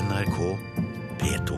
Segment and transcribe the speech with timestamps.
[0.00, 0.36] NRK
[1.20, 1.56] P2.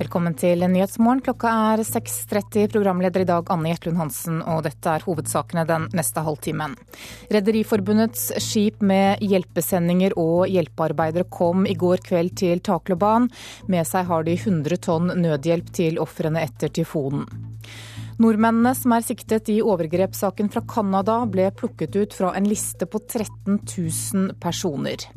[0.00, 1.22] Velkommen til Nyhetsmorgen.
[1.22, 2.66] Klokka er 6.30.
[2.72, 6.74] Programleder i dag Anne Gjertlund Hansen, og dette er hovedsakene den neste halvtimen.
[7.30, 13.30] Rederiforbundets skip med hjelpesendinger og hjelpearbeidere kom i går kveld til Takloban.
[13.70, 17.52] Med seg har de 100 tonn nødhjelp til ofrene etter tyfonen.
[18.20, 23.00] Nordmennene som er siktet i overgrepssaken fra Canada, ble plukket ut fra en liste på
[23.06, 25.08] 13 000 personer.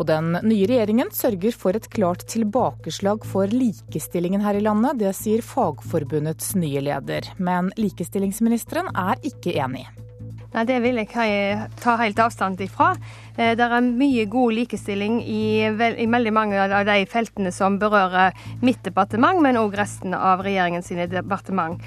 [0.00, 5.00] Og den nye regjeringen sørger for et klart tilbakeslag for likestillingen her i landet.
[5.02, 7.28] Det sier Fagforbundets nye leder.
[7.36, 9.84] Men likestillingsministeren er ikke enig.
[10.50, 12.94] Nei, Det vil jeg ta helt avstand ifra.
[13.36, 18.34] Eh, det er mye god likestilling i, i veldig mange av de feltene som berører
[18.64, 21.78] mitt departement, men òg resten av regjeringens departement.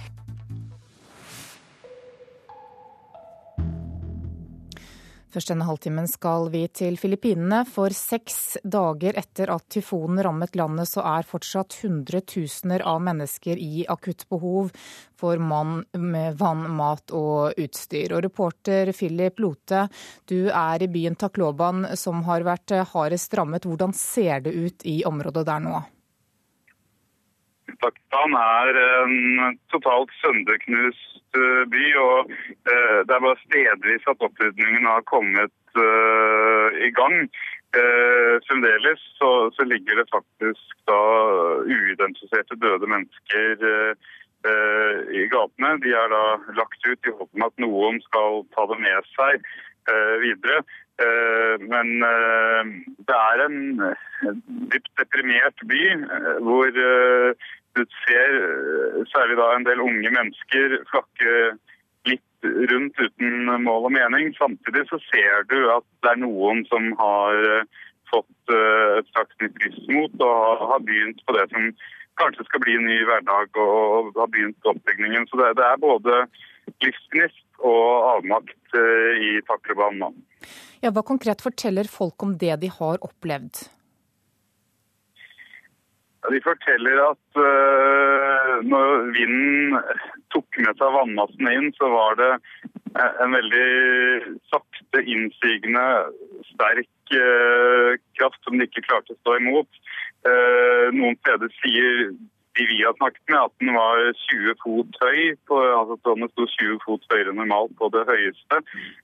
[5.33, 7.63] Først denne halvtimen skal vi til Filippinene.
[7.65, 13.81] For seks dager etter at tyfonen rammet landet, så er fortsatt hundretusener av mennesker i
[13.89, 14.69] akutt behov
[15.17, 18.13] for mann med vann, mat og utstyr.
[18.13, 19.87] Og reporter Philip Lote,
[20.29, 23.65] du er i byen Takloban som har vært hardest rammet.
[23.65, 25.81] Hvordan ser det ut i området der nå?
[27.81, 31.85] Pakistan er en totalt sønderknust eh, by.
[32.05, 32.31] og
[32.71, 37.27] eh, Det er bare stedvis at opprydningen har kommet eh, i gang.
[38.47, 40.99] Fremdeles så, så ligger det faktisk da
[41.65, 43.63] uidentifiserte døde mennesker
[45.17, 45.71] i gatene.
[45.81, 46.21] De er da
[46.59, 49.41] lagt ut i håp om at noen skal ta det med seg
[50.21, 50.61] videre.
[51.65, 52.05] Men
[53.09, 53.57] det er en
[54.69, 55.83] dypt deprimert by
[56.45, 56.69] hvor
[57.77, 61.33] du ser eh, særlig da en del unge mennesker flakke
[62.09, 64.33] litt rundt uten mål og mening.
[64.37, 69.37] Samtidig så ser du at det er noen som har eh, fått eh, et slags
[69.41, 71.69] nytt livsmot og har begynt på det som
[72.21, 75.25] kanskje skal bli en ny hverdag og har begynt oppbyggingen.
[75.29, 76.25] Så det, er både
[76.83, 78.77] livsgnist og avmakt
[79.17, 80.19] i Taklebanen.
[80.83, 83.63] Ja, hva konkret forteller folk om det de har opplevd?
[86.31, 89.75] De forteller at uh, når vinden
[90.31, 92.29] tok med seg vannmassen inn, så var det
[92.95, 95.83] eh, en veldig sakte innsigende,
[96.53, 99.81] sterk uh, kraft som de ikke klarte å stå imot.
[100.23, 102.13] Uh, noen steder sier
[102.57, 105.19] de vi har snakket med, at den var 20 fot høy.
[105.49, 108.59] På, altså Tårnet sto 20 fot høyere normalt på det høyeste.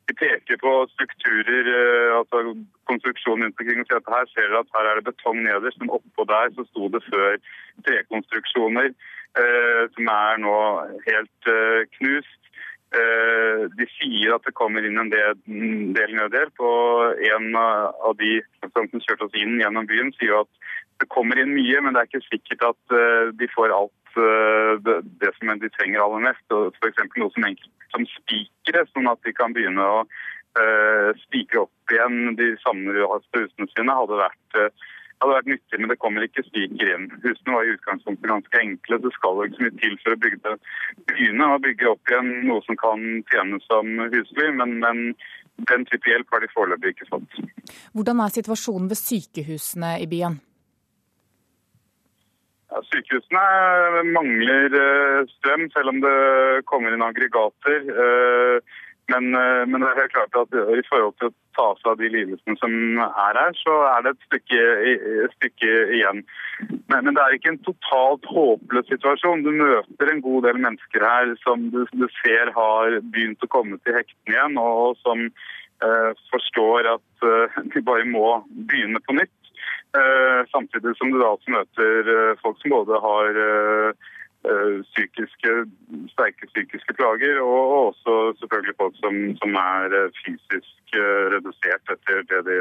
[0.10, 2.44] De peker på strukturer, eh, altså
[2.90, 5.80] konstruksjonen rundt omkring og sier at her ser dere at her er det betong nederst,
[5.82, 7.40] men oppå der så sto det før
[7.88, 10.60] trekonstruksjoner eh, som er nå
[11.08, 12.36] helt eh, knust.
[12.90, 15.36] Eh, de sier at det kommer inn en del,
[15.98, 18.40] del nødhjelp, og en av de
[18.74, 20.50] som kjørte oss inn gjennom byen, sier at
[21.00, 24.76] det kommer inn mye, men det er ikke sikkert at uh, de får alt uh,
[24.84, 26.46] det, som de trenger aller mest.
[26.80, 27.06] F.eks.
[27.18, 27.48] noe som
[27.90, 33.70] som spikere, sånn at de kan begynne å uh, spikre opp igjen de sammenraste husene
[33.72, 33.96] sine.
[34.02, 34.60] hadde vært,
[35.24, 37.08] hadde vært nyttig, men det kommer ikke spiker inn.
[37.24, 39.00] Husene var i utgangspunktet ganske enkle.
[39.06, 40.56] Det skal ikke så mye til for å bygge
[41.10, 45.02] begynne å bygge opp igjen noe som kan tjene som husly, men, men
[45.72, 47.42] den type hjelp har de foreløpig ikke fått.
[47.96, 50.40] Hvordan er situasjonen ved sykehusene i byen?
[52.70, 56.18] Ja, sykehusene mangler eh, strøm, selv om det
[56.70, 57.88] kommer inn aggregater.
[57.90, 58.76] Eh,
[59.10, 62.02] men, eh, men, det er helt klart at i forhold til å ta seg av
[62.02, 64.68] de lidelsene som er her, så er det et stykke,
[65.26, 66.22] et stykke igjen.
[66.92, 69.48] Men, men, det er ikke en totalt håpløs situasjon.
[69.48, 73.82] Du møter en god del mennesker her som du, du ser har begynt å komme
[73.82, 79.39] til hektene igjen, og som eh, forstår at eh, de bare må begynne på nytt.
[79.98, 84.10] Eh, samtidig som du da også møter eh, folk som både har eh,
[84.94, 85.54] psykiske,
[86.14, 90.94] sterke psykiske plager, og også selvfølgelig folk som, som er fysisk
[91.34, 92.60] redusert etter det de,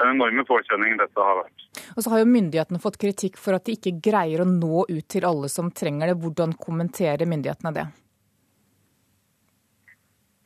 [0.00, 1.68] den enorme påkjenningen dette har vært.
[1.94, 5.06] Og så har jo myndighetene fått kritikk for at de ikke greier å nå ut
[5.10, 6.18] til alle som trenger det.
[6.22, 7.86] Hvordan kommenterer myndighetene det?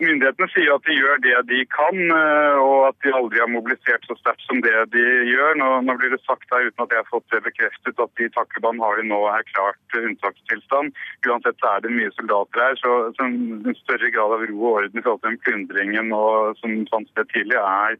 [0.03, 4.07] Myndighetene sier at de gjør det de kan, eh, og at de aldri har mobilisert
[4.09, 5.55] så sterkt som det de gjør.
[5.61, 8.31] Nå, nå, blir det sagt her, uten at jeg har fått det bekreftet, at i
[8.35, 10.99] Takuban har de nå erklært unntakstilstand.
[11.29, 14.71] Uansett så er det mye soldater her, så, så en større grad av ro og
[14.73, 16.17] orden i forhold til den plyndringen
[16.59, 17.99] som fant sted tidlig, er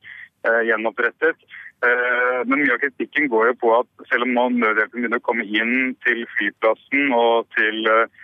[0.49, 1.47] eh, gjenopprettet.
[1.83, 5.27] Eh, men mye av kritikken går jo på at selv om nå nødhjelpen begynner å
[5.27, 8.21] komme inn til flyplassen og til eh, eh,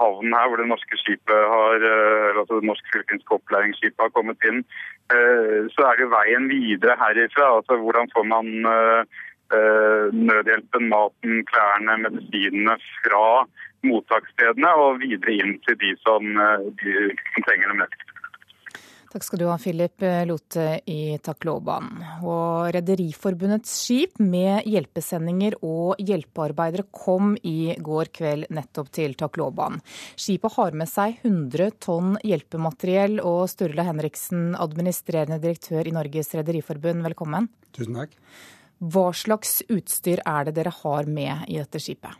[0.00, 1.84] havnen her, hvor det norske skipet har,
[2.40, 4.62] altså det norske fylkinske opplæringsskipet har kommet inn,
[5.74, 7.50] så er det veien videre herifra.
[7.58, 8.46] Altså hvordan får man
[10.16, 13.44] nødhjelpen, maten, klærne, medisinene fra
[13.86, 16.22] mottaksstedene og videre inn til de som,
[16.80, 16.94] de
[17.34, 18.06] som trenger det mest.
[19.10, 21.88] Takk skal du ha, Philip Lote i Takloban.
[22.22, 29.80] Og Rederiforbundets skip med hjelpesendinger og hjelpearbeidere kom i går kveld nettopp til Takloban.
[30.14, 37.02] Skipet har med seg 100 tonn hjelpemateriell, og Sturla Henriksen, administrerende direktør i Norges Rederiforbund,
[37.10, 37.50] velkommen.
[37.74, 38.14] Tusen takk.
[38.78, 42.14] Hva slags utstyr er det dere har med i dette skipet?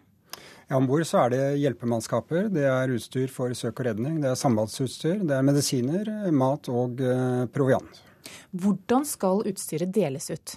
[0.70, 4.36] Ja, Om bord er det hjelpemannskaper, det er utstyr for søk og redning, det er
[4.38, 7.98] sambandsutstyr, det er medisiner, mat og eh, proviant.
[8.54, 10.52] Hvordan skal utstyret deles ut?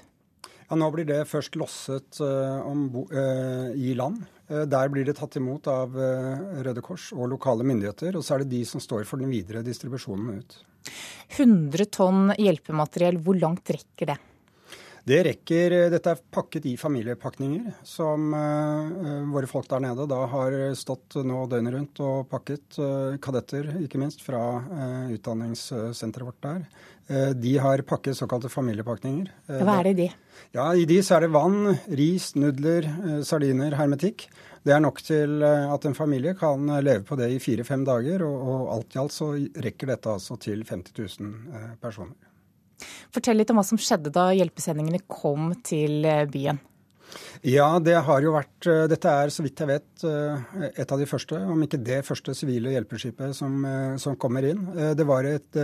[0.68, 4.22] Ja, Nå blir det først losset om, uh, i land.
[4.70, 8.14] Der blir det tatt imot av Røde Kors og lokale myndigheter.
[8.18, 10.58] Og så er det de som står for den videre distribusjonen ut.
[11.38, 14.20] 100 tonn hjelpemateriell, hvor langt rekker det?
[15.04, 20.22] Det rekker, eh, Dette er pakket i familiepakninger, som uh, våre folk der nede da
[20.32, 22.78] har stått nå døgnet rundt og pakket.
[22.80, 26.66] Uh, kadetter, ikke minst, fra uh, utdanningssenteret vårt der.
[27.36, 29.28] de har pakket såkalte familiepakninger.
[29.60, 30.06] Hva er det i de?
[30.56, 32.88] Ja, I de så er det vann, ris, nudler,
[33.28, 34.30] sardiner, hermetikk.
[34.64, 38.48] Det er nok til at en familie kan leve på det i fire-fem dager, og,
[38.48, 42.16] og alt i alt så rekker dette altså til 50 000 personer.
[43.14, 46.62] Fortell litt om hva som skjedde da hjelpesendingene kom til eh, byen.
[47.46, 51.02] Ja, det har jo vært eh, Dette er, så vidt jeg vet, eh, et av
[51.02, 53.60] de første, om ikke det første sivile hjelpeskipet som,
[54.02, 54.66] som kommer inn.
[54.98, 55.60] Det var et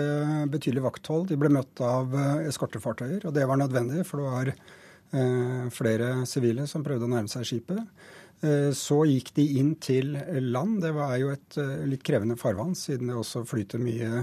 [0.51, 1.29] betydelig vakthold.
[1.31, 2.13] De ble møtt av
[2.45, 4.53] eskortefartøyer, og det var nødvendig, for det var
[5.73, 7.79] flere sivile som prøvde å nærme seg skipet.
[8.77, 10.11] Så gikk de inn til
[10.51, 10.83] land.
[10.83, 11.57] Det var jo et
[11.89, 14.21] litt krevende farvann, siden det også flyter mye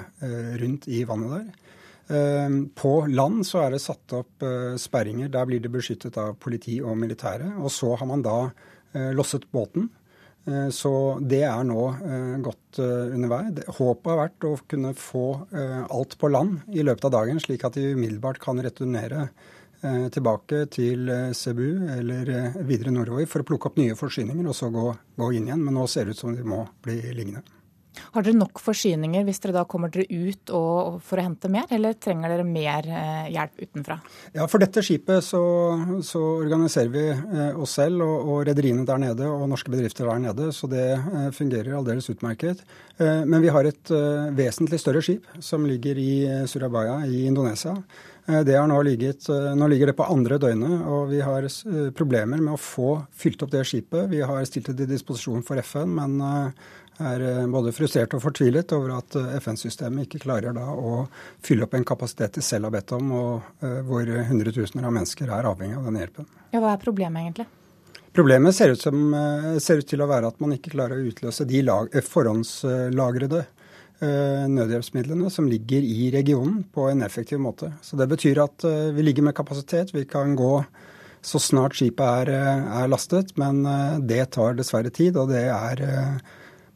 [0.63, 1.66] rundt i vannet der.
[2.09, 5.31] Ehm, på land så er det satt opp eh, sperringer.
[5.33, 7.57] Der blir det beskyttet av politi og militære.
[7.59, 9.89] Og så har man da eh, losset båten.
[10.47, 11.89] Eh, så det er nå
[12.47, 13.43] godt undervei.
[13.67, 15.27] Håpet har vært å kunne få
[15.57, 19.31] alt på land i løpet av dagen, slik at de umiddelbart kan returnere
[20.13, 22.31] tilbake til Cebu eller
[22.67, 24.89] videre nordover for å plukke opp nye forsyninger og så gå,
[25.21, 25.63] gå inn igjen.
[25.63, 27.45] Men nå ser det ut som de må bli liggende.
[28.15, 31.67] Har dere nok forsyninger hvis dere da kommer dere ut og, for å hente mer,
[31.73, 33.99] eller trenger dere mer eh, hjelp utenfra?
[34.37, 35.43] Ja, For dette skipet så,
[36.07, 40.23] så organiserer vi eh, oss selv og, og rederiene der nede og norske bedrifter der
[40.29, 42.65] nede, så det eh, fungerer aldeles utmerket.
[42.97, 43.91] Men vi har et
[44.33, 47.75] vesentlig større skip som ligger i Surabaya i Indonesia.
[48.25, 51.45] Det har nå, ligget, nå ligger det på andre døgnet, og vi har
[51.99, 54.09] problemer med å få fylt opp det skipet.
[54.09, 56.17] Vi har stilt det til disposisjon for FN, men
[57.03, 61.05] er eh, både frustrert og fortvilet over at eh, FN-systemet ikke klarer da å
[61.45, 65.31] fylle opp en kapasitet de selv har bedt om, og eh, hvor hundretusener av mennesker
[65.33, 66.29] er avhengig av denne hjelpen.
[66.55, 67.49] Ja, Hva er problemet egentlig?
[68.17, 69.13] Problemet ser ut, som,
[69.61, 73.43] ser ut til å være at man ikke klarer å utløse de lag, forhåndslagrede
[74.01, 77.75] nødhjelpsmidlene som ligger i regionen på en effektiv måte.
[77.85, 78.65] Så Det betyr at
[78.97, 79.93] vi ligger med kapasitet.
[79.93, 80.65] Vi kan gå
[81.21, 82.33] så snart skipet er,
[82.81, 83.61] er lastet, men
[84.09, 85.17] det tar dessverre tid.
[85.21, 85.85] og det er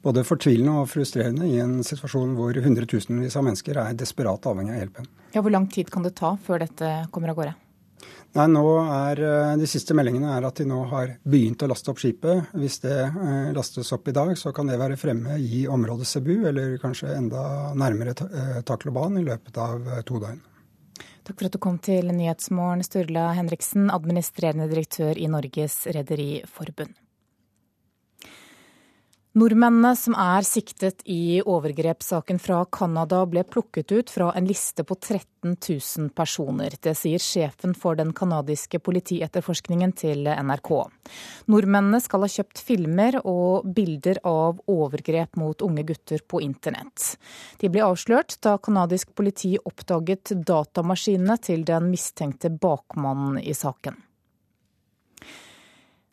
[0.03, 4.85] både fortvilende og frustrerende i en situasjon hvor hundretusenvis av mennesker er desperat avhengig av
[4.85, 5.11] hjelpen.
[5.35, 7.57] Ja, Hvor lang tid kan det ta før dette kommer av gårde?
[8.31, 11.91] Nei, nå er, eh, De siste meldingene er at de nå har begynt å laste
[11.91, 12.53] opp skipet.
[12.55, 16.47] Hvis det eh, lastes opp i dag, så kan det være fremme i området Cebu,
[16.47, 20.39] eller kanskje enda nærmere eh, Takloban i løpet av to døgn.
[21.27, 26.95] Takk for at du kom til Nyhetsmorgen, Sturla Henriksen, administrerende direktør i Norges Rederiforbund.
[29.39, 34.97] Nordmennene som er siktet i overgrepssaken fra Canada, ble plukket ut fra en liste på
[34.99, 36.75] 13 000 personer.
[36.83, 40.73] Det sier sjefen for den canadiske politietterforskningen til NRK.
[41.47, 47.15] Nordmennene skal ha kjøpt filmer og bilder av overgrep mot unge gutter på internett.
[47.63, 53.95] De ble avslørt da canadisk politi oppdaget datamaskinene til den mistenkte bakmannen i saken.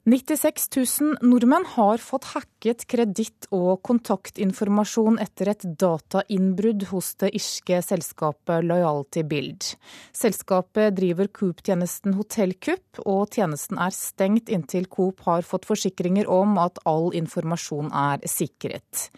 [0.07, 0.69] 96
[1.01, 8.63] 000 nordmenn har fått hacket kreditt- og kontaktinformasjon etter et datainnbrudd hos det irske selskapet
[8.63, 9.73] Loyalty Build.
[10.15, 16.79] Selskapet driver Coop-tjenesten Hotellkupp, og tjenesten er stengt inntil Coop har fått forsikringer om at
[16.87, 19.09] all informasjon er sikret.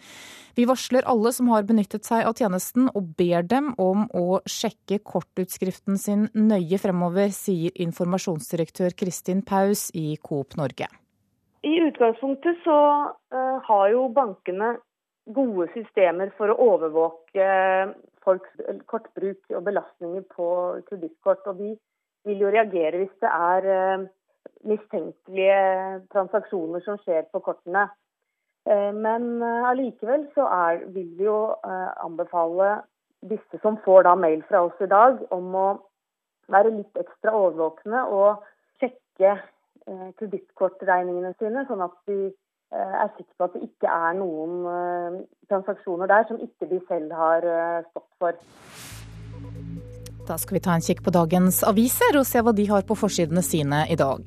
[0.60, 4.98] Vi varsler alle som har benyttet seg av tjenesten og ber dem om å sjekke
[5.08, 10.90] kortutskriften sin nøye fremover, sier informasjonsdirektør Kristin Paus i Coop Norge.
[11.64, 12.76] I utgangspunktet så
[13.08, 14.74] uh, har jo bankene
[15.32, 17.48] gode systemer for å overvåke
[18.20, 18.60] folks
[18.92, 20.50] kortbruk og belastninger på
[20.90, 21.48] kredittkort.
[21.48, 21.72] Og de
[22.28, 24.08] vil jo reagere hvis det er eh,
[24.68, 25.60] mistenkelige
[26.12, 27.88] transaksjoner som skjer på kortene.
[28.68, 31.54] Eh, men eh, allikevel så er, vil vi jo
[32.04, 32.80] anbefale
[33.30, 35.68] disse som får da mail fra oss i dag, om å
[36.50, 38.46] være litt ekstra overvåkne og
[38.80, 39.36] sjekke
[40.18, 42.30] kredittkortregningene sine, sånn at de
[42.70, 45.14] Eh, er sikre på at det ikke er noen eh,
[45.50, 48.36] transaksjoner der som ikke de selv har eh, stått for.
[50.28, 52.94] Da skal vi ta en kikk på dagens aviser og se hva de har på
[53.00, 54.22] forsidene sine i dag.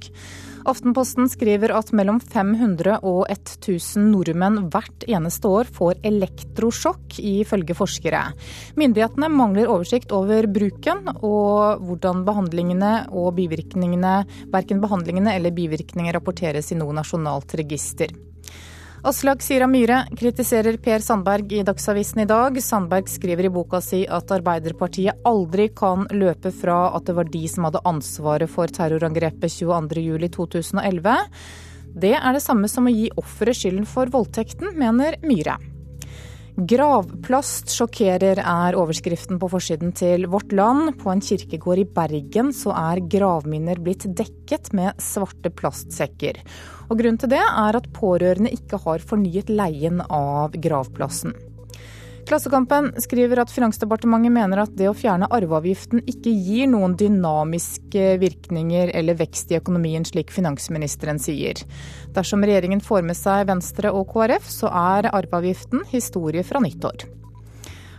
[0.64, 8.22] Aftenposten skriver at mellom 500 og 1000 nordmenn hvert eneste år får elektrosjokk, ifølge forskere.
[8.80, 14.22] Myndighetene mangler oversikt over bruken og hvordan behandlingene og bivirkningene,
[14.54, 18.14] verken behandlingene eller bivirkninger rapporteres i noe nasjonalt register.
[19.04, 22.56] Aslak Sira Myhre kritiserer Per Sandberg i Dagsavisen i dag.
[22.64, 27.42] Sandberg skriver i boka si at Arbeiderpartiet aldri kan løpe fra at det var de
[27.52, 31.20] som hadde ansvaret for terrorangrepet 22.07.2011.
[32.00, 35.60] Det er det samme som å gi offeret skylden for voldtekten, mener Myhre.
[36.54, 40.92] Gravplast sjokkerer er overskriften på forsiden til Vårt Land.
[41.02, 46.38] På en kirkegård i Bergen så er gravminner blitt dekket med svarte plastsekker.
[46.92, 51.34] Og Grunnen til det er at pårørende ikke har fornyet leien av gravplassen.
[52.24, 58.94] Klassekampen skriver at Finansdepartementet mener at det å fjerne arveavgiften ikke gir noen dynamiske virkninger
[58.96, 61.60] eller vekst i økonomien, slik finansministeren sier.
[62.16, 67.04] Dersom regjeringen får med seg Venstre og KrF, så er arveavgiften historie fra nyttår.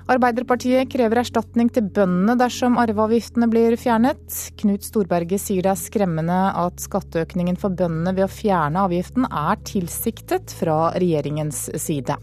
[0.05, 4.21] Arbeiderpartiet krever erstatning til bøndene dersom arveavgiftene blir fjernet.
[4.61, 9.61] Knut Storberget sier det er skremmende at skatteøkningen for bøndene ved å fjerne avgiften er
[9.65, 12.21] tilsiktet fra regjeringens side.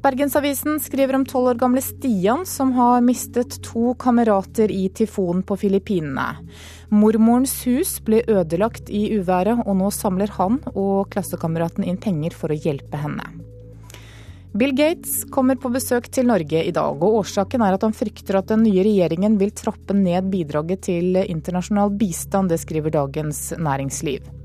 [0.00, 5.58] Bergensavisen skriver om tolv år gamle Stian som har mistet to kamerater i tyfonen på
[5.60, 6.38] Filippinene.
[6.88, 12.48] Mormorens hus ble ødelagt i uværet, og nå samler han og klassekameraten inn penger for
[12.48, 13.28] å hjelpe henne.
[14.56, 18.40] Bill Gates kommer på besøk til Norge i dag, og årsaken er at han frykter
[18.40, 24.39] at den nye regjeringen vil trappe ned bidraget til internasjonal bistand, det skriver Dagens Næringsliv.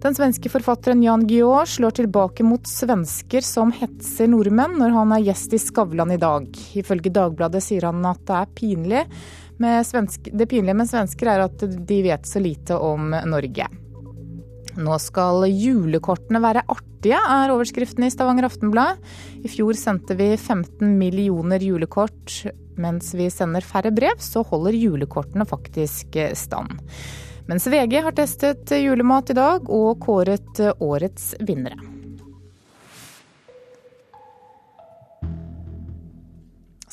[0.00, 5.26] Den svenske forfatteren Jan Guillaud slår tilbake mot svensker som hetser nordmenn når han er
[5.26, 6.48] gjest i Skavlan i dag.
[6.80, 9.04] Ifølge Dagbladet sier han at det er pinlig
[9.84, 13.68] svensk, det pinlige med svensker er at de vet så lite om Norge.
[14.80, 19.00] Nå skal julekortene være artige, er overskriften i Stavanger Aftenblad.
[19.44, 22.38] I fjor sendte vi 15 millioner julekort.
[22.80, 26.80] Mens vi sender færre brev, så holder julekortene faktisk stand.
[27.50, 31.90] Mens VG har testet julemat i dag og kåret årets vinnere.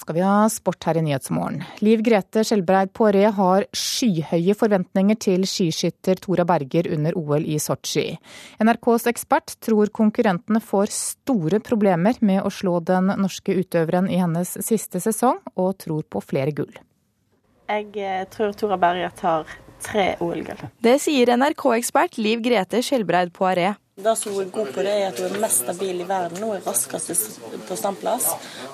[0.08, 1.66] skal vi ha sport her i Nyhetsmorgen.
[1.84, 8.14] Liv Grete Skjelbreid Poiré har skyhøye forventninger til skiskytter Tora Berger under OL i Sotsji.
[8.64, 14.56] NRKs ekspert tror konkurrentene får store problemer med å slå den norske utøveren i hennes
[14.64, 16.72] siste sesong, og tror på flere gull.
[17.68, 20.68] Jeg eh, tror Tora Berger tar tre OL-gull.
[20.84, 23.76] Det sier NRK-ekspert Liv Grete Skjelbreid Poiré.
[23.98, 26.44] Det som hun er god på, det er at hun er mest stabil i verden.
[26.44, 28.28] Hun er raskest på standplass.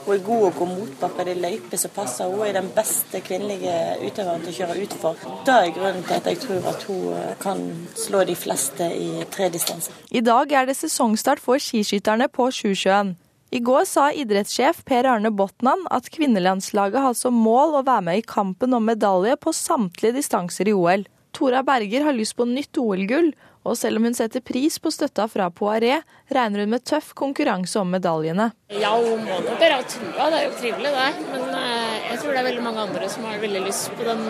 [0.04, 2.28] Hun er god å gå motbakke, Det er løyper som passer.
[2.28, 5.24] Hun er den beste kvinnelige utøveren til å kjøre utfor.
[5.48, 7.64] Det er grunnen til at jeg tror at hun eh, kan
[7.96, 9.96] slå de fleste i tredistanse.
[10.12, 13.16] I dag er det sesongstart for skiskytterne på Sjusjøen.
[13.54, 18.18] I går sa idrettssjef Per Arne Botnan at kvinnelandslaget har som mål å være med
[18.18, 21.04] i kampen om medalje på samtlige distanser i OL.
[21.38, 23.30] Tora Berger har lyst på nytt OL-gull,
[23.62, 26.00] og selv om hun setter pris på støtta fra Poiré,
[26.34, 28.50] regner hun med tøff konkurranse om medaljene.
[28.74, 31.06] Ja, hun må nok være trua, det er jo trivelig det.
[31.30, 34.28] Men eh, jeg tror det er veldig mange andre som har veldig lyst på den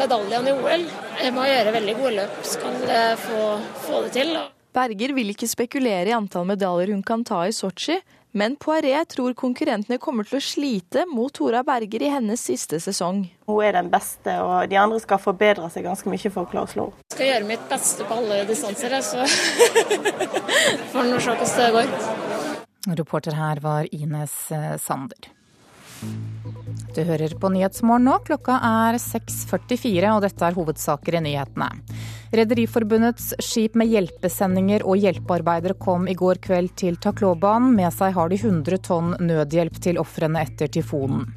[0.00, 0.90] medaljen i OL.
[1.20, 2.82] Jeg må gjøre veldig gode løp, skal
[3.28, 3.46] få,
[3.84, 4.36] få det til.
[4.74, 8.00] Berger vil ikke spekulere i antall medaljer hun kan ta i Sotsji,
[8.34, 13.20] men Poiré tror konkurrentene kommer til å slite mot Tora Berger i hennes siste sesong.
[13.46, 16.66] Hun er den beste, og de andre skal forbedre seg ganske mye for å klare
[16.66, 17.06] å slå henne.
[17.14, 19.22] Skal gjøre mitt beste på alle distanser, så
[20.92, 21.94] får vi se hvordan det går.
[22.98, 25.30] Reporter her var Ines eh, Sander.
[26.94, 28.18] Du hører på Nyhetsmorgen nå.
[28.26, 31.70] Klokka er 6.44, og dette er hovedsaker i nyhetene.
[32.34, 37.76] Rederiforbundets skip med hjelpesendinger og hjelpearbeidere kom i går kveld til Taklobanen.
[37.76, 41.28] Med seg har de 100 tonn nødhjelp til ofrene etter tyfonen.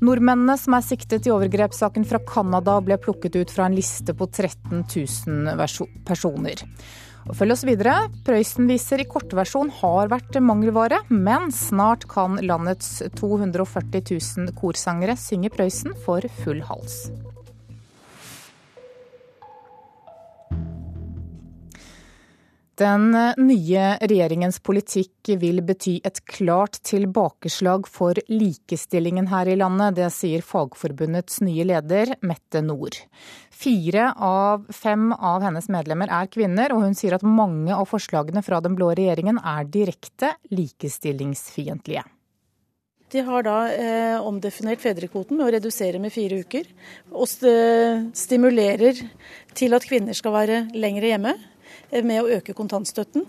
[0.00, 4.26] Nordmennene som er siktet i overgrepssaken fra Canada ble plukket ut fra en liste på
[4.26, 6.64] 13 000 personer.
[7.28, 8.08] Og følg oss videre.
[8.26, 15.94] Prøysen-viser i kortversjon har vært mangelvare, men snart kan landets 240 000 korsangere synge Prøysen
[16.06, 17.04] for full hals.
[22.80, 29.98] Den nye regjeringens politikk vil bety et klart tilbakeslag for likestillingen her i landet.
[29.98, 32.96] Det sier Fagforbundets nye leder, Mette Nord.
[33.52, 38.40] Fire av fem av hennes medlemmer er kvinner, og hun sier at mange av forslagene
[38.46, 42.06] fra den blå regjeringen er direkte likestillingsfiendtlige.
[43.10, 46.68] De har da eh, omdefinert fedrekvoten med å redusere med fire uker.
[47.12, 49.04] Og stimulerer
[49.58, 51.34] til at kvinner skal være lengre hjemme
[51.90, 53.26] med å øke kontantstøtten.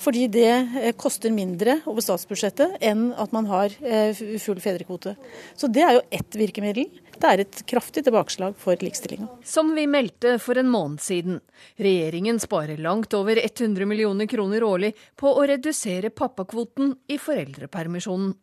[0.00, 5.14] Fordi det eh, koster mindre over statsbudsjettet enn at man har eh, full fedrekvote.
[5.56, 6.88] Så det er jo ett virkemiddel.
[7.14, 9.28] Det er et kraftig tilbakeslag for likestillinga.
[9.46, 11.40] Som vi meldte for en måned siden.
[11.80, 18.34] Regjeringen sparer langt over 100 millioner kroner årlig på å redusere pappakvoten i foreldrepermisjonen.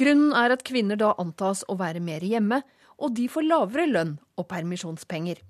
[0.00, 2.62] Grunnen er at kvinner da antas å være mer hjemme,
[3.00, 5.40] og de får lavere lønn og permisjonspenger.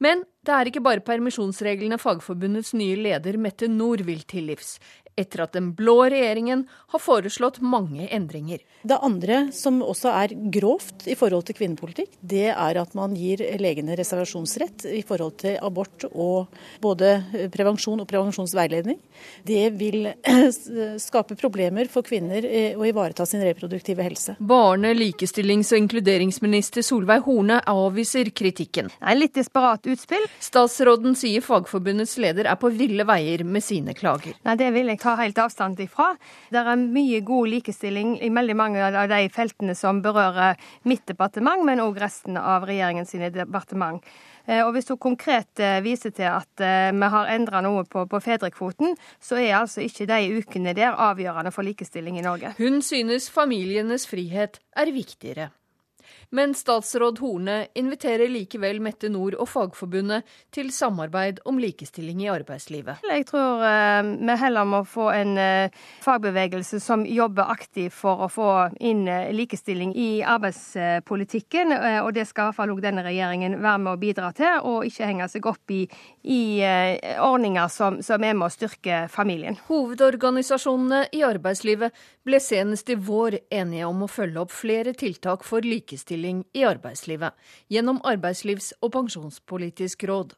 [0.00, 4.78] Men det er ikke bare permisjonsreglene Fagforbundets nye leder Mette Nord vil til livs
[5.18, 8.60] etter at den blå regjeringen har foreslått mange endringer.
[8.82, 13.42] Det andre som også er grovt i forhold til kvinnepolitikk, det er at man gir
[13.60, 16.48] legene reservasjonsrett i forhold til abort og
[16.80, 17.12] både
[17.52, 18.98] prevensjon og prevensjonsveiledning.
[19.44, 20.08] Det vil
[21.06, 24.36] skape problemer for kvinner å ivareta sin reproduktive helse.
[24.40, 28.88] Barne-, likestillings- og inkluderingsminister Solveig Horne avviser kritikken.
[28.96, 30.24] Det er litt desperat utspill.
[30.40, 34.36] Statsråden sier Fagforbundets leder er på ville veier med sine klager.
[34.46, 36.12] Nei, det vil jeg ta helt avstand ifra.
[36.52, 41.64] Det er mye god likestilling i veldig mange av de feltene som berører mitt departement,
[41.66, 44.04] men òg resten av regjeringens departement.
[44.46, 48.06] Eh, og Hvis hun konkret eh, viser til at eh, vi har endra noe på,
[48.10, 52.54] på, fedrekvoten, så er altså ikke de ukene der avgjørende for likestilling i Norge.
[52.58, 55.50] Hun synes familienes frihet er viktigere.
[56.32, 63.02] Men statsråd Horne inviterer likevel Mette Nord og Fagforbundet til samarbeid om likestilling i arbeidslivet.
[63.02, 68.28] Jeg tror uh, vi heller må få en uh, fagbevegelse som jobber aktivt for å
[68.30, 71.74] få inn uh, likestilling i arbeidspolitikken.
[72.04, 74.86] og det skal i hvert fall også denne regjeringen være med å bidra til, og
[74.86, 75.80] ikke henge seg opp i,
[76.22, 76.62] i
[77.18, 79.58] ordninger som, som er med å styrke familien.
[79.66, 85.66] Hovedorganisasjonene i arbeidslivet ble senest i vår enige om å følge opp flere tiltak for
[85.66, 87.32] likestilling likestilling i arbeidslivet
[87.68, 90.34] gjennom Arbeidslivs- og pensjonspolitisk råd.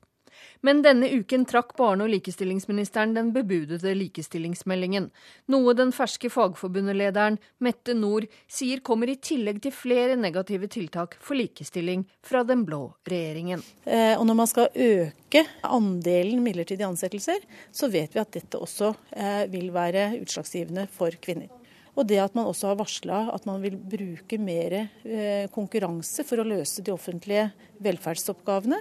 [0.61, 5.11] Men denne uken trakk barne- og likestillingsministeren den bebudede likestillingsmeldingen,
[5.47, 11.37] noe den ferske fagforbundelederen Mette Nord sier kommer i tillegg til flere negative tiltak for
[11.37, 13.63] likestilling fra den blå regjeringen.
[13.85, 17.39] Eh, og når man skal øke andelen midlertidige ansettelser,
[17.71, 21.62] så vet vi at dette også eh, vil være utslagsgivende for kvinner.
[21.93, 26.41] Og det at man også har varsla at man vil bruke mer eh, konkurranse for
[26.41, 27.51] å løse de offentlige
[27.85, 28.81] velferdsoppgavene.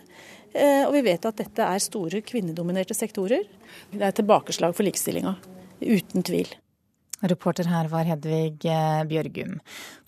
[0.54, 3.44] Eh, og vi vet at dette er store kvinnedominerte sektorer.
[3.92, 5.36] Det er tilbakeslag for likestillinga,
[5.84, 6.54] uten tvil.
[7.22, 9.60] Reporter her var Hedvig eh, Bjørgum.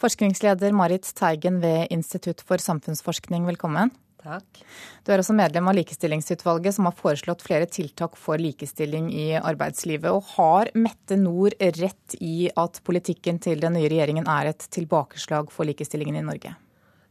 [0.02, 3.92] Forskningsleder Marit Teigen ved Institutt for samfunnsforskning, velkommen.
[4.24, 4.62] Takk.
[5.04, 10.08] Du er også medlem av Likestillingsutvalget, som har foreslått flere tiltak for likestilling i arbeidslivet.
[10.16, 15.52] Og har Mette Nord rett i at politikken til den nye regjeringen er et tilbakeslag
[15.52, 16.56] for likestillingen i Norge?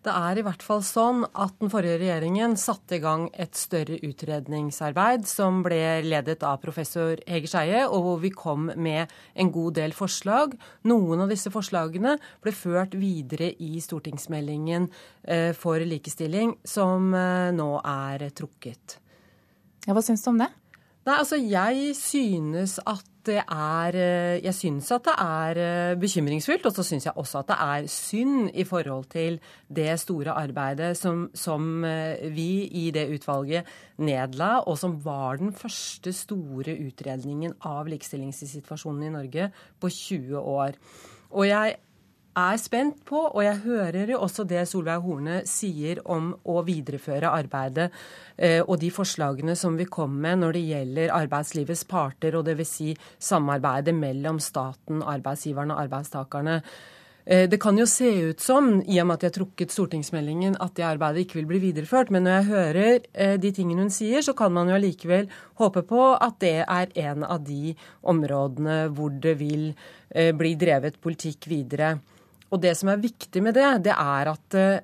[0.02, 4.00] Det er i hvert fall sånn at den forrige regjeringen satte i gang et større
[4.02, 9.76] utredningsarbeid som ble ledet av professor Hege Skeie, og hvor vi kom med en god
[9.78, 10.56] del forslag.
[10.90, 14.90] Noen av disse forslagene ble ført videre i stortingsmeldingen
[15.22, 18.98] eh, for likestilling, som eh, nå er trukket.
[19.86, 20.50] Ja, hva syns du om det?
[21.06, 26.66] Nei, altså Jeg synes at det er eh, Jeg syns at det er eh, bekymringsfullt,
[26.66, 30.96] og så syns jeg også at det er synd i forhold til det store arbeidet
[30.98, 37.54] som, som eh, vi i det utvalget nedla, og som var den første store utredningen
[37.68, 40.78] av likestillingssituasjonen i Norge på 20 år.
[41.30, 41.76] Og jeg
[42.38, 47.28] er spent på, og jeg hører jo også det Solveig Horne sier om å videreføre
[47.28, 47.90] arbeidet
[48.36, 52.72] eh, og de forslagene som vi kom med når det gjelder arbeidslivets parter, og dvs.
[52.72, 56.54] Si samarbeidet mellom staten, arbeidsgiverne og arbeidstakerne.
[57.26, 60.56] Eh, det kan jo se ut som, i og med at de har trukket stortingsmeldingen,
[60.56, 62.10] at det arbeidet ikke vil bli videreført.
[62.14, 65.28] Men når jeg hører eh, de tingene hun sier, så kan man jo allikevel
[65.60, 67.76] håpe på at det er en av de
[68.08, 69.74] områdene hvor det vil
[70.12, 71.94] bli drevet politikk videre.
[72.52, 74.82] Og det som er viktig med det, det er at eh,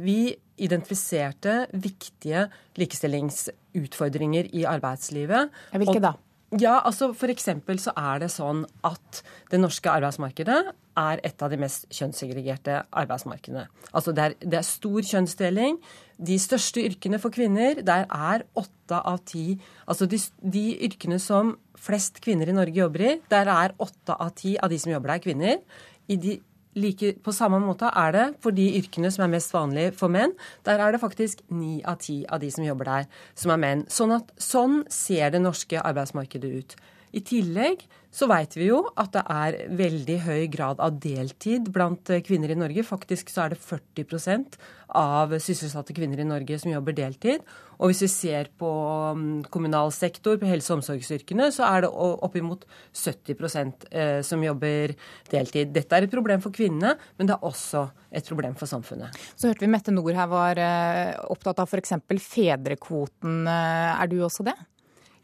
[0.00, 2.46] vi identifiserte viktige
[2.80, 5.52] likestillingsutfordringer i arbeidslivet.
[5.72, 6.16] Hvilke da?
[6.58, 9.20] Ja, altså For eksempel så er det sånn at
[9.52, 10.58] det norske arbeidsmarkedet
[10.98, 13.68] er et av de mest kjønnssegregerte arbeidsmarkedene.
[13.94, 15.78] Altså det er, det er, stor kjønnsdeling.
[16.18, 19.54] De største yrkene for kvinner, der er åtte av ti
[19.86, 24.34] Altså de, de, yrkene som flest kvinner i Norge jobber i, der er åtte av
[24.36, 25.62] ti av de som jobber der, kvinner.
[26.10, 26.40] I de
[26.78, 30.34] like, på samme måte er det for de yrkene som er mest vanlige for menn.
[30.68, 33.84] Der er det faktisk ni av ti av de som jobber der, som er menn.
[33.90, 36.76] Sånn, at, sånn ser det norske arbeidsmarkedet ut.
[37.10, 42.10] I tillegg så veit vi jo at det er veldig høy grad av deltid blant
[42.26, 42.82] kvinner i Norge.
[42.86, 44.58] Faktisk så er det 40%
[44.98, 47.44] av sysselsatte kvinner i Norge som jobber deltid.
[47.78, 48.70] Og hvis vi ser på
[49.16, 54.96] mm, kommunal sektor, på helse- og omsorgsyrkene, så er det oppimot 70 eh, som jobber
[55.30, 55.70] deltid.
[55.76, 59.16] Dette er et problem for kvinnene, men det er også et problem for samfunnet.
[59.38, 61.94] Så hørte vi Mette Nord her var eh, opptatt av f.eks.
[62.26, 63.46] fedrekvoten.
[63.46, 64.58] Eh, er du også det?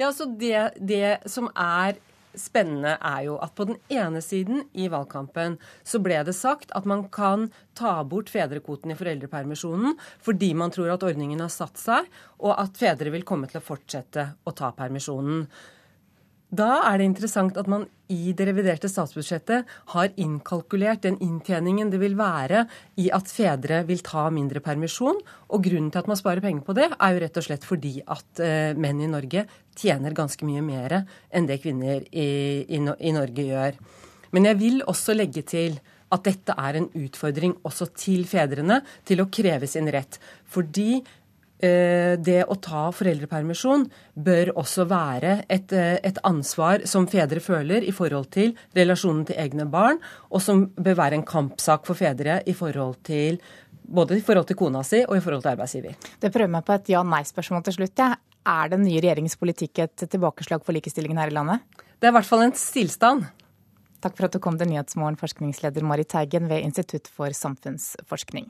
[0.00, 1.96] Ja, så det, det som er
[2.36, 5.56] spennende er jo at på den ene siden i valgkampen
[5.86, 10.92] så ble det sagt at man kan ta bort fedrekvoten i foreldrepermisjonen fordi man tror
[10.94, 12.10] at ordningen har satt seg,
[12.44, 15.46] og at fedre vil komme til å fortsette å ta permisjonen.
[16.56, 21.98] Da er det interessant at man i det reviderte statsbudsjettet har innkalkulert den inntjeningen det
[21.98, 22.62] vil være
[23.02, 25.18] i at fedre vil ta mindre permisjon.
[25.50, 27.96] Og grunnen til at man sparer penger på det, er jo rett og slett fordi
[28.06, 29.42] at uh, menn i Norge
[29.76, 32.28] tjener ganske mye mer enn det kvinner i,
[32.66, 33.78] i, i Norge gjør.
[34.34, 35.78] Men jeg vil også legge til
[36.14, 40.20] at dette er en utfordring også til fedrene til å kreve sin rett.
[40.50, 41.00] Fordi
[41.56, 43.86] Eh, det å ta foreldrepermisjon
[44.20, 49.40] bør også være et, eh, et, ansvar som fedre føler i forhold til relasjonen til
[49.40, 49.96] egne barn,
[50.30, 53.40] og som bør være en kampsak for fedre i forhold til
[53.88, 55.96] både i forhold til kona si og i forhold til arbeidsgiver.
[56.20, 57.96] Det prøver meg på et ja-nei-spørsmål til slutt.
[57.96, 58.14] Ja.
[58.46, 61.64] Er den nye regjeringens politikk et tilbakeslag for likestillingen her i landet?
[61.98, 63.24] Det er i hvert fall en stillstand.
[64.04, 68.46] Takk for at du kom til Nyhetsmorgen, forskningsleder Marit Teigen ved Institutt for samfunnsforskning.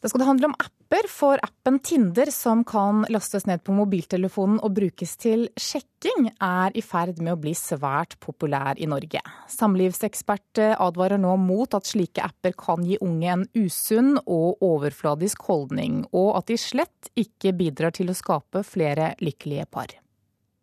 [0.00, 4.56] Da skal det handle om apper, for appen Tinder, som kan lastes ned på mobiltelefonen
[4.64, 9.20] og brukes til sjekking, er i ferd med å bli svært populær i Norge.
[9.52, 16.06] Samlivsekspert advarer nå mot at slike apper kan gi unge en usunn og overfladisk holdning,
[16.16, 19.92] og at de slett ikke bidrar til å skape flere lykkelige par.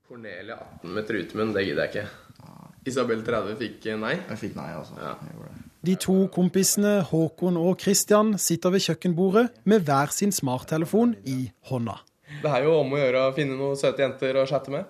[0.09, 2.09] Cornelia 18 med trutemunn, det gidder jeg ikke.
[2.87, 4.15] Isabel 30 fikk nei.
[4.31, 4.97] Jeg fikk nei, altså.
[4.97, 5.13] Ja.
[5.85, 11.99] De to kompisene Håkon og Christian sitter ved kjøkkenbordet med hver sin smarttelefon i hånda.
[12.41, 14.89] Det er jo om å gjøre å finne noen søte jenter å chatte med.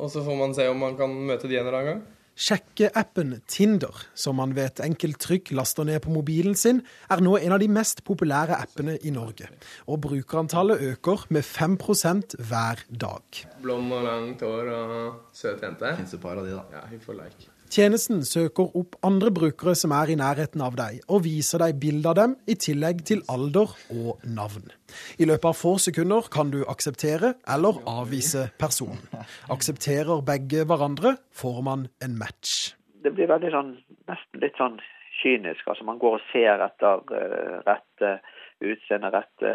[0.00, 2.00] Og så får man se om man kan møte de en eller annen gang.
[2.40, 6.80] Sjekkeappen Tinder, som man ved et enkelt trykk laster ned på mobilen sin,
[7.12, 9.50] er nå en av de mest populære appene i Norge.
[9.90, 13.44] Og brukerantallet øker med 5% hver dag.
[13.60, 15.96] Blond og langt hår og søt jente.
[16.00, 16.64] Fins det par av de, da?
[16.78, 17.50] Ja, hun får like.
[17.70, 22.10] Tjenesten søker opp andre brukere som er i nærheten av deg, og viser deg bilde
[22.10, 24.72] av dem, i tillegg til alder og navn.
[25.22, 28.98] I løpet av få sekunder kan du akseptere eller avvise personen.
[29.54, 32.72] Aksepterer begge hverandre, får man en match.
[33.06, 33.70] Det blir veldig sånn,
[34.10, 34.82] nesten litt sånn
[35.22, 35.62] kynisk.
[35.70, 38.16] altså Man går og ser etter uh, rette
[38.60, 39.52] utseende, rette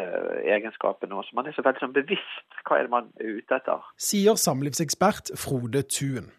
[0.50, 3.58] egenskaper nå, Så man er så veldig sånn bevisst hva er det man er ute
[3.60, 3.86] etter.
[4.02, 6.32] Sier samlivsekspert Frode Thuen.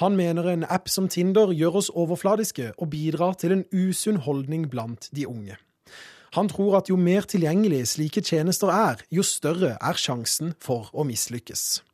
[0.00, 4.68] Han mener en app som Tinder gjør oss overfladiske og bidrar til en usunn holdning
[4.72, 5.58] blant de unge.
[6.34, 11.04] Han tror at jo mer tilgjengelig slike tjenester er, jo større er sjansen for å
[11.06, 11.84] mislykkes.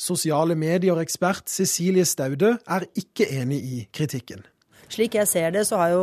[0.00, 4.46] Sosiale medier-ekspert Cecilie Staude er ikke enig i kritikken.
[4.90, 6.02] Slik jeg ser det, så jo,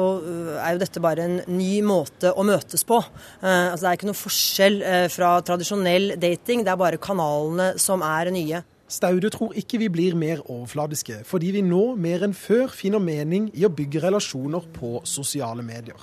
[0.55, 3.01] er jo dette bare en ny måte å møtes på.
[3.41, 7.73] Eh, altså, det er ikke noe forskjell eh, fra tradisjonell dating, det er bare kanalene
[7.83, 8.63] som er nye.
[8.87, 13.49] Staude tror ikke vi blir mer overfladiske, fordi vi nå mer enn før finner mening
[13.59, 15.99] i å bygge relasjoner på sosiale medier.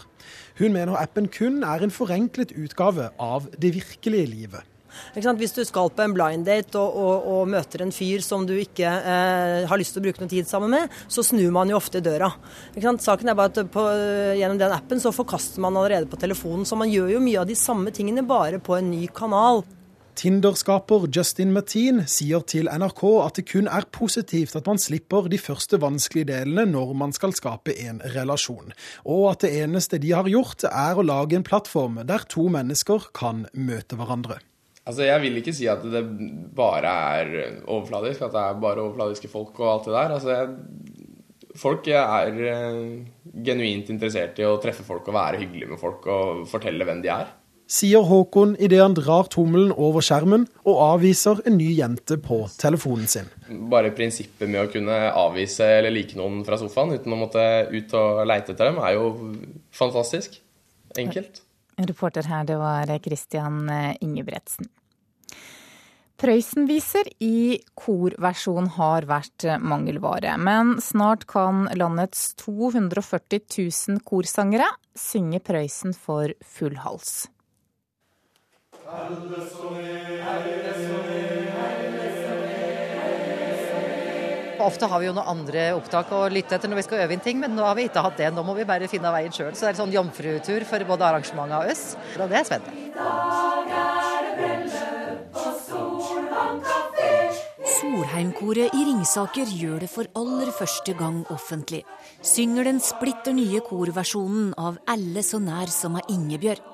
[0.60, 4.73] Hun mener appen kun er en forenklet utgave av det virkelige livet.
[5.14, 8.54] Hvis du skal på en blind date og, og, og møter en fyr som du
[8.56, 11.78] ikke eh, har lyst til å bruke noe tid sammen med, så snur man jo
[11.78, 12.32] ofte i døra.
[12.74, 13.86] Saken er bare at på,
[14.38, 17.48] gjennom den appen så forkaster man allerede på telefonen, så man gjør jo mye av
[17.50, 19.64] de samme tingene, bare på en ny kanal.
[20.14, 25.40] Tinder-skaper Justin Martin sier til NRK at det kun er positivt at man slipper de
[25.42, 28.70] første vanskelige delene når man skal skape en relasjon,
[29.02, 33.10] og at det eneste de har gjort er å lage en plattform der to mennesker
[33.16, 34.38] kan møte hverandre.
[34.84, 36.02] Altså, Jeg vil ikke si at det
[36.56, 40.16] bare er overfladisk, at det er bare overfladiske folk og alt det der.
[40.18, 40.48] Altså, jeg,
[41.54, 42.94] Folk er uh,
[43.46, 47.12] genuint interessert i å treffe folk og være hyggelig med folk og fortelle hvem de
[47.14, 47.28] er.
[47.70, 53.06] sier Håkon idet han drar tommelen over skjermen og avviser en ny jente på telefonen
[53.06, 53.30] sin.
[53.70, 57.96] Bare prinsippet med å kunne avvise eller like noen fra sofaen uten å måtte ut
[58.02, 59.32] og leite etter dem, er jo
[59.78, 60.40] fantastisk.
[60.98, 61.43] Enkelt.
[61.78, 63.68] Reporter her, det var Christian
[64.00, 64.68] Ingebretsen.
[66.14, 75.96] Prøysenviser i korversjon har vært mangelvare, men snart kan landets 240 000 korsangere synge Prøysen
[75.98, 77.26] for full hals.
[84.64, 87.24] Ofte har vi jo noen andre opptak å lytte etter når vi skal øve inn
[87.24, 88.30] ting, men nå har vi ikke hatt det.
[88.32, 89.52] Nå må vi bare finne veien sjøl.
[89.52, 91.84] Så det er en sånn jomfrutur for både arrangementet og oss.
[92.16, 92.72] Og det er spennende.
[97.74, 101.82] Solheimkoret i Ringsaker gjør det for aller første gang offentlig.
[102.24, 106.64] Synger den splitter nye korversjonen av 'Alle så nær som er Ingebjørg'.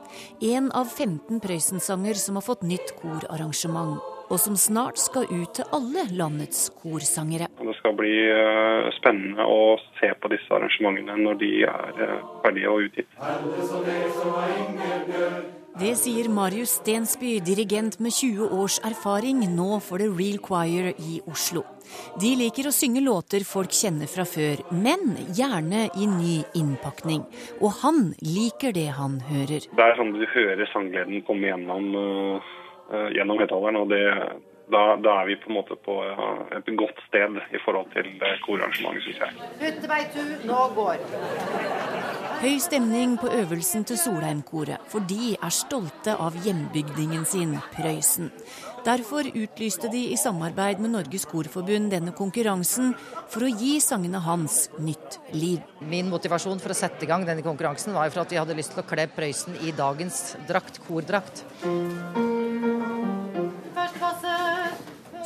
[0.55, 3.99] En av 15 Prøysen-sanger som har fått nytt korarrangement.
[4.31, 7.51] Og som snart skal ut til alle landets korsangere.
[7.59, 12.71] Det skal bli eh, spennende å se på disse arrangementene når de er eh, ferdige
[12.71, 13.11] og utgitt.
[15.81, 21.21] Det sier Marius Stensby, dirigent med 20 års erfaring nå for The Real Choir i
[21.31, 21.63] Oslo.
[22.21, 27.23] De liker å synge låter folk kjenner fra før, men gjerne i ny innpakning.
[27.63, 29.67] Og han liker det han hører.
[29.71, 32.51] Det er sånn du hører sanggleden komme gjennom, uh,
[33.15, 34.05] gjennom høyttaleren, og det,
[34.71, 35.97] da, da, er vi på en måte på
[36.57, 38.09] et godt sted i forhold til
[38.45, 39.51] korarrangementet, syns jeg.
[39.61, 41.05] Putteveitu, nå går.
[42.41, 48.31] Høy stemning på øvelsen til Solheimkoret, for de er stolte av hjembygdingen sin, Prøysen.
[48.85, 52.95] Derfor utlyste de i samarbeid med Norges Korforbund denne konkurransen
[53.29, 55.61] for å gi sangene hans nytt liv.
[55.85, 58.73] Min motivasjon for å sette i gang denne konkurransen var for at vi hadde lyst
[58.73, 61.45] til å kle Prøysen i dagens drakt, kordrakt.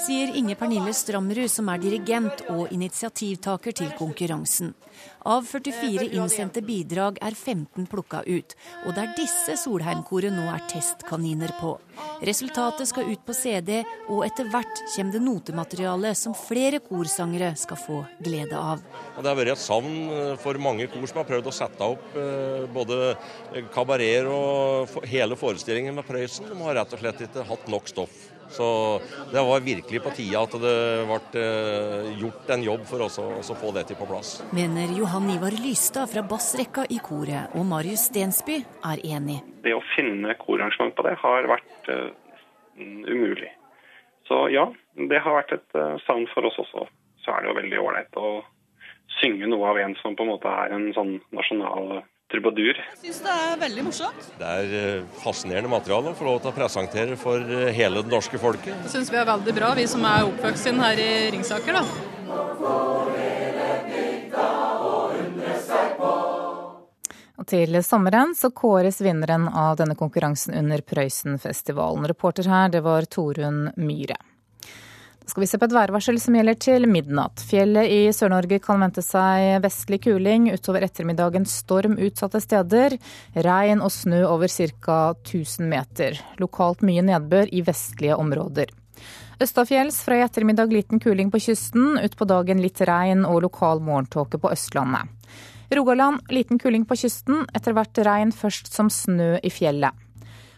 [0.05, 4.75] Sier Inge Pernille Stramrud, som er dirigent og initiativtaker til konkurransen.
[5.25, 8.51] Av 44 innsendte bidrag er 15 plukka ut,
[8.85, 11.71] og det er disse Solheimkoret nå er testkaniner på.
[12.29, 13.79] Resultatet skal ut på CD,
[14.13, 18.85] og etter hvert kommer det notemateriale som flere korsangere skal få glede av.
[19.17, 19.97] Det har vært et savn
[20.45, 22.21] for mange kor som har prøvd å sette opp
[22.77, 23.01] både
[23.73, 26.53] kabareter og hele forestillingen med Prøysen.
[26.53, 28.34] De har rett og slett ikke hatt nok stoff.
[28.55, 28.67] Så
[29.33, 30.77] det var virkelig på tide at det
[31.11, 31.45] ble
[32.21, 34.37] gjort en jobb for oss å få det til på plass.
[34.55, 39.41] Mener Johan Ivar Lystad fra bassrekka i koret, og Marius Stensby er enig.
[39.65, 42.11] Det å finne korarrangement på det har vært uh,
[43.11, 43.51] umulig.
[44.29, 46.87] Så ja, det har vært et uh, savn for oss også.
[47.25, 48.35] Så er det jo veldig ålreit å
[49.21, 52.79] synge noe av en som på en måte er en sånn nasjonal trubadur.
[52.79, 54.29] Jeg syns det er veldig morsomt.
[54.41, 57.39] Det er fascinerende materiale å få lov til å presentere for
[57.77, 58.75] hele det norske folket.
[58.87, 61.73] Det syns vi er veldig bra, vi som er oppvokst her i Ringsaker.
[61.79, 61.85] da.
[67.35, 72.07] Og til sommeren så kåres vinneren av denne konkurransen under Prøysenfestivalen.
[72.09, 74.17] Reporter her, det var Torunn Myhre.
[75.25, 77.41] Skal vi se på et værvarsel som gjelder til midnatt.
[77.49, 82.99] Fjellet i Sør-Norge kan vente seg vestlig kuling, utover ettermiddagen storm utsatte steder.
[83.47, 84.99] Regn og snø over ca.
[85.17, 86.21] 1000 meter.
[86.43, 88.69] Lokalt mye nedbør i vestlige områder.
[89.41, 94.39] Østafjells fra i ettermiddag liten kuling på kysten, utpå dagen litt regn og lokal morgentåke
[94.39, 95.09] på Østlandet.
[95.75, 100.04] Rogaland liten kuling på kysten, etter hvert regn først som snø i fjellet.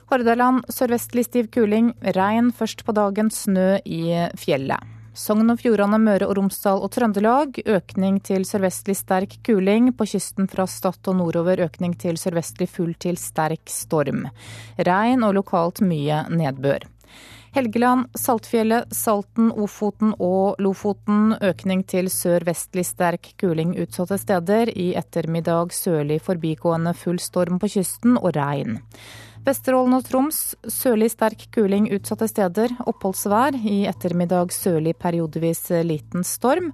[0.07, 4.05] Hordaland sørvestlig stiv kuling, regn først på dagen, snø i
[4.39, 4.93] fjellet.
[5.17, 9.89] Sogn og Fjordane, Møre og Romsdal og Trøndelag økning til sørvestlig sterk kuling.
[9.97, 14.27] På kysten fra Stad og nordover økning til sørvestlig full til sterk storm.
[14.77, 16.85] Regn og lokalt mye nedbør.
[17.57, 24.69] Helgeland, Saltfjellet, Salten, Ofoten og Lofoten økning til sørvestlig sterk kuling utsatte steder.
[24.69, 28.83] I ettermiddag sørlig forbigående full storm på kysten og regn.
[29.47, 30.39] Vesterålen og Troms
[30.75, 32.73] sørlig sterk kuling utsatte steder.
[32.91, 33.55] Oppholdsvær.
[33.55, 36.73] I ettermiddag sørlig periodevis liten storm.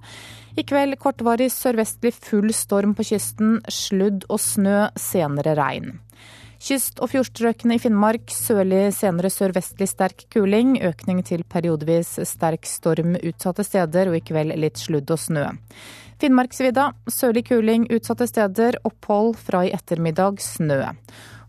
[0.57, 3.59] I kveld kortvarig sørvestlig full storm på kysten.
[3.69, 5.99] Sludd og snø, senere regn.
[6.63, 10.79] Kyst- og fjordstrøkene i Finnmark sørlig, senere sørvestlig sterk kuling.
[10.81, 15.45] Økning til periodevis sterk storm utsatte steder, og i kveld litt sludd og snø.
[16.23, 18.79] Finnmarksvidda sørlig kuling utsatte steder.
[18.87, 20.81] Opphold fra i ettermiddag snø.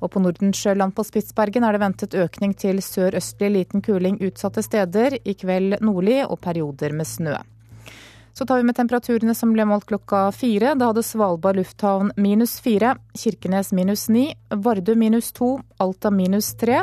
[0.05, 5.17] Og på Nordensjøland på Spitsbergen er det ventet økning til sørøstlig liten kuling utsatte steder.
[5.25, 7.39] I kveld nordlig og perioder med snø.
[8.35, 10.75] Så tar vi med temperaturene som ble målt klokka fire.
[10.75, 16.83] Da hadde Svalbard lufthavn minus fire, Kirkenes minus ni, Vardø minus to, Alta minus tre.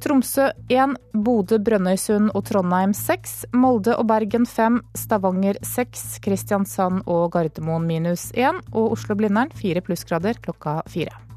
[0.00, 7.28] Tromsø 1, Bodø, Brønnøysund og Trondheim 6, Molde og Bergen 5, Stavanger 6, Kristiansand og
[7.36, 11.29] Gardermoen minus 1 og Oslo-Blindern 4 plussgrader klokka 4.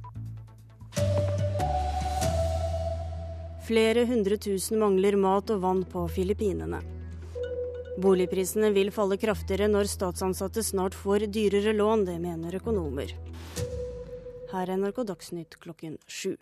[3.63, 6.81] Flere hundre tusen mangler mat og vann på Filippinene.
[8.03, 13.13] Boligprisene vil falle kraftigere når statsansatte snart får dyrere lån, det mener økonomer.
[14.51, 16.35] Her er NRK Dagsnytt klokken sju.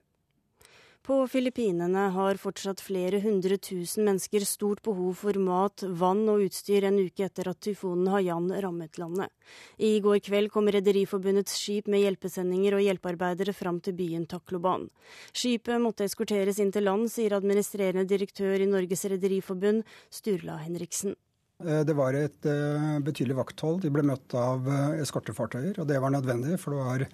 [1.01, 6.85] På Filippinene har fortsatt flere hundre tusen mennesker stort behov for mat, vann og utstyr
[6.85, 9.33] en uke etter at tyfonen Haiyan rammet landet.
[9.81, 14.85] I går kveld kom Rederiforbundets skip med hjelpesendinger og hjelpearbeidere fram til byen Takloban.
[15.33, 19.81] Skipet måtte eskorteres inn til land, sier administrerende direktør i Norges Rederiforbund,
[20.13, 21.17] Sturla Henriksen.
[21.65, 23.81] Eh, det var et uh, betydelig vakthold.
[23.81, 27.07] De ble møtt av uh, eskortefartøyer, og det var nødvendig, for det var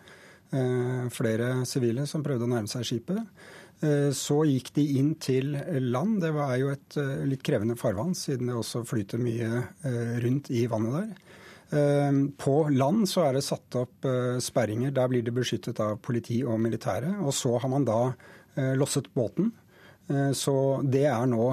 [1.11, 3.17] flere sivile som prøvde å nærme seg skipet.
[3.79, 5.53] Eh, så gikk de inn til
[5.85, 6.21] land.
[6.23, 9.49] Det var jo et eh, litt krevende farvann, siden det også flyter mye
[9.85, 11.15] eh, rundt i vannet der.
[12.39, 14.05] På land så er det satt opp
[14.39, 14.93] sperringer.
[14.95, 17.09] Der blir det beskyttet av politi og militære.
[17.27, 17.97] Og så har man da
[18.79, 19.49] losset båten.
[20.31, 20.53] Så
[20.87, 21.49] det er nå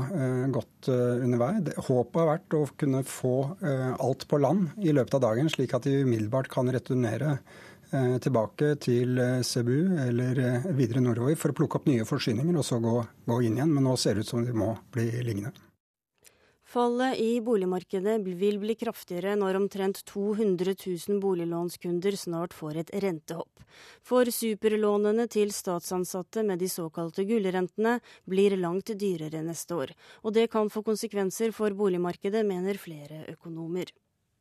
[0.54, 1.50] godt under vei.
[1.88, 3.34] Håpet har vært å kunne få
[3.66, 7.40] alt på land i løpet av dagen, slik at de umiddelbart kan returnere
[8.22, 12.66] tilbake til eh, Cebu eller eh, videre nordover for å plukke opp nye forsyninger og
[12.66, 12.96] så gå,
[13.28, 13.72] gå inn igjen.
[13.74, 15.54] Men nå ser det ut som de må bli liggende.
[16.74, 23.62] Fallet i boligmarkedet vil bli kraftigere når omtrent 200 000 boliglånskunder snart får et rentehopp.
[24.02, 29.94] For superlånene til statsansatte med de såkalte gullrentene blir langt dyrere neste år.
[30.26, 33.94] Og det kan få konsekvenser for boligmarkedet, mener flere økonomer.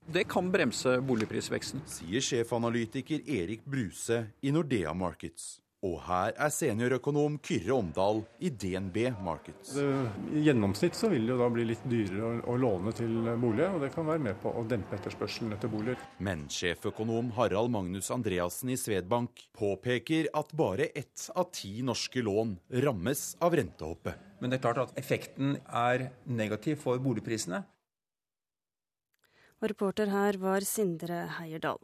[0.06, 1.84] Det kan bremse boligprisveksten.
[1.88, 5.64] Sier sjefanalytiker Erik Bruse i Nordea Markets.
[5.84, 9.74] Og her er seniorøkonom Kyrre Omdal i DNB Markets.
[9.80, 13.84] I gjennomsnitt så vil det jo da bli litt dyrere å, låne til bolig, og
[13.84, 16.00] det kan være med på å dempe etterspørselen etter boliger.
[16.24, 22.56] Men sjeføkonom Harald Magnus Andreassen i Svedbank påpeker at bare ett av ti norske lån
[22.84, 24.32] rammes av rentehoppet.
[24.40, 27.64] Men det er klart at effekten er negativ for boligprisene.
[29.64, 31.78] Og reporter her var Sindre Heierdal.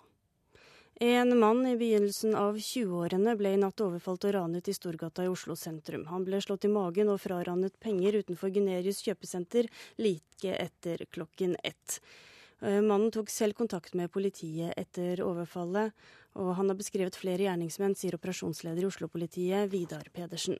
[1.00, 5.30] En mann i begynnelsen av 20-årene ble i natt overfalt og ranet i Storgata i
[5.32, 6.04] Oslo sentrum.
[6.12, 12.02] Han ble slått i magen og fraranet penger utenfor Gunerius kjøpesenter like etter klokken ett.
[12.60, 15.96] Eh, mannen tok selv kontakt med politiet etter overfallet,
[16.36, 20.60] og han har beskrevet flere gjerningsmenn, sier operasjonsleder i Oslo-politiet, Vidar Pedersen.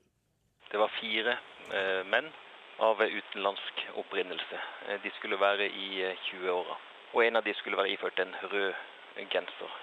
[0.72, 2.32] Det var fire eh, menn
[2.80, 4.68] av utenlandsk opprinnelse.
[4.88, 6.86] Eh, de skulle være i 20-åra.
[7.10, 8.74] Eh, og en av de skulle være iført en rød
[9.30, 9.78] genser.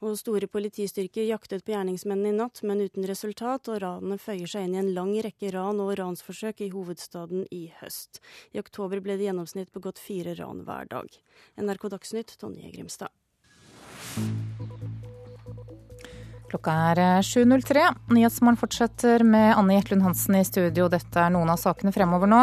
[0.00, 4.64] Og store politistyrker jaktet på gjerningsmennene i natt, men uten resultat, og ranene føyer seg
[4.64, 8.22] inn i en lang rekke ran og ransforsøk i hovedstaden i høst.
[8.56, 11.20] I oktober ble det i gjennomsnitt begått fire ran hver dag.
[11.60, 13.12] NRK Dagsnytt, Tonje Grimstad.
[16.50, 17.84] Klokka er 7.03.
[18.10, 20.88] Nyhetsmorgen fortsetter med Anne Jetlund Hansen i studio.
[20.90, 22.40] Dette er noen av sakene fremover nå.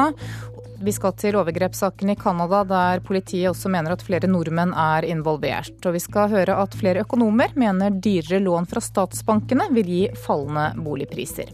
[0.77, 5.79] Vi skal til overgrepssaken i Canada, der politiet også mener at flere nordmenn er involvert.
[5.85, 10.69] Og vi skal høre at flere økonomer mener dyrere lån fra statsbankene vil gi fallende
[10.85, 11.49] boligpriser.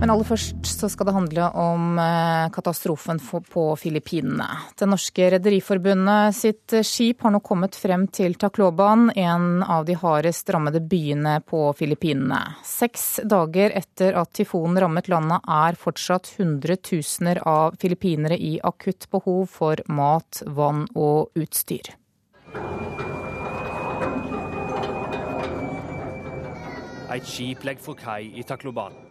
[0.00, 3.18] Men aller først så skal det handle om eh, katastrofen
[3.52, 4.46] på Filippinene.
[4.72, 10.48] Det norske rederiforbundet sitt skip har nå kommet frem til Tacloban, en av de hardest
[10.56, 12.38] rammede byene på Filippinene.
[12.64, 19.52] Seks dager etter at tyfonen rammet landet er fortsatt hundretusener av filippinere i akutt behov
[19.52, 21.92] for mat, vann og utstyr.
[27.10, 29.09] Et skip legger for kai i Tacloban.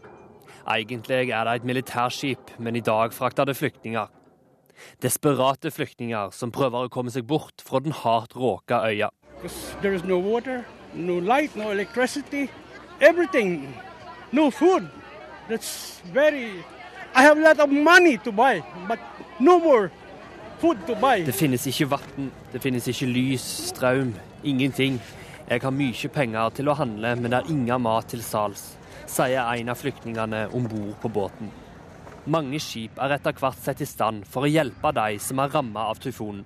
[0.67, 4.07] Egentlig er det et militærskip, men i dag frakter det flyktninger.
[5.01, 9.09] Desperate flyktninger som prøver å komme seg bort fra den hardt råka øya.
[10.03, 11.71] No water, no light, no
[14.31, 14.87] No food.
[15.49, 16.63] That's very
[17.15, 18.99] I have a lot of money to buy, but
[19.39, 19.89] no more
[20.59, 21.23] food to buy.
[21.25, 25.01] Det finnes ikke vann, det finnes ikke lys, strøm, ingenting.
[25.49, 28.78] Jeg har mye penger til å handle, men det er ingen mat til salgs
[29.09, 31.51] sier en av flyktningene om bord på båten.
[32.29, 35.81] Mange skip er etter hvert satt i stand for å hjelpe de som er rammet
[35.81, 36.45] av tyfonen.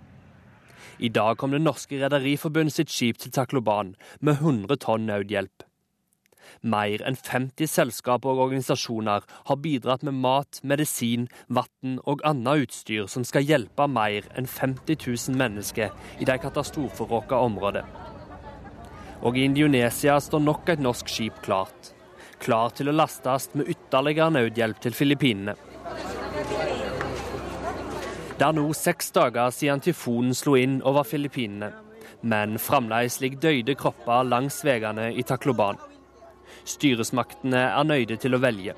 [1.00, 5.66] I dag kom Det norske rederiforbundet sitt skip til Takloban med 100 tonn nødhjelp.
[6.62, 13.08] Mer enn 50 selskap og organisasjoner har bidratt med mat, medisin, vann og annet utstyr
[13.08, 17.88] som skal hjelpe mer enn 50 000 mennesker i de katastroferåka områdene.
[19.24, 21.94] Og i Indonesia står nok et norsk skip klart.
[22.44, 25.56] Klar til å lastes med ytterligere nødhjelp til Filippinene.
[28.34, 31.70] Det er nå seks dager siden tyfonen slo inn over Filippinene.
[32.24, 35.80] Men fremdeles ligger døde kropper langs veiene i Takloban.
[36.68, 38.76] Styresmaktene er nøyde til å velge.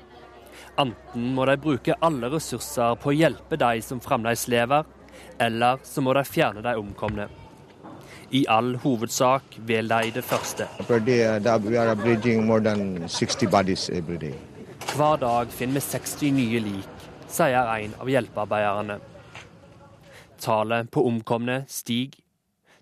[0.78, 4.86] Enten må de bruke alle ressurser på å hjelpe de som fremdeles lever,
[5.42, 7.28] eller så må de fjerne de omkomne.
[8.30, 10.66] I all hovedsak ved de første.
[14.96, 16.88] Hver dag finner vi 60 nye lik,
[17.28, 18.98] sier en av hjelpearbeiderne.
[20.38, 22.18] Tallet på omkomne stiger.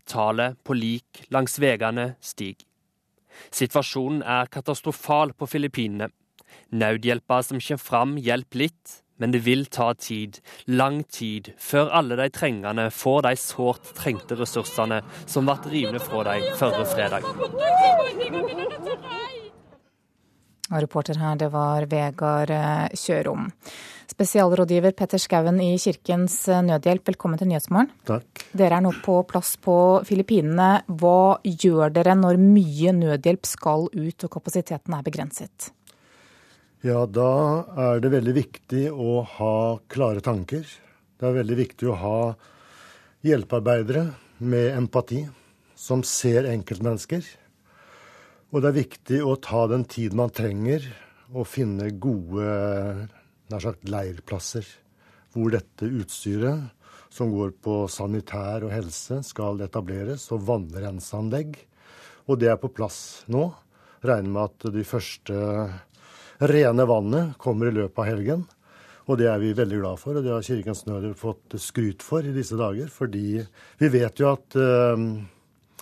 [0.06, 2.66] Tallet på lik langs veiene stiger.
[3.50, 6.08] Situasjonen er katastrofal på Filippinene.
[6.72, 12.18] Nødhjelpa som kommer fram, hjelper litt, men det vil ta tid, lang tid, før alle
[12.18, 17.28] de trengende får de sårt trengte ressursene som ble rivende fra dem forrige fredag.
[20.72, 23.50] Og reporter her, det var Vegard eh, Kjørom.
[24.08, 27.92] Spesialrådgiver Petter Skauen i Kirkens eh, Nødhjelp, velkommen til Nyhetsmorgen.
[28.08, 28.46] Takk.
[28.56, 29.76] Dere er nå på plass på
[30.08, 30.84] Filippinene.
[30.88, 35.70] Hva gjør dere når mye nødhjelp skal ut og kapasiteten er begrenset?
[36.84, 39.52] Ja, da er det veldig viktig å ha
[39.88, 40.66] klare tanker.
[41.16, 42.18] Det er veldig viktig å ha
[43.24, 44.02] hjelpearbeidere
[44.44, 45.22] med empati,
[45.80, 47.24] som ser enkeltmennesker.
[48.52, 50.84] Og det er viktig å ta den tid man trenger,
[51.32, 52.44] og finne gode
[53.48, 54.68] nær sagt leirplasser
[55.32, 56.68] hvor dette utstyret,
[57.08, 61.56] som går på sanitær og helse, skal etableres, og vannrenseanlegg.
[62.28, 63.48] Og det er på plass nå.
[64.04, 65.40] Regner med at de første
[66.38, 68.44] rene vannet kommer i løpet av helgen.
[69.04, 72.24] Og det er vi veldig glad for, og det har Kirkens Nødhjelp fått skryt for
[72.24, 72.88] i disse dager.
[72.88, 73.42] Fordi
[73.80, 74.96] vi vet jo at uh,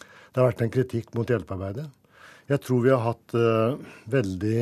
[0.03, 1.86] det har vært en kritikk mot hjelpearbeidet.
[2.50, 3.78] Jeg tror vi har hatt uh,
[4.11, 4.59] veldig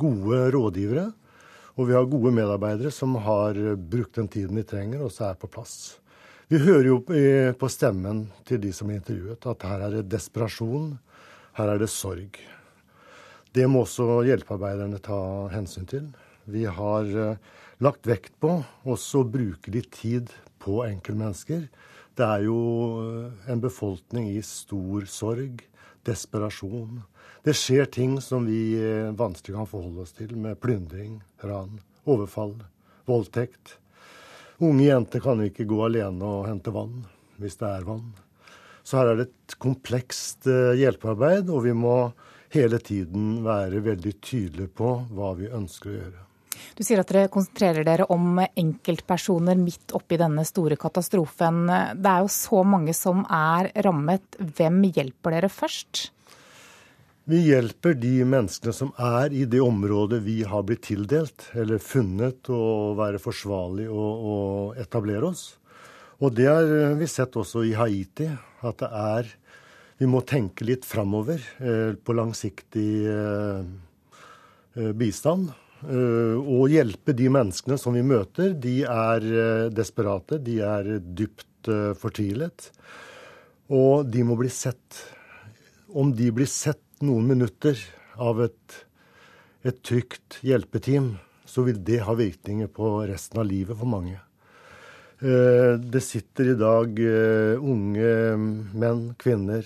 [0.00, 1.08] gode rådgivere
[1.78, 5.38] og vi har gode medarbeidere som har brukt den tiden de trenger, og så er
[5.38, 5.98] på plass.
[6.50, 6.96] Vi hører jo
[7.60, 10.96] på stemmen til de som er intervjuet, at her er det desperasjon,
[11.54, 12.40] her er det sorg.
[13.56, 15.18] Det må også hjelpearbeiderne ta
[15.52, 16.08] hensyn til.
[16.48, 17.38] Vi har eh,
[17.84, 21.64] lagt vekt på også å bruke litt tid på enkeltmennesker.
[22.18, 22.58] Det er jo
[23.00, 25.64] eh, en befolkning i stor sorg,
[26.04, 27.00] desperasjon.
[27.44, 32.58] Det skjer ting som vi eh, vanskelig kan forholde oss til, med plyndring, ran, overfall,
[33.08, 33.78] voldtekt.
[34.60, 37.06] Unge jenter kan ikke gå alene og hente vann,
[37.40, 38.10] hvis det er vann.
[38.84, 42.10] Så her er det et komplekst hjelpearbeid, og vi må
[42.54, 46.24] hele tiden være veldig tydelige på hva vi ønsker å gjøre.
[46.74, 51.66] Du sier at dere konsentrerer dere om enkeltpersoner midt oppi denne store katastrofen.
[51.68, 54.38] Det er jo så mange som er rammet.
[54.38, 56.08] Hvem hjelper dere først?
[57.28, 62.48] Vi hjelper de menneskene som er i det området vi har blitt tildelt, eller funnet
[62.48, 64.36] å være forsvarlig å, å
[64.80, 65.50] etablere oss.
[66.24, 68.30] Og det har vi sett også i Haiti,
[68.64, 69.28] at det er
[69.98, 73.64] Vi må tenke litt framover eh, på langsiktig eh,
[74.78, 75.50] eh bistand.
[75.78, 78.50] Og hjelpe de menneskene som vi møter.
[78.58, 79.26] De er
[79.70, 81.70] desperate, de er dypt
[82.02, 82.66] fortvilet.
[83.70, 84.98] Og de må bli sett.
[85.94, 87.78] Om de blir sett noen minutter
[88.18, 88.80] av et,
[89.62, 91.12] et trygt hjelpeteam,
[91.46, 94.18] så vil det ha virkninger på resten av livet for mange.
[95.22, 97.04] Det sitter i dag
[97.62, 98.10] unge
[98.74, 99.62] menn, kvinner,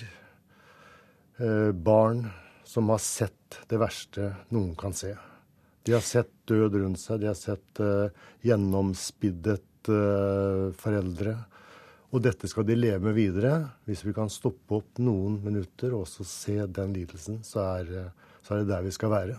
[1.74, 2.26] barn
[2.64, 5.11] som har sett det verste noen kan se.
[5.82, 7.80] De har sett død rundt seg, de har sett
[8.47, 9.90] gjennomspiddet
[10.78, 11.34] foreldre
[12.12, 13.55] og dette skal de leve med videre.
[13.88, 18.12] Hvis vi kan stoppe opp noen minutter og også se den lidelsen, så er,
[18.45, 19.38] så er det der vi skal være.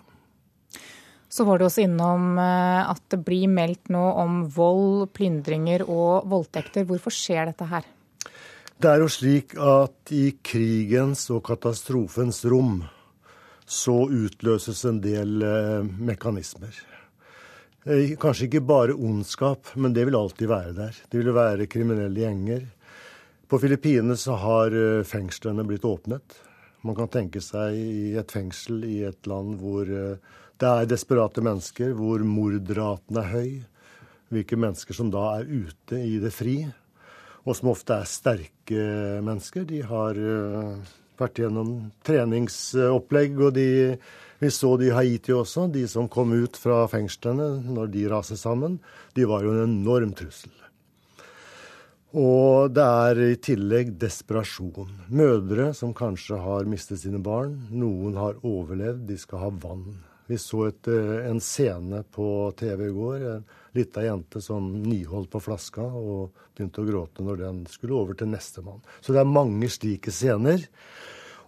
[1.34, 6.28] Så var du også innom eh, at det blir meldt nå om vold, plyndringer og
[6.30, 6.86] voldtekter.
[6.90, 7.86] Hvorfor skjer dette her?
[8.82, 12.82] Det er jo slik at i krigens og katastrofens rom
[13.66, 16.74] så utløses en del eh, mekanismer.
[17.86, 21.00] Eh, kanskje ikke bare ondskap, men det vil alltid være der.
[21.12, 22.66] Det vil være kriminelle gjenger.
[23.48, 26.38] På Filippinene så har eh, fengslene blitt åpnet.
[26.84, 30.16] Man kan tenke seg i et fengsel i et land hvor eh,
[30.60, 33.52] det er desperate mennesker, hvor mordraten er høy.
[34.34, 36.64] Hvilke mennesker som da er ute i det fri,
[37.44, 38.84] og som ofte er sterke
[39.26, 39.66] mennesker.
[39.68, 40.20] De har
[41.20, 41.74] vært gjennom
[42.08, 43.70] treningsopplegg, og de
[44.44, 45.70] Vi så det i Haiti også.
[45.72, 48.76] De som kom ut fra fengslene når de raser sammen,
[49.16, 50.52] de var jo en enorm trussel.
[52.14, 54.92] Og det er i tillegg desperasjon.
[55.10, 57.56] Mødre som kanskje har mistet sine barn.
[57.72, 59.96] Noen har overlevd, de skal ha vann.
[60.28, 63.26] Vi så et, eh, en scene på TV i går.
[63.36, 63.44] En
[63.74, 68.32] lita jente som nyholdt på flaska og begynte å gråte når den skulle over til
[68.32, 68.82] nestemann.
[69.02, 70.64] Så det er mange slike scener.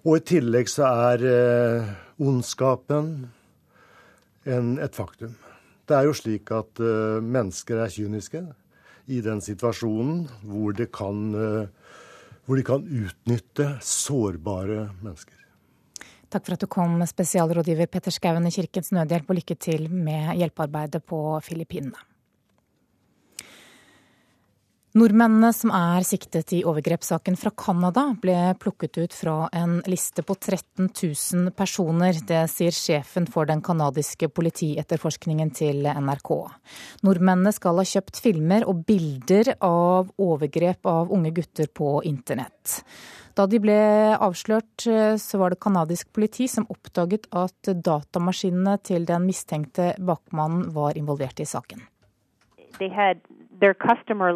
[0.05, 3.29] Og i tillegg så er eh, ondskapen
[4.45, 5.33] en, et faktum.
[5.85, 8.43] Det er jo slik at eh, mennesker er kyniske
[9.07, 11.97] i den situasjonen hvor, kan, eh,
[12.45, 15.44] hvor de kan utnytte sårbare mennesker.
[16.35, 20.33] Takk for at du kom, spesialrådgiver Petter Skauen i Kirkens Nødhjelp, og lykke til med
[20.35, 21.95] hjelpearbeidet på Filippinene.
[24.95, 30.37] Nordmennene som er siktet i overgrepssaken fra Canada, ble plukket ut fra en liste på
[30.37, 32.15] 13 000 personer.
[32.23, 36.31] Det sier sjefen for den canadiske politietterforskningen til NRK.
[37.03, 42.77] Nordmennene skal ha kjøpt filmer og bilder av overgrep av unge gutter på internett.
[43.35, 43.75] Da de ble
[44.15, 44.85] avslørt,
[45.19, 51.43] så var det canadisk politi som oppdaget at datamaskinene til den mistenkte bakmannen var involvert
[51.43, 51.83] i saken.
[52.79, 53.19] They had
[53.59, 54.31] their customer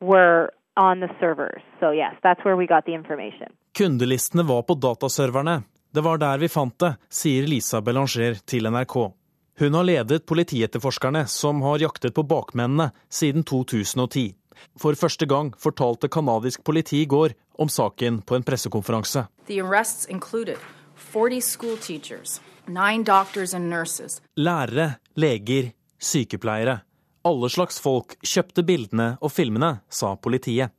[0.00, 1.62] were on the servers.
[1.80, 3.48] So yes, that's where we got the information.
[3.78, 5.62] Kundelistene var på dataserverne.
[5.94, 8.96] Det var der vi fant det, sier Lisa Belanger til NRK.
[9.58, 14.34] Hun har ledet politietterforskerne som har jaktet på bakmennene siden 2010.
[14.80, 19.24] For første gang fortalte canadisk politi i går om saken på en pressekonferanse.
[24.36, 26.80] Lærere, leger, sykepleiere.
[27.26, 30.70] Alle slags folk kjøpte bildene og filmene, sa politiet.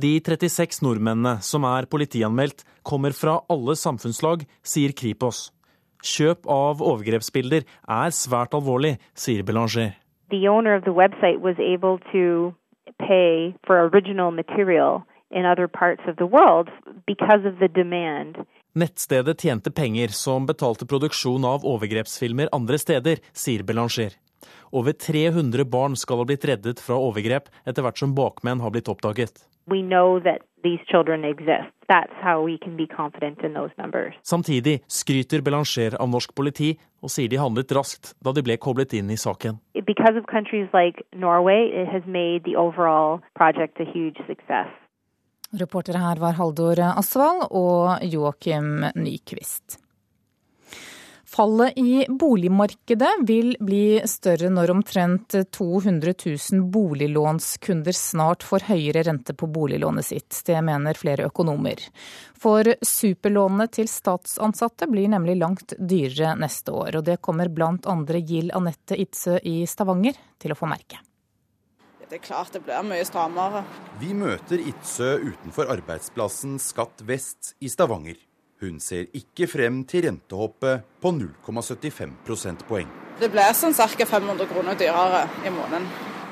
[0.00, 5.50] De 36 nordmennene som er politianmeldt, kommer fra alle samfunnslag, sier Kripos.
[6.04, 9.94] Kjøp av overgrepsbilder er svært alvorlig, sier Belanger.
[10.32, 12.54] The owner of the website was able to
[12.98, 16.68] pay for original material in other parts of the world
[17.06, 18.40] because of the demand.
[18.74, 24.16] Nettstedet tjente penger som betalte produksjon av overgrepsfilmer andre steder, sier Belanger.
[24.72, 28.88] Over 300 barn skal ha blitt reddet fra overgrep etter hvert som bakmenn har blitt
[28.88, 29.44] oppdaget.
[34.22, 36.70] Samtidig skryter Belanger av norsk politi
[37.04, 39.60] og sier de handlet raskt da de ble koblet inn i saken.
[39.74, 41.62] Like Norway,
[45.54, 49.83] Reportere her var Haldor Asvald og Joakim Nyquist.
[51.34, 56.12] Fallet i boligmarkedet vil bli større når omtrent 200
[56.52, 60.36] 000 boliglånskunder snart får høyere rente på boliglånet sitt.
[60.46, 61.80] Det mener flere økonomer.
[62.38, 67.00] For superlånene til statsansatte blir nemlig langt dyrere neste år.
[67.00, 67.96] Og det kommer bl.a.
[68.22, 71.00] Gill Anette Idsø i Stavanger til å få merke.
[72.04, 73.64] Det er klart det blir mye strammere.
[73.98, 78.22] Vi møter Idsø utenfor arbeidsplassen Skatt Vest i Stavanger.
[78.64, 82.88] Hun ser ikke frem til rentehoppet på 0,75 prosentpoeng.
[83.20, 84.06] Det blir sånn ca.
[84.08, 85.84] 500 kroner dyrere i måneden.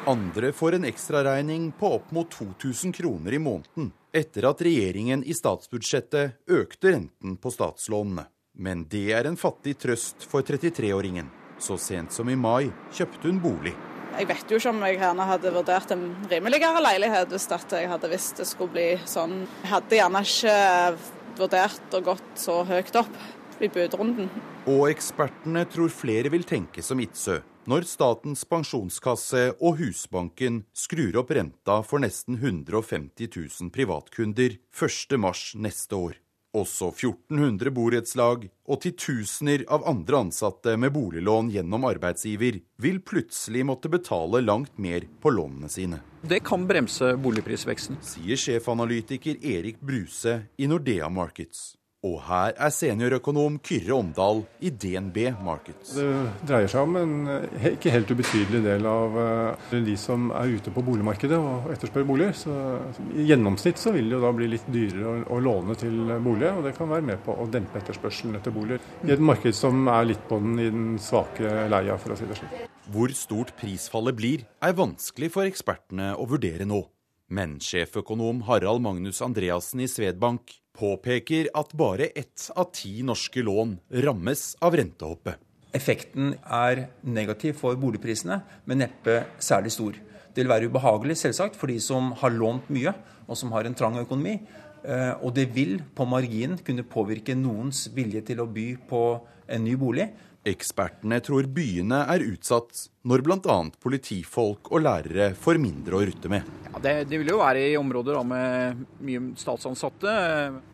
[0.08, 5.36] Andre får en ekstraregning på opp mot 2000 kroner i måneden etter at regjeringen i
[5.36, 8.26] statsbudsjettet økte renten på statslånene.
[8.58, 11.28] Men det er en fattig trøst for 33-åringen.
[11.62, 13.76] Så sent som i mai kjøpte hun bolig.
[14.12, 18.10] Jeg vet jo ikke om jeg gjerne hadde vurdert en rimeligere leilighet hvis jeg hadde
[18.12, 19.44] visst det skulle bli sånn.
[19.62, 20.56] Jeg hadde gjerne ikke
[21.38, 24.28] vurdert og gått så høyt opp i budrunden.
[24.70, 31.30] Og ekspertene tror flere vil tenke som Itzø når Statens pensjonskasse og Husbanken skrur opp
[31.36, 36.18] renta for nesten 150 000 privatkunder 1.3 neste år.
[36.52, 43.88] Også 1400 borettslag og titusener av andre ansatte med boliglån gjennom arbeidsgiver vil plutselig måtte
[43.92, 46.02] betale langt mer på lånene sine.
[46.20, 48.02] Det kan bremse boligprisveksten.
[48.04, 51.72] Sier sjefanalytiker Erik Bruse i Nordea Markets.
[52.02, 55.92] Og her er seniorøkonom Kyrre Omdal i DNB Markets.
[55.94, 56.06] Det
[56.48, 57.12] dreier seg om en
[57.76, 62.34] ikke helt ubetydelig del av eh, de som er ute på boligmarkedet og etterspør boliger.
[62.34, 62.56] Så
[63.14, 66.66] I gjennomsnitt så vil det jo da bli litt dyrere å, låne til bolig, og
[66.66, 68.82] det kan være med på å dempe etterspørselen etter boliger.
[69.06, 72.26] I et marked som er litt på den i den svake leia, for å si
[72.26, 72.64] det slik.
[72.90, 76.82] Hvor stort prisfallet blir, er vanskelig for ekspertene å vurdere nå.
[77.32, 83.76] Men sjeføkonom Harald Magnus Andreassen i Svedbank påpeker at bare ett av ti norske lån
[84.04, 85.36] rammes av rentehoppet.
[85.72, 89.96] Effekten er negativ for boligprisene, men neppe særlig stor.
[90.32, 92.92] Det vil være ubehagelig selvsagt for de som har lånt mye
[93.26, 94.38] og som har en trang økonomi.
[95.22, 99.02] Og det vil på marginen kunne påvirke noens vilje til å by på
[99.52, 100.08] en ny bolig.
[100.42, 103.56] Ekspertene tror byene er utsatt når bl.a.
[103.82, 106.48] politifolk og lærere får mindre å rutte med.
[106.66, 110.14] Ja, det, det, vil jo være i områder da, med mye statsansatte.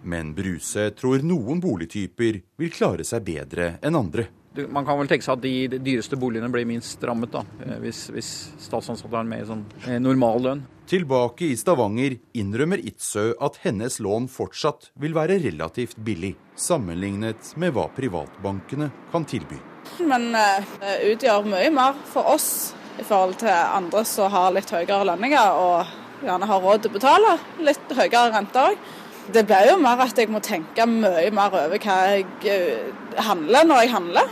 [0.09, 4.29] Men Bruse tror noen boligtyper vil klare seg bedre enn andre.
[4.69, 7.77] Man kan vel tenke seg at de, de dyreste boligene blir minst rammet, da, eh,
[7.83, 8.31] hvis, hvis
[8.65, 10.65] statsansatte har en mer sånn eh, normal lønn.
[10.89, 17.77] Tilbake i Stavanger innrømmer Itzøe at hennes lån fortsatt vil være relativt billig, sammenlignet med
[17.77, 19.61] hva privatbankene kan tilby.
[20.09, 22.51] Men det utgjør mye mer for oss
[22.99, 26.97] i forhold til andre som har litt høyere lønninger og gjerne har råd til å
[26.97, 27.35] betale
[27.69, 28.81] litt høyere rente òg.
[29.29, 33.83] Det blir jo mer at jeg må tenke mye mer over hva jeg handler når
[33.85, 34.31] jeg handler.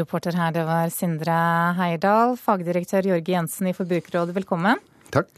[0.00, 1.34] Reporter her, det var Sindre
[1.76, 2.38] Heierdal.
[2.40, 4.80] Fagdirektør Jorge Jensen i Forbrukerrådet, velkommen.
[5.10, 5.28] Takk.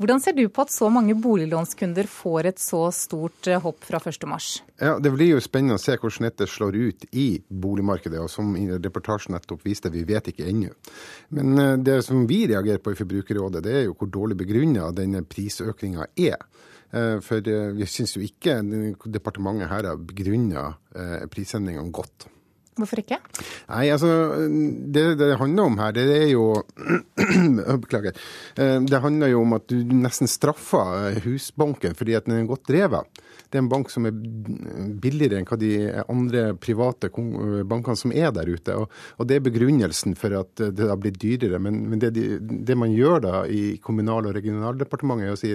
[0.00, 4.00] Hvordan ser du på at så mange boliglånskunder får et så stort eh, hopp fra
[4.00, 4.38] 1.3?
[4.80, 8.22] Ja, Det blir jo spennende å se hvordan dette slår ut i boligmarkedet.
[8.24, 10.72] og Som reportasjen nettopp viste, vi vet ikke ennå.
[11.36, 14.88] Men eh, det som vi reagerer på i Forbrukerrådet, det er jo hvor dårlig begrunna
[14.96, 16.40] denne prisøkninga er.
[16.92, 18.60] Eh, for vi syns jo ikke
[19.06, 20.70] departementet her har begrunna
[21.30, 22.28] prisendringene godt.
[22.78, 23.18] Hvorfor ikke?
[23.68, 24.10] Nei, altså,
[24.94, 26.44] Det det handler om her, det er jo
[27.82, 28.14] Beklager.
[28.56, 32.68] Eh, det handler jo om at du nesten straffer Husbanken fordi at den er godt
[32.70, 33.24] drevet.
[33.48, 34.12] Det er en bank som er
[35.00, 35.72] billigere enn hva de
[36.04, 38.76] andre private bankene som er der ute.
[38.76, 41.60] Og, og det er begrunnelsen for at det har blitt dyrere.
[41.64, 45.54] Men, men det, det, man gjør da i Kommunal- og regionaldepartementet, er å si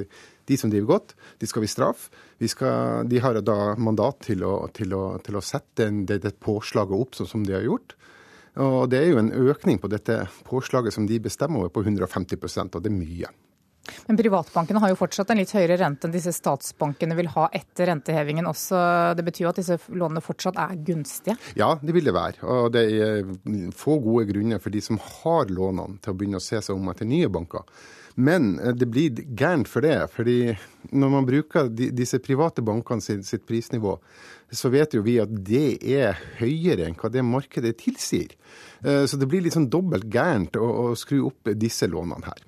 [0.50, 2.24] de som driver godt, de skal vi straffe.
[2.42, 6.36] Vi skal, de har da mandat til å, til å, til å sette det, det
[6.44, 7.96] påslaget opp sånn som de har gjort.
[8.64, 12.78] Og Det er jo en økning på dette påslaget som de bestemmer over på 150%
[12.78, 13.32] og det er mye.
[14.08, 17.90] Men privatbankene har jo fortsatt en litt høyere rente enn disse statsbankene vil ha etter
[17.92, 18.78] rentehevingen også.
[19.18, 21.36] Det betyr jo at disse lånene fortsatt er gunstige?
[21.60, 22.46] Ja, det vil det være.
[22.48, 23.28] Og det er
[23.76, 26.94] få gode grunner for de som har lånene til å begynne å se seg om
[26.94, 27.68] etter nye banker.
[28.16, 30.10] Men eh, det blir gærent for det.
[30.12, 30.56] fordi
[30.92, 33.98] når man bruker disse private bankene sitt, sitt prisnivå,
[34.52, 38.36] så vet jo vi at det er høyere enn hva det markedet tilsier.
[38.84, 42.44] Eh, så det blir litt sånn dobbelt gærent å, å skru opp disse lånene her.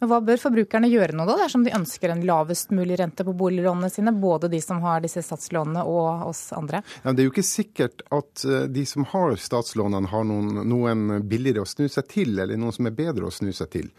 [0.00, 3.34] Men hva bør forbrukerne gjøre nå, da, dersom de ønsker en lavest mulig rente på
[3.38, 4.14] boliglånene sine?
[4.18, 6.82] Både de som har disse statslånene og oss andre?
[7.04, 11.28] Ja, det er jo ikke sikkert at eh, de som har statslånene har noen, noen
[11.28, 13.90] billigere å snu seg til, eller noen som er bedre å snu seg til.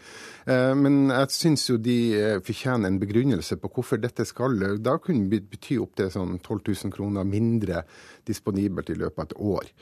[0.46, 4.96] Eh, men jeg syns jo de eh, fortjener en begrunnelse på hvorfor dette skal Da
[5.02, 7.84] kunne bety opptil sånn 12 000 kroner mindre
[8.26, 9.72] disponibelt i løpet av et år.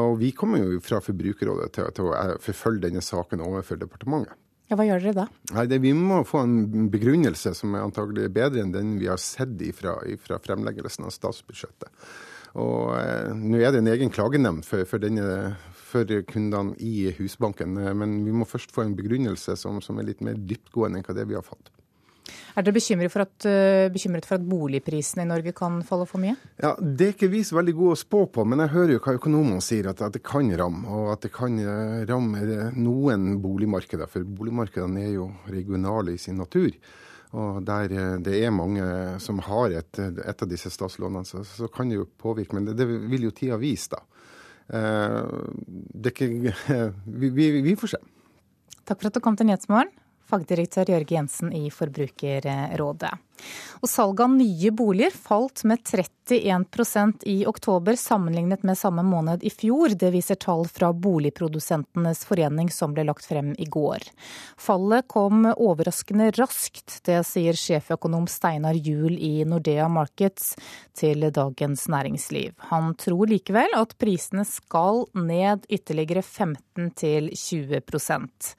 [0.00, 4.38] Og vi kommer jo fra Forbrukerrådet til å forfølge denne saken overfor departementet.
[4.70, 5.24] Ja, Hva gjør dere da?
[5.52, 9.20] Nei, det, Vi må få en begrunnelse som er antagelig bedre enn den vi har
[9.20, 11.90] sett ifra fremleggelsen av statsbudsjettet.
[12.60, 17.76] Og eh, Nå er det en egen klagenemnd for, for, denne, for, kundene i Husbanken,
[17.82, 21.08] eh, men vi må først få en begrunnelse som, som er litt mer dyptgående enn
[21.08, 21.73] hva det vi har fått.
[22.54, 26.22] Er dere bekymret for, at, uh, bekymret for at boligprisene i Norge kan falle for
[26.22, 26.36] mye?
[26.62, 29.00] Ja, Det er ikke vi så veldig gode å spå på, men jeg hører jo
[29.02, 30.84] hva økonomene sier, at, at, det kan ramme.
[30.86, 32.44] Og at det kan uh, ramme
[32.78, 36.70] noen boligmarkeder, for boligmarkedene er jo regionale i sin natur.
[37.34, 37.90] Og der
[38.22, 38.84] det er mange
[39.18, 42.54] som har et, et av disse statslånene, så, så, kan det jo påvirke.
[42.54, 44.04] Men det, det vil jo tida vise, da.
[44.70, 46.54] det er ikke
[47.24, 48.02] vi, vi, vi får se.
[48.86, 49.90] Takk for at du kom til Nyhetsmorgen
[50.30, 53.23] fagdirektør Jørge Jensen i Forbrukerrådet.
[53.82, 59.50] Og salget av nye boliger falt med 31% i oktober sammenlignet med samme måned i
[59.52, 59.92] fjor.
[59.98, 64.06] Det viser tall fra Boligprodusentenes forening som ble lagt frem i går.
[64.56, 70.54] Fallet kom overraskende raskt, det sier sjeføkonom Steinar Juel i Nordea Markets
[70.96, 72.54] til Dagens Næringsliv.
[72.70, 76.92] Han tror likevel at prisene skal ned ytterligere 15
[77.34, 78.54] 20%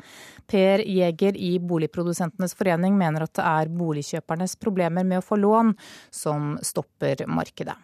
[0.47, 5.75] Per Jeger i Boligprodusentenes forening mener at det er boligkjøpernes problemer med å få lån
[6.13, 7.77] som stopper markedet.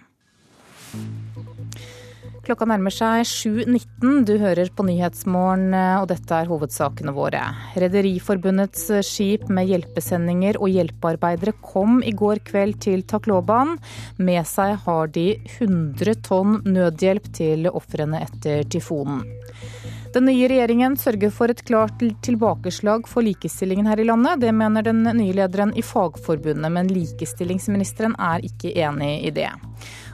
[2.42, 4.24] Klokka nærmer seg 7.19.
[4.26, 7.44] Du hører på Nyhetsmorgen, og dette er hovedsakene våre.
[7.78, 13.76] Rederiforbundets skip med hjelpesendinger og hjelpearbeidere kom i går kveld til Takloban.
[14.18, 15.28] Med seg har de
[15.60, 19.22] 100 tonn nødhjelp til ofrene etter tyfonen.
[20.12, 24.42] Den nye regjeringen sørger for et klart tilbakeslag for likestillingen her i landet.
[24.44, 29.48] Det mener den nye lederen i Fagforbundet, men likestillingsministeren er ikke enig i det.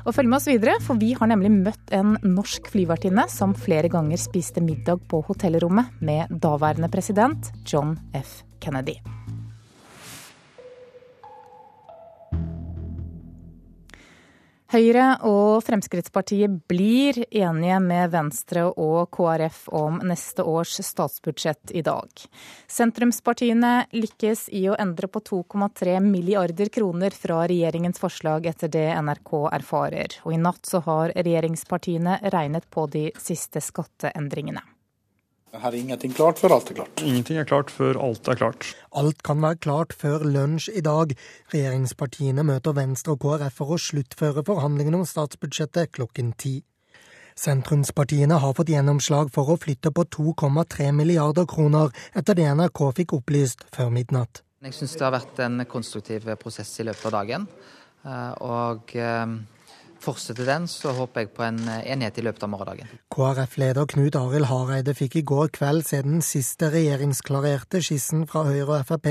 [0.06, 3.90] Og følg med oss videre, for vi har nemlig møtt en norsk flyvertinne som flere
[3.90, 8.44] ganger spiste middag på hotellrommet med daværende president John F.
[8.62, 9.00] Kennedy.
[14.68, 22.12] Høyre og Fremskrittspartiet blir enige med Venstre og KrF om neste års statsbudsjett i dag.
[22.68, 29.38] Sentrumspartiene lykkes i å endre på 2,3 milliarder kroner fra regjeringens forslag, etter det NRK
[29.56, 30.20] erfarer.
[30.28, 34.68] Og i natt så har regjeringspartiene regnet på de siste skatteendringene.
[35.56, 37.02] Her er ingenting klart før alt er klart.
[37.02, 38.66] Ingenting er klart før alt er klart.
[38.92, 41.14] Alt kan være klart før lunsj i dag.
[41.54, 46.60] Regjeringspartiene møter Venstre og KrF for å sluttføre forhandlingene om statsbudsjettet klokken ti.
[47.38, 53.14] Sentrumspartiene har fått gjennomslag for å flytte på 2,3 milliarder kroner, etter det NRK fikk
[53.20, 54.42] opplyst før midnatt.
[54.66, 57.46] Jeg syns det har vært en konstruktiv prosess i løpet av dagen.
[58.04, 59.38] Eh, og eh,
[60.08, 62.92] fortsetter den, så håper jeg på en eh, enighet i løpet av morgendagen.
[63.14, 68.82] KrF-leder Knut Arild Hareide fikk i går kveld se den siste regjeringsklarerte skissen fra Høyre
[68.82, 69.10] og Frp.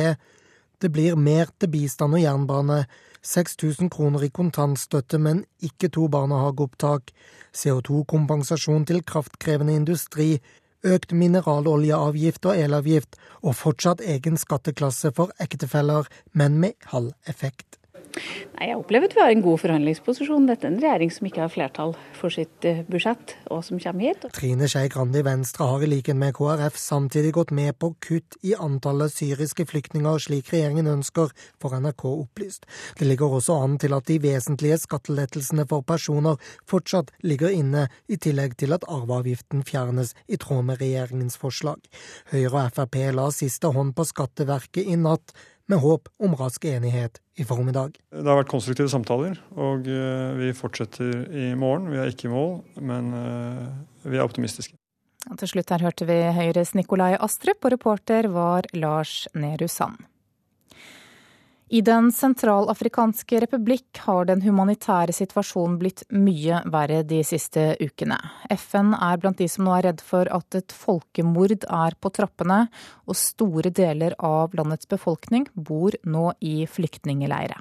[0.82, 2.84] Det blir mer til bistand og jernbane,
[3.26, 7.10] 6000 kroner i kontantstøtte, men ikke to barnehageopptak,
[7.56, 10.36] CO2-kompensasjon til kraftkrevende industri,
[10.86, 17.80] økt mineraloljeavgift og elavgift, og fortsatt egen skatteklasse for ektefeller, men med halv effekt.
[18.56, 20.46] Nei, Jeg opplever at vi har en god forhandlingsposisjon.
[20.48, 24.08] Dette er en regjering som ikke har flertall for sitt eh, budsjett, og som kommer
[24.08, 24.24] hit.
[24.36, 28.38] Trine Skei Grande i Venstre har i likhet med KrF samtidig gått med på kutt
[28.46, 32.64] i antallet syriske flyktninger, slik regjeringen ønsker, får NRK opplyst.
[32.98, 38.16] Det ligger også an til at de vesentlige skattelettelsene for personer fortsatt ligger inne, i
[38.20, 41.82] tillegg til at arveavgiften fjernes i tråd med regjeringens forslag.
[42.32, 45.34] Høyre og Frp la siste hånd på Skatteverket i natt
[45.70, 47.98] med håp om rask enighet i formiddag.
[48.10, 51.90] Det har vært konstruktive samtaler, og eh, vi fortsetter i morgen.
[51.92, 53.62] Vi er ikke i mål, men eh,
[54.06, 54.78] vi er optimistiske.
[55.26, 60.06] Og til slutt her hørte vi Høyres Nikolai Astrup, og reporter var Lars Nehru Sand.
[61.68, 68.20] I Den sentralafrikanske republikk har den humanitære situasjonen blitt mye verre de siste ukene.
[68.54, 72.68] FN er blant de som nå er redd for at et folkemord er på trappene,
[73.10, 77.58] og store deler av landets befolkning bor nå i flyktningeleire.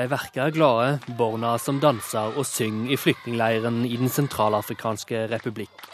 [0.00, 5.90] De verker glade, barna som danser og synger i flyktningleiren i Den sentralafrikanske republikk.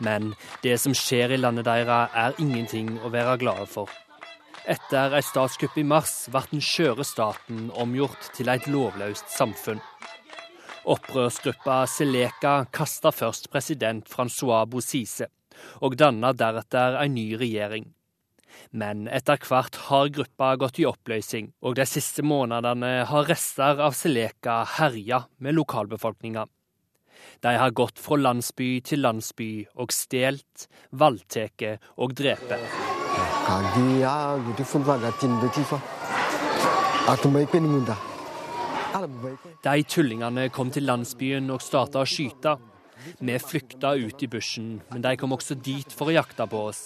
[0.00, 0.32] Men
[0.64, 3.92] det som skjer i landet deres, er ingenting å være glade for.
[4.68, 9.80] Etter et statskupp i mars ble den skjøre staten omgjort til et lovløst samfunn.
[10.90, 15.28] Opprørsgruppa Seleka kasta først president Francois Bozise,
[15.84, 17.88] og danna deretter en ny regjering.
[18.70, 23.96] Men etter hvert har gruppa gått i oppløsning, og de siste månedene har rester av
[23.96, 26.46] Seleka herja med lokalbefolkninga.
[27.42, 31.64] De har gått fra landsby til landsby og stjålet, voldtatt
[31.96, 32.52] og drept.
[39.64, 42.56] De tullingene kom til landsbyen og starta å skyte.
[43.20, 46.82] Vi flykta ut i bushen, men de kom også dit for å jakte på oss.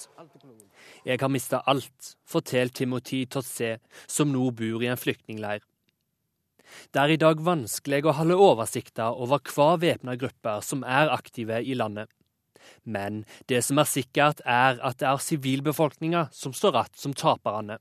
[1.05, 3.79] Jeg har mista alt, forteller Timothy Totse,
[4.09, 5.61] som nå bor i en flyktningleir.
[6.93, 11.63] Det er i dag vanskelig å holde oversikter over hva væpna grupper som er aktive
[11.63, 12.11] i landet.
[12.85, 17.79] Men det som er sikkert, er at det er sivilbefolkninga som står igjen som taperne.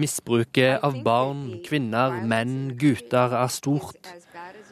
[0.00, 4.12] Misbruket av barn, kvinner, menn, gutter er stort.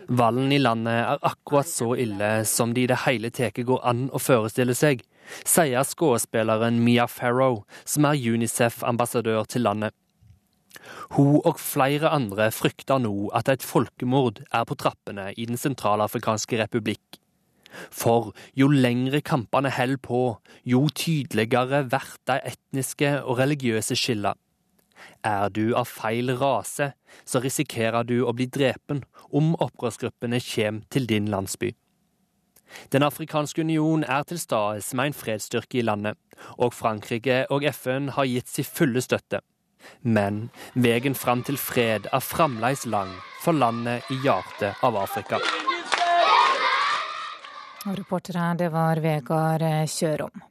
[0.09, 4.07] Volden i landet er akkurat så ille som det i det hele tatt går an
[4.15, 5.03] å forestille seg
[5.45, 9.95] sier skuespilleren Mia Farrow, som er Unicef-ambassadør til landet.
[11.17, 16.61] Hun og flere andre frykter nå at et folkemord er på trappene i Den sentralafrikanske
[16.63, 17.19] republikk.
[17.93, 20.21] For jo lengre kampene holder på,
[20.65, 24.37] jo tydeligere blir de etniske og religiøse skillene.
[25.23, 26.93] Er du av feil rase,
[27.25, 31.71] så risikerer du å bli drepen om opprørsgruppene kommer til din landsby.
[32.93, 36.19] Den afrikanske union er til stede med en fredsstyrke i landet,
[36.59, 39.41] og Frankrike og FN har gitt sin fulle støtte.
[40.03, 43.15] Men veien fram til fred er fremdeles lang
[43.45, 45.41] for landet i hjertet av Afrika.
[47.89, 50.43] Reporter her, det var Vegard Kjørom.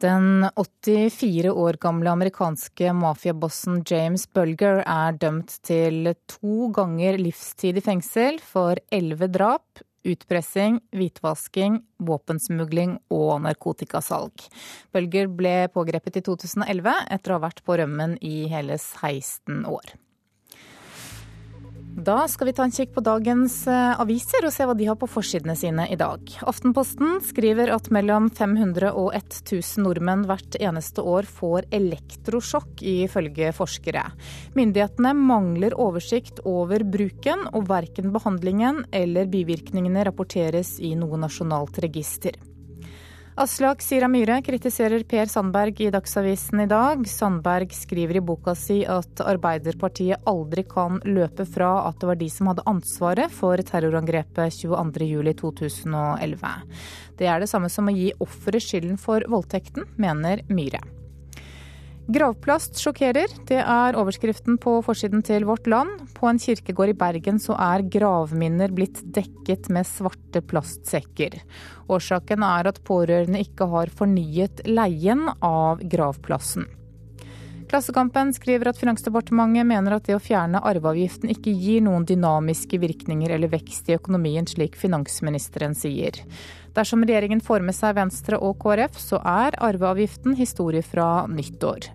[0.00, 7.84] Den 84 år gamle amerikanske mafiabossen James Bulger er dømt til to ganger livstid i
[7.84, 14.46] fengsel for elleve drap, utpressing, hvitvasking, våpensmugling og narkotikasalg.
[14.94, 19.94] Bølger ble pågrepet i 2011 etter å ha vært på rømmen i hele 16 år.
[21.90, 24.96] Da skal vi ta en kikk på dagens eh, aviser og se hva de har
[24.98, 26.22] på forsidene sine i dag.
[26.48, 34.04] Aftenposten skriver at mellom 500 og 1000 nordmenn hvert eneste år får elektrosjokk, ifølge forskere.
[34.54, 42.38] Myndighetene mangler oversikt over bruken, og verken behandlingen eller bivirkningene rapporteres i noe nasjonalt register.
[43.40, 47.06] Aslak Sira Myhre kritiserer Per Sandberg i Dagsavisen i dag.
[47.08, 52.28] Sandberg skriver i boka si at Arbeiderpartiet aldri kan løpe fra at det var de
[52.28, 56.52] som hadde ansvaret for terrorangrepet 22.07.2011.
[57.16, 60.99] Det er det samme som å gi offeret skylden for voldtekten, mener Myhre.
[62.10, 63.30] Gravplast sjokkerer.
[63.46, 66.08] Det er overskriften på forsiden til Vårt Land.
[66.16, 71.36] På en kirkegård i Bergen så er gravminner blitt dekket med svarte plastsekker.
[71.86, 76.66] Årsaken er at pårørende ikke har fornyet leien av gravplassen.
[77.70, 83.30] Klassekampen skriver at Finansdepartementet mener at det å fjerne arveavgiften ikke gir noen dynamiske virkninger
[83.36, 86.18] eller vekst i økonomien, slik finansministeren sier.
[86.74, 91.92] Dersom regjeringen får med seg Venstre og KrF, så er arveavgiften historie fra nyttår.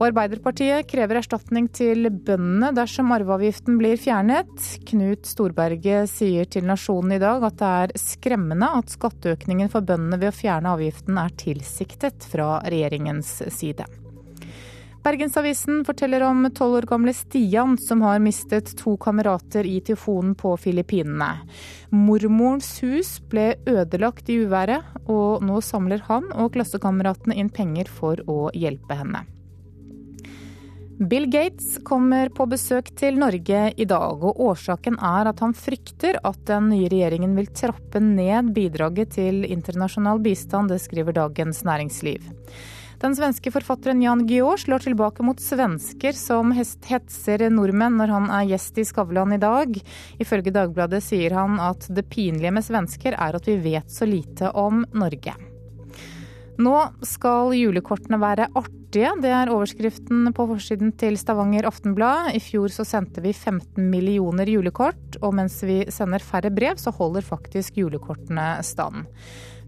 [0.00, 4.48] Og Arbeiderpartiet krever erstatning til bøndene dersom arveavgiften blir fjernet.
[4.88, 10.16] Knut Storberget sier til Nasjonen i dag at det er skremmende at skatteøkningen for bøndene
[10.22, 13.84] ved å fjerne avgiften er tilsiktet fra regjeringens side.
[15.04, 20.54] Bergensavisen forteller om tolv år gamle Stian som har mistet to kamerater i tyfonen på
[20.60, 21.28] Filippinene.
[21.92, 28.24] Mormorens hus ble ødelagt i uværet, og nå samler han og klassekameratene inn penger for
[28.28, 29.24] å hjelpe henne.
[31.08, 36.18] Bill Gates kommer på besøk til Norge i dag, og årsaken er at han frykter
[36.28, 42.28] at den nye regjeringen vil trappe ned bidraget til internasjonal bistand, det skriver Dagens Næringsliv.
[43.00, 48.50] Den svenske forfatteren Jan Guillaud slår tilbake mot svensker som hetser nordmenn når han er
[48.50, 49.80] gjest i Skavlan i dag.
[50.20, 54.52] Ifølge Dagbladet sier han at det pinlige med svensker er at vi vet så lite
[54.52, 55.32] om Norge.
[56.60, 59.12] Nå skal julekortene være artige.
[59.22, 62.34] Det er overskriften på forsiden til Stavanger Aftenblad.
[62.36, 66.92] I fjor så sendte vi 15 millioner julekort, og mens vi sender færre brev, så
[66.92, 69.06] holder faktisk julekortene stand.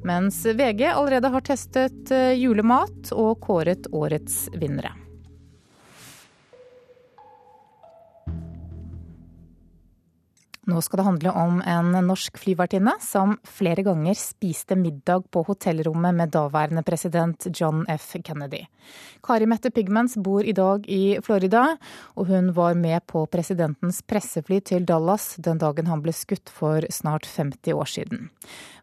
[0.05, 4.93] Mens VG allerede har testet eh, julemat og kåret årets vinnere.
[10.71, 16.15] Nå skal det handle om en norsk flyvertinne som flere ganger spiste middag på hotellrommet
[16.15, 18.13] med daværende president John F.
[18.23, 18.61] Kennedy.
[19.27, 21.65] Kari Mette Pigments bor i dag i Florida,
[22.15, 26.87] og hun var med på presidentens pressefly til Dallas den dagen han ble skutt for
[26.95, 28.29] snart 50 år siden.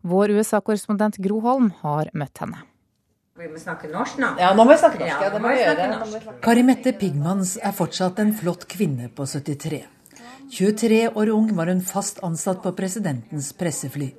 [0.04, 2.60] Vår USA-korrespondent Gro Holm har møtt henne.
[3.40, 4.34] Vi må snakke norsk nå.
[4.36, 5.24] Ja, nå må vi snakke norsk.
[5.24, 6.36] Ja, det må vi gjøre.
[6.44, 9.80] Kari Mette Pigmans er fortsatt en flott kvinne på 73.
[10.52, 14.10] 23 år ung var hun fast ansatt på presidentens pressefly.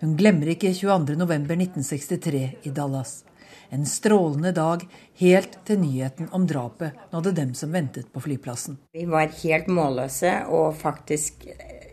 [0.00, 3.24] Hun glemmer ikke 22.11.1963 i Dallas.
[3.68, 4.84] En strålende dag
[5.18, 8.78] helt til nyheten om drapet nådde dem som ventet på flyplassen.
[8.94, 11.48] Vi var helt målløse, og faktisk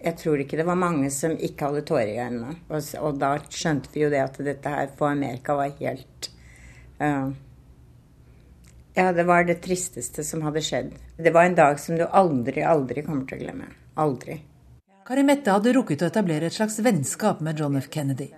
[0.06, 2.52] Jeg tror ikke det var mange som ikke hadde tårer i øynene.
[2.70, 6.30] Og, og, da skjønte vi jo det at dette her for Amerika var helt
[7.02, 7.34] uh,
[8.96, 10.94] ja, det var det tristeste som hadde skjedd.
[11.18, 13.68] Det var en dag som du aldri, aldri kommer til å glemme.
[14.00, 14.40] Aldri.
[15.06, 17.90] Kari Mette hadde rukket å etablere et slags vennskap med John F.
[17.92, 18.32] Kennedy.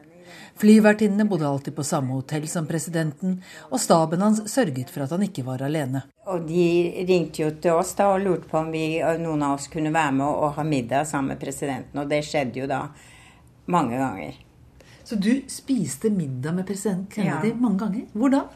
[0.58, 3.38] Flyvertinnene bodde alltid på samme hotell som presidenten,
[3.70, 6.02] og staben hans sørget for at han ikke var alene.
[6.26, 6.66] Og De
[7.08, 10.18] ringte jo til oss da og lurte på om vi, noen av oss kunne være
[10.18, 12.82] med og ha middag sammen med presidenten, og det skjedde jo da
[13.70, 14.42] mange ganger.
[15.08, 17.60] Så du spiste middag med president Kennedy ja.
[17.62, 18.08] mange ganger?
[18.12, 18.48] Hvor da?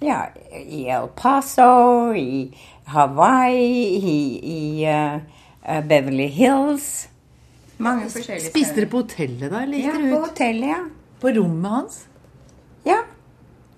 [0.00, 2.48] Ja, i El Paso, i
[2.88, 7.08] Hawaii, i, i uh, Beverly Hills.
[7.76, 8.54] Mange forskjellige steder.
[8.54, 9.60] Spiste dere på hotellet da?
[9.76, 10.80] ja, på hotellet, ja.
[11.20, 12.00] På rommet hans?
[12.88, 13.02] Ja,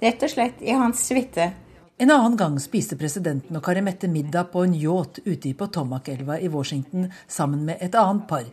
[0.03, 0.63] rett og slett.
[0.63, 1.51] I hans suite.
[1.99, 6.39] En annen gang spiste presidenten og Kari Mette middag på en yacht ute i Potomac-elva
[6.39, 8.47] i Washington sammen med et annet par.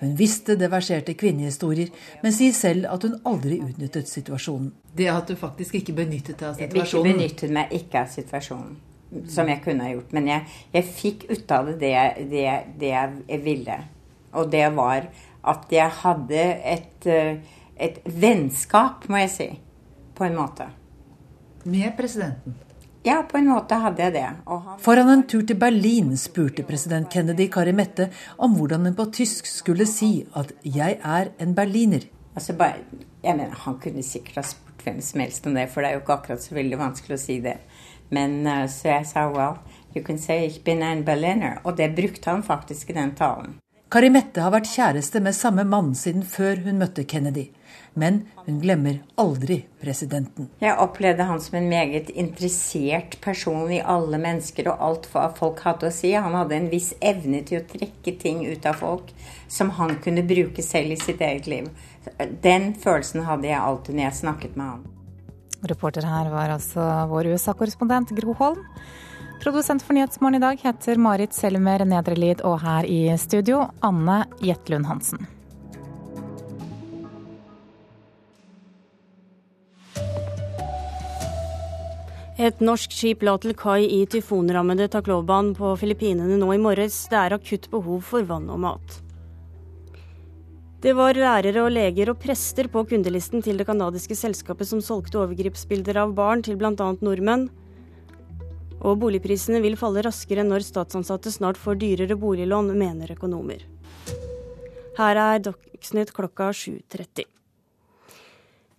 [0.00, 1.90] Hun visste det verserte kvinnehistorier,
[2.22, 4.70] men sier selv at hun aldri utnyttet situasjonen.
[4.94, 7.08] Det at du faktisk ikke benyttet deg av situasjonen?
[7.08, 8.76] Jeg benyttet meg ikke av situasjonen,
[9.34, 10.14] som jeg kunne ha gjort.
[10.14, 11.96] Men jeg, jeg fikk ut av det det,
[12.30, 12.46] det
[12.78, 13.80] det jeg ville.
[14.38, 15.08] Og det var
[15.48, 16.46] at jeg hadde
[16.76, 17.42] et, eh,
[17.76, 19.50] et vennskap, må jeg si,
[20.14, 20.70] på en måte.
[21.64, 22.54] Med presidenten?
[23.02, 24.26] Ja, på en måte hadde jeg det.
[24.46, 24.78] Han...
[24.82, 29.46] Foran en tur til Berlin spurte president Kennedy Kari Mette om hvordan hun på tysk
[29.46, 32.08] skulle si at 'jeg er en berliner'.
[32.34, 32.82] Altså, bare,
[33.22, 35.94] jeg mener, Han kunne sikkert ha spurt hvem som helst om det, for det er
[35.94, 37.56] jo ikke akkurat så veldig vanskelig å si det.
[38.10, 39.58] Men uh, så jeg sa well,
[39.94, 41.60] you can say ich bin ein Berliner.
[41.64, 43.58] Og det brukte han faktisk i den talen.
[43.90, 47.48] Kari Mette har vært kjæreste med samme mann siden før hun møtte Kennedy.
[47.98, 50.48] Men hun glemmer aldri presidenten.
[50.62, 55.62] Jeg opplevde han som en meget interessert person i alle mennesker og alt hva folk
[55.66, 56.12] hadde å si.
[56.14, 59.10] Han hadde en viss evne til å trekke ting ut av folk
[59.50, 61.66] som han kunne bruke selv i sitt eget liv.
[62.44, 64.86] Den følelsen hadde jeg alltid når jeg snakket med han.
[65.68, 68.62] Reporter her var altså vår USA-korrespondent Gro Holm.
[69.42, 74.86] Produsent for Nyhetsmorgen i dag heter Marit Selmer Nedrelid, og her i studio Anne Jetlund
[74.90, 75.26] Hansen.
[82.38, 86.94] Et norsk skip la til kai i tyfonrammede Tacloban på Filippinene nå i morges.
[87.10, 88.98] Det er akutt behov for vann og mat.
[90.78, 95.18] Det var lærere og leger og prester på kundelisten til det canadiske selskapet som solgte
[95.18, 96.70] overgripsbilder av barn til bl.a.
[97.02, 97.48] nordmenn.
[98.86, 103.66] Og boligprisene vil falle raskere når statsansatte snart får dyrere boliglån, mener økonomer.
[105.00, 107.26] Her er Dagsnytt klokka 7.30.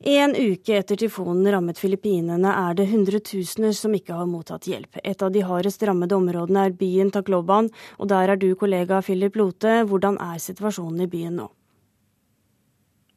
[0.07, 4.95] En uke etter tyfonen rammet Filippinene, er det hundretusener som ikke har mottatt hjelp.
[5.03, 7.67] Et av de hardest rammede områdene er byen Tacloban,
[7.99, 9.81] og der er du kollega Philip Lote.
[9.83, 11.49] Hvordan er situasjonen i byen nå?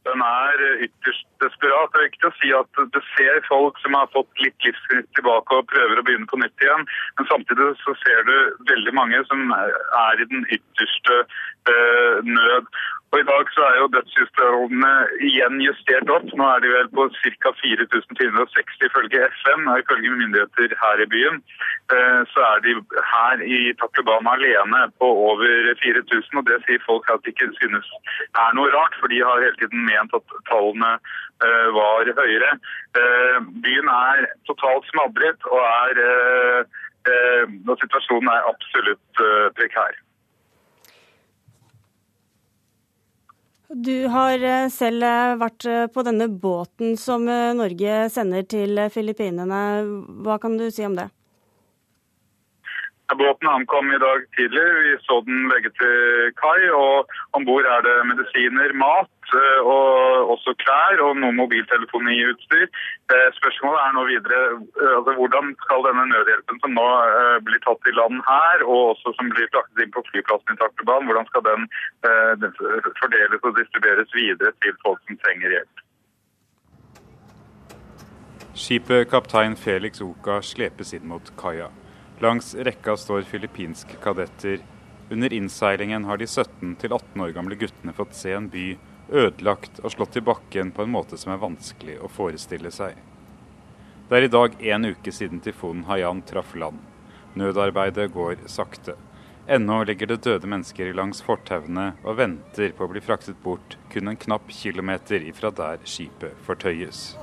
[0.02, 1.92] Den er ytterst desperat.
[1.92, 5.58] Det er viktig å si at du ser folk som har fått litt livsgnist tilbake
[5.58, 6.82] og prøver å begynne på nytt igjen.
[7.18, 8.34] Men samtidig så ser du
[8.70, 11.20] veldig mange som er i den ytterste
[11.70, 12.66] øh, nød.
[13.12, 14.90] Og I dag så er jo dødsjustrådene
[15.28, 16.30] igjen justert opp.
[16.38, 17.50] Nå er de vel på ca.
[17.58, 19.66] 4460 ifølge FN.
[19.68, 21.36] Og ifølge myndigheter her i byen
[21.92, 22.72] eh, så er de
[23.10, 25.44] her i Taklobana alene på over
[25.82, 26.38] 4000.
[26.40, 27.90] Og det sier folk at de ikke synes
[28.44, 32.54] er noe rart, for de har hele tiden ment at tallene eh, var høyere.
[33.02, 33.36] Eh,
[33.66, 36.64] byen er totalt smadret og, er,
[37.68, 39.22] og situasjonen er absolutt
[39.60, 40.00] prekær.
[43.74, 49.60] Du har eh, selv eh, vært eh, på denne båten som Norge sender til Filippinene.
[50.26, 51.08] Hva kan du si om det?
[53.16, 54.66] Båten ankom i dag tidlig.
[54.84, 56.68] Vi så den legge til kai.
[56.76, 60.32] og Om bord er det medisiner, mat og
[60.82, 62.66] klær og noe mobiltelefoniutstyr.
[63.12, 66.88] Eh, spørsmålet er nå videre eh, altså hvordan skal denne nødhjelpen som nå
[67.46, 71.08] blir tatt i land her, og også som blir fraktet inn på flyplassen i Takterbanen,
[71.08, 71.68] hvordan skal den
[73.00, 75.82] fordeles og distribueres videre til folk som trenger hjelp?
[78.52, 81.70] Skipet kaptein Felix Oka slepes inn mot kaia.
[82.22, 84.60] Langs rekka står filippinske kadetter.
[85.10, 88.74] Under innseilingen har de 17-18 år gamle guttene fått se en by
[89.12, 92.96] ødelagt og slått i bakken på en måte som er vanskelig å forestille seg.
[94.08, 96.80] Det er i dag én uke siden tyfonen Haiyan traff land.
[97.38, 98.96] Nødarbeidet går sakte.
[99.46, 104.12] Ennå ligger det døde mennesker langs fortauene og venter på å bli fraktet bort kun
[104.12, 107.16] en knapp kilometer ifra der skipet fortøyes.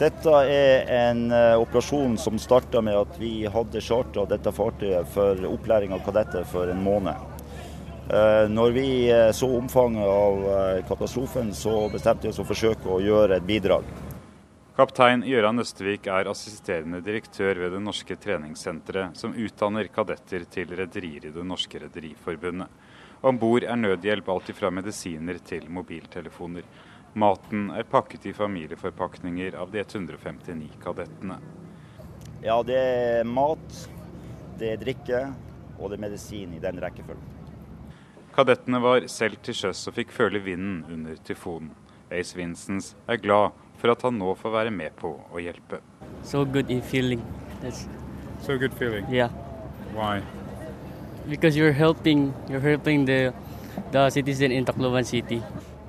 [0.00, 5.40] Dette er en uh, operasjon som starta med at vi hadde chartra dette fartøyet for
[5.48, 7.35] opplæring av kadetter for en måned.
[8.06, 12.52] Eh, når vi eh, så omfanget av eh, katastrofen, så bestemte vi oss for å
[12.52, 13.88] forsøke å gjøre et bidrag.
[14.76, 21.26] Kaptein Gøran Østvik er assisterende direktør ved det norske treningssenteret, som utdanner kadetter til rederier
[21.26, 22.70] i Det norske rederiforbundet.
[23.26, 26.62] Om bord er nødhjelp alt fra medisiner til mobiltelefoner.
[27.18, 31.40] Maten er pakket i familieforpakninger av de 159 kadettene.
[32.44, 33.88] Ja, det er mat,
[34.60, 35.24] det er drikke
[35.80, 37.35] og det er medisin i den rekkefølgen.
[38.36, 41.70] Kadettene var selv til sjøs og fikk føle vinden under tyfonen.
[42.12, 45.78] Ace Vincents er glad for at han nå får være med på å hjelpe.
[46.20, 47.22] So good in feeling.
[47.62, 47.86] That's...
[48.44, 49.08] So good feeling?
[49.08, 49.32] Yeah.
[49.96, 50.20] Why?
[51.26, 53.32] Because you're helping, you're helping the,
[53.92, 55.40] the citizen in Tacloban City.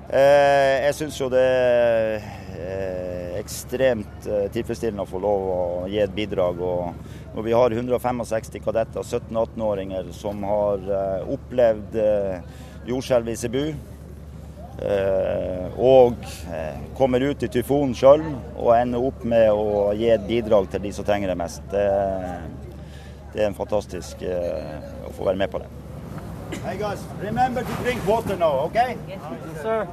[0.08, 2.24] Eh, jeg syns jo det er
[2.56, 6.64] eh, ekstremt eh, tilfredsstillende å få lov å gi et bidrag.
[6.64, 13.64] og og vi har 165 kadetter, 17-18-åringer, som har uh, opplevd uh, jordskjelv i Cebu.
[14.78, 16.26] Uh, og
[16.98, 18.22] kommer ut i tyfonen sjøl
[18.56, 21.62] og ender opp med å gi et bidrag til de som trenger det mest.
[21.70, 21.84] Det,
[23.34, 25.70] det er en fantastisk å få være med på det.
[26.64, 28.96] Hey guys, remember to drink water now, okay?
[29.10, 29.86] Yes, sir.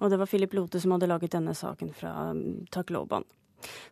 [0.00, 2.14] Og det var Philip Lote som hadde laget denne saken fra
[2.72, 3.26] Takloban.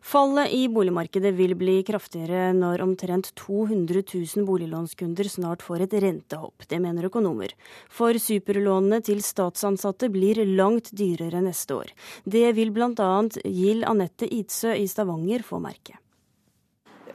[0.01, 6.67] Fallet i boligmarkedet vil bli kraftigere når omtrent 200 000 boliglånskunder snart får et rentehopp.
[6.69, 7.53] Det mener økonomer.
[7.93, 11.95] For superlånene til statsansatte blir langt dyrere neste år.
[12.25, 13.09] Det vil bl.a.
[13.45, 15.99] Gild Anette Idsø i Stavanger få merke.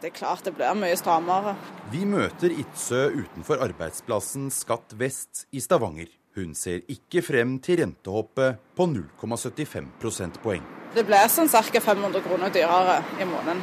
[0.05, 1.55] Det er klart det blir mye strammere.
[1.89, 6.11] Vi møter Idsø utenfor arbeidsplassen Skatt Vest i Stavanger.
[6.35, 10.65] Hun ser ikke frem til rentehoppet på 0,75 prosentpoeng.
[10.95, 11.81] Det blir sånn ca.
[11.81, 13.63] 500 kroner dyrere i måneden.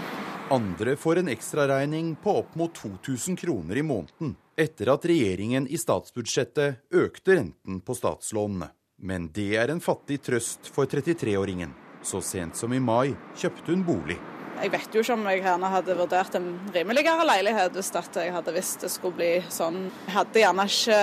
[0.52, 5.80] Andre får en ekstraregning på opp mot 2000 kroner i måneden etter at regjeringen i
[5.80, 8.68] statsbudsjettet økte renten på statslånene.
[9.02, 11.72] Men det er en fattig trøst for 33-åringen.
[12.04, 14.20] Så sent som i mai kjøpte hun bolig.
[14.62, 18.54] Jeg vet jo ikke om jeg gjerne hadde vurdert en rimeligere leilighet hvis jeg hadde
[18.54, 19.88] visst det skulle bli sånn.
[20.06, 21.00] Jeg hadde gjerne ikke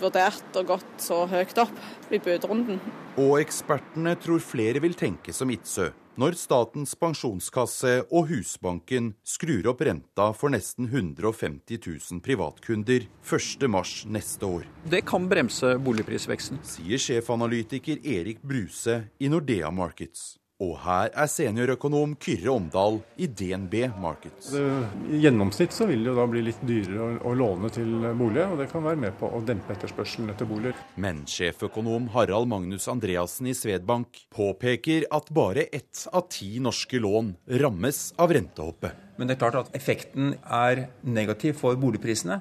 [0.00, 2.80] vurdert å gått så høyt opp i budrunden.
[3.22, 9.84] Og ekspertene tror flere vil tenke som Idsø når Statens pensjonskasse og Husbanken skrur opp
[9.86, 14.64] renta for nesten 150 000 privatkunder 1.3 neste år.
[14.88, 16.62] Det kan bremse boligprisveksten.
[16.66, 20.34] Sier sjefanalytiker Erik Bruse i Nordea Markets.
[20.64, 24.54] Og her er seniorøkonom Kyrre Omdal i DNB Markets.
[24.56, 28.40] I gjennomsnitt så vil det jo da bli litt dyrere å, å, låne til bolig,
[28.40, 30.80] og det kan være med på å dempe etterspørselen etter boliger.
[30.96, 37.34] Men sjeføkonom Harald Magnus Andreassen i Svedbank påpeker at bare ett av ti norske lån
[37.60, 38.96] rammes av rentehoppet.
[39.20, 42.40] Men det er klart at effekten er negativ for boligprisene.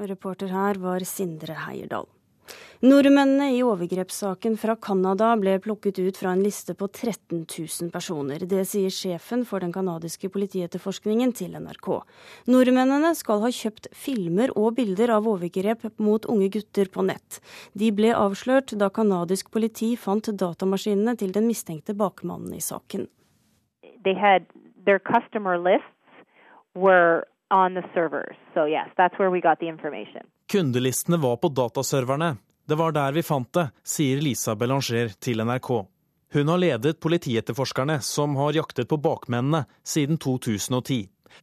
[0.00, 2.08] Og reporter her var Sindre Heierdal.
[2.80, 8.44] Nordmennene i overgrepssaken fra Canada ble plukket ut fra en liste på 13 000 personer.
[8.46, 11.88] Det sier sjefen for den canadiske politietterforskningen til NRK.
[12.52, 17.40] Nordmennene skal ha kjøpt filmer og bilder av overgrep mot unge gutter på nett.
[17.74, 23.08] De ble avslørt da canadisk politi fant datamaskinene til den mistenkte bakmannen i saken.
[24.04, 24.46] They had
[24.86, 25.90] their customer lists
[26.74, 28.36] were on the servers.
[28.54, 30.22] So yes, that's where we got the information.
[30.48, 32.36] Kundelistene var på dataserverne.
[32.68, 35.68] Det var der vi fant det, sier Lisa Belanger til NRK.
[36.32, 41.02] Hun har ledet politietterforskerne som har jaktet på bakmennene siden 2010.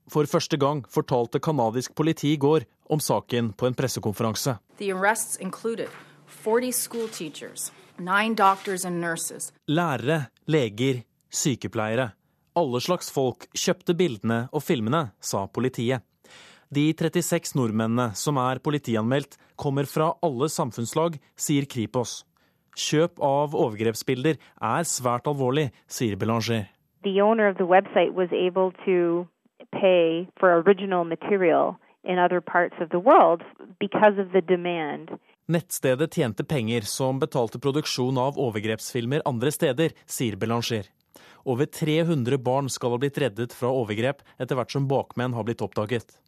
[0.10, 4.58] For første gang fortalte canadisk politi i går om saken på en pressekonferanse.
[9.70, 12.10] Lærere, leger, sykepleiere.
[12.58, 16.02] Alle slags folk kjøpte bildene og filmene, sa politiet.
[16.74, 22.24] De 36 nordmennene som er politianmeldt, kommer fra alle samfunnslag, sier Kripos.
[22.76, 26.66] Kjøp av overgrepsbilder er svært alvorlig, sier Belanger.
[27.06, 29.28] The owner of the website was able to
[29.72, 33.42] pay for original material in other parts of the world
[33.80, 35.10] because of the demand.
[35.48, 40.90] Nettstedet tjente penger som betalte produksjon av overgrepsfilmer andre steder, sier Belanger.
[41.46, 45.62] Over 300 barn skal ha blitt reddet fra overgrep etter hvert som bakmenn har blitt
[45.62, 46.18] oppdaget.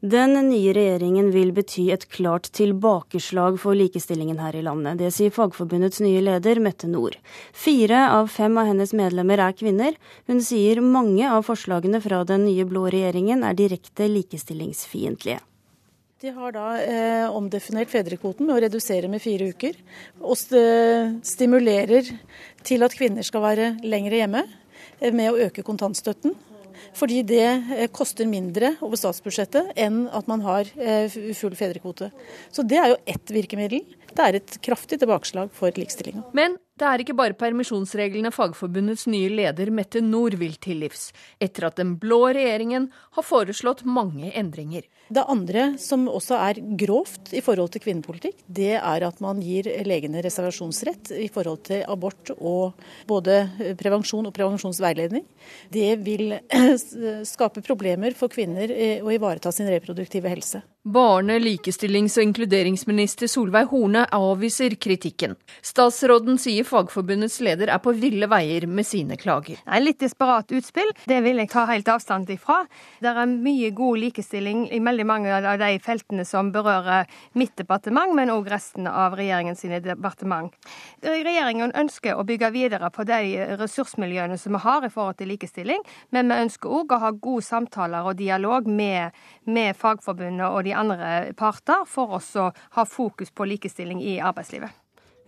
[0.00, 5.00] Den nye regjeringen vil bety et klart tilbakeslag for likestillingen her i landet.
[5.00, 7.16] Det sier Fagforbundets nye leder, Mette Nord.
[7.50, 9.98] Fire av fem av hennes medlemmer er kvinner.
[10.30, 15.42] Hun sier mange av forslagene fra den nye blå regjeringen er direkte likestillingsfiendtlige.
[16.22, 19.74] De har da eh, omdefinert fedrekvoten med å redusere med fire uker.
[20.22, 20.38] Og
[21.26, 22.06] stimulerer
[22.62, 26.38] til at kvinner skal være lengre hjemme eh, med å øke kontantstøtten.
[26.96, 32.10] Fordi det eh, koster mindre over statsbudsjettet enn at man har eh, full fedrekvote.
[32.54, 33.84] Så det er jo ett virkemiddel.
[34.14, 36.24] Det er et kraftig tilbakeslag for likestillinga.
[36.36, 41.08] Men det er ikke bare permisjonsreglene Fagforbundets nye leder Mette Nord vil til livs,
[41.42, 44.86] etter at den blå regjeringen har foreslått mange endringer.
[45.08, 49.70] Det andre som også er grovt i forhold til kvinnepolitikk, det er at man gir
[49.88, 52.76] legene reservasjonsrett i forhold til abort og
[53.08, 53.40] både
[53.80, 55.24] prevensjon og prevensjonsveiledning.
[55.72, 56.36] Det vil
[57.32, 60.60] skape problemer for kvinner eh, å ivareta sin reproduktive helse.
[60.88, 65.34] Barne-, likestillings- og inkluderingsminister Solveig Horne avviser kritikken.
[65.64, 69.56] Statsråden sier Fagforbundets leder er på ville veier med sine klager.
[69.58, 72.60] Det er litt desperat utspill, det vil jeg ta helt avstand ifra.
[73.00, 77.08] Det er mye god likestilling i veldig mange av de feltene som berører
[77.38, 80.52] mitt departement, men òg resten av regjeringens departement.
[81.04, 83.20] Regjeringen ønsker å bygge videre på de
[83.60, 85.84] ressursmiljøene som vi har i forhold til likestilling,
[86.14, 89.16] men vi ønsker òg å ha gode samtaler og dialog med,
[89.48, 94.77] med Fagforbundet og de andre parter for oss å ha fokus på likestilling i arbeidslivet.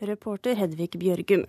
[0.03, 1.45] Reporter Hedvig Bjørgum.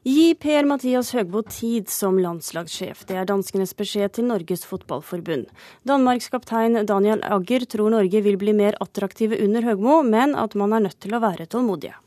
[0.00, 3.02] Gi Per-Mathias Høgbo tid som landslagssjef.
[3.04, 5.50] Det er danskenes beskjed til Norges Fotballforbund.
[5.84, 10.72] Danmarks kaptein Daniel Agger tror Norge vil bli mer attraktive under Høgmo, men at man
[10.72, 11.98] er nødt til å være tålmodige.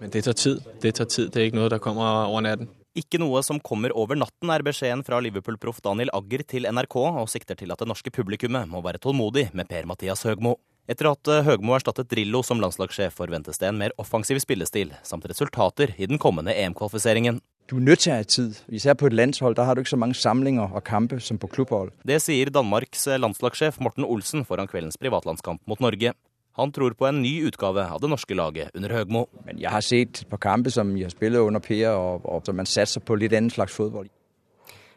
[0.00, 0.60] Men det tar tid.
[0.84, 1.32] Det tar tid.
[1.32, 2.68] Det er ikke noe som kommer over natten.
[3.00, 7.28] Ikke noe som kommer over natten, er beskjeden fra Liverpool-proff Daniel Agger til NRK, og
[7.30, 10.56] sikter til at det norske publikummet må være tålmodig med Per-Mathias Høgmo.
[10.90, 15.28] Etter at eh, Høgmo erstattet Drillo som landslagssjef, forventes det en mer offensiv spillestil, samt
[15.30, 17.38] resultater i den kommende EM-kvalifiseringen.
[17.70, 18.56] Du er nødt til å ha tid.
[18.74, 21.52] Især på et landshold der har du ikke så mange samlinger og kamper som på
[21.52, 21.92] klubbhold.
[22.02, 26.16] Det sier Danmarks eh, landslagssjef Morten Olsen foran kveldens privatlandskamp mot Norge.
[26.58, 29.28] Han tror på en ny utgave av det norske laget under Høgmo.
[29.46, 32.58] Men jeg har sett på kamper som jeg har spilt under Per, og, og som
[32.58, 34.10] man satser på litt annen slags fotball.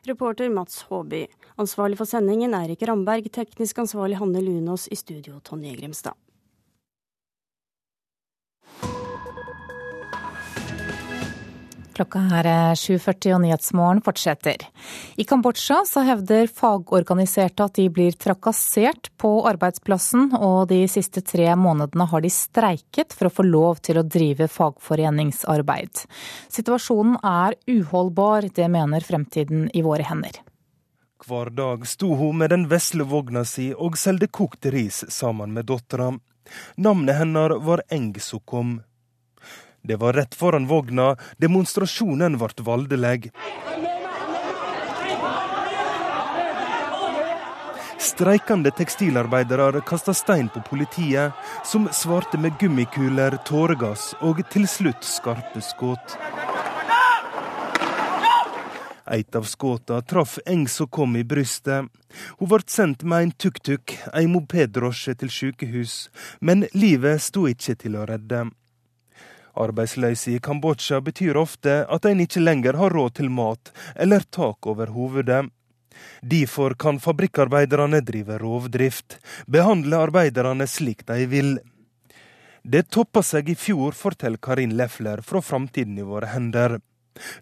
[0.05, 1.27] Reporter Mats Håby.
[1.55, 6.13] Ansvarlig for sendingen Eirik Ramberg, teknisk ansvarlig Hanne Lunås, i studio Tonje Grimstad.
[11.94, 14.64] Klokka her er 7.40 og Nyhetsmorgen fortsetter.
[15.20, 21.52] I Kambodsja så hevder fagorganiserte at de blir trakassert på arbeidsplassen, og de siste tre
[21.60, 26.06] månedene har de streiket for å få lov til å drive fagforeningsarbeid.
[26.53, 30.41] Situasjonen er uholdbar, det mener Fremtiden i våre hender.
[31.24, 35.70] Hver dag sto hun med den vesle vogna si og solgte kokt ris sammen med
[35.70, 36.10] dattera.
[36.76, 38.82] Navnet hennes var Engsokom.
[39.85, 43.31] Det var rett foran vogna demonstrasjonen ble voldelig.
[47.99, 51.34] Streikende tekstilarbeidere kasta stein på politiet,
[51.65, 56.15] som svarte med gummikuler, tåregass og til slutt skarpe skudd.
[59.11, 61.91] Et av skuddene traff Eng som kom i brystet.
[62.39, 66.07] Hun ble sendt med en tuk-tuk, ei mopeddrosje, til sykehus,
[66.39, 68.45] men livet sto ikke til å redde.
[69.53, 74.65] Arbeidsløse i Kambodsja betyr ofte at en ikke lenger har råd til mat eller tak
[74.67, 75.45] over hovedet.
[76.21, 81.53] Derfor kan fabrikkarbeiderne drive rovdrift, behandle arbeiderne slik de vil.
[82.63, 86.80] Det toppa seg i fjor, forteller Karin Lefler fra Framtiden i våre hender.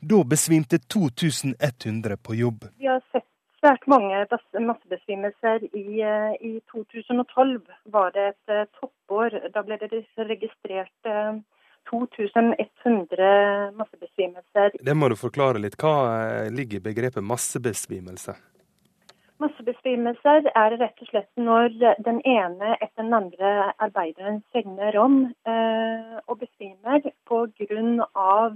[0.01, 2.65] Da besvimte 2100 på jobb.
[2.77, 3.27] Vi har sett
[3.61, 4.25] svært mange
[4.59, 5.63] massebesvimelser.
[5.77, 9.37] I, eh, I 2012 var det et eh, toppår.
[9.53, 11.11] Da ble det registrert
[11.89, 14.77] 2100 massebesvimelser.
[14.79, 15.77] Det må du forklare litt.
[15.81, 18.37] Hva eh, ligger i begrepet massebesvimelse?
[19.41, 21.73] Massebesvimelser er rett og slett når
[22.05, 28.51] den ene etter den andre arbeideren segner om eh, og besvimer pga.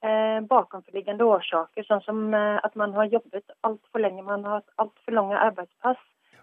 [0.00, 4.80] Eh, bakenforliggende årsaker, sånn som eh, at man har jobbet altfor lenge, man har hatt
[4.80, 6.00] altfor lange arbeidspass.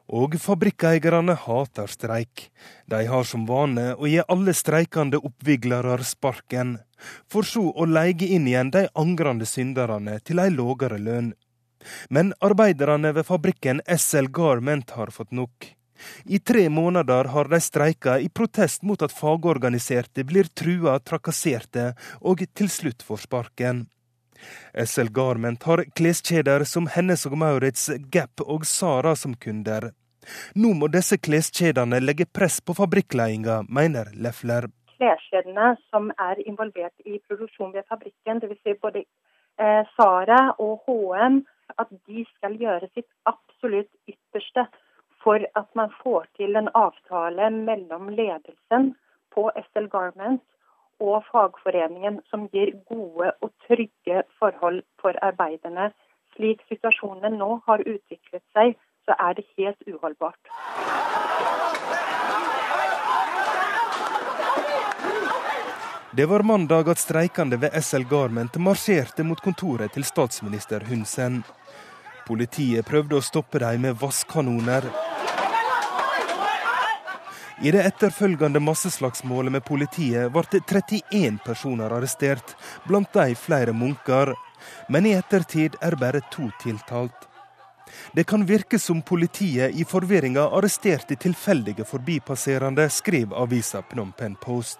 [0.08, 2.48] Og fabrikkeierne hater streik.
[2.88, 6.78] De har som vane å gi alle streikende oppviglere sparken,
[7.28, 11.34] for så å leie inn igjen de angrende synderne til ei lågere lønn.
[12.10, 15.74] Men arbeiderne ved fabrikken SL Garment har fått nok.
[16.26, 22.46] I tre måneder har de streika i protest mot at fagorganiserte blir trua, trakasserte og
[22.54, 23.88] til slutt får sparken.
[24.86, 29.92] SL Garment har kleskjeder som Hennes og Maurits, Gap og Sara som kunder.
[30.56, 34.70] Nå må disse kleskjedene legge press på fabrikkledelsen, mener Lefler.
[34.98, 38.60] Kleskjedene som er involvert i produksjon ved fabrikken, dvs.
[38.64, 41.44] Si både eh, Sara og HM,
[41.78, 44.66] at de skal gjøre sitt absolutt ytterste
[45.24, 48.94] for at man får til en avtale mellom ledelsen
[49.36, 50.44] på SL Garments
[51.00, 55.92] og fagforeningen som gir gode og trygge forhold for arbeiderne.
[56.36, 58.76] Slik situasjonen nå har utviklet seg,
[59.06, 60.42] så er det helt uholdbart.
[66.18, 71.44] Det var mandag at streikende ved SL Garment marsjerte mot kontoret til statsminister Hun Sen.
[72.26, 74.90] Politiet prøvde å stoppe dem med vasskanoner.
[77.62, 82.54] I det etterfølgende masseslagsmålet med politiet ble 31 personer arrestert,
[82.86, 84.36] blant de flere munker.
[84.94, 87.26] Men i ettertid er bare to tiltalt.
[88.14, 94.80] Det kan virke som politiet i forvirringa arresterte tilfeldige forbipasserende, skriver avisa Phnom Penh Post.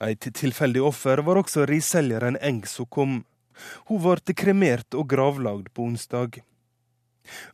[0.00, 3.22] Et tilfeldig offer var også risselgeren Eng Sokom.
[3.88, 6.42] Hun ble kremert og gravlagd på onsdag.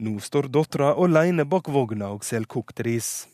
[0.02, 3.28] Nå står dattera alene bak vogna og selger kokt ris.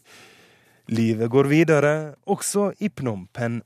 [0.90, 3.62] Livet går videre, også i Phnom Penh.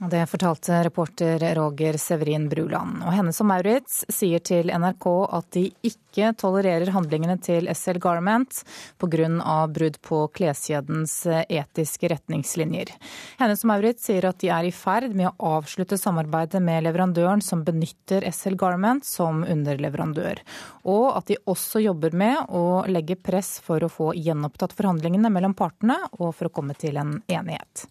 [0.00, 3.00] Det fortalte reporter Roger Severin Bruland.
[3.02, 8.60] Og Hennes og Maurits sier til NRK at de ikke tolererer handlingene til SL Garment
[9.02, 9.56] pga.
[9.66, 11.16] brudd på kleskjedens
[11.48, 12.94] etiske retningslinjer.
[13.42, 17.42] Hennes og Maurits sier at de er i ferd med å avslutte samarbeidet med leverandøren
[17.42, 20.38] som benytter SL Garment som underleverandør,
[20.86, 25.58] og at de også jobber med å legge press for å få gjenopptatt forhandlingene mellom
[25.58, 27.88] partene og for å komme til en enighet.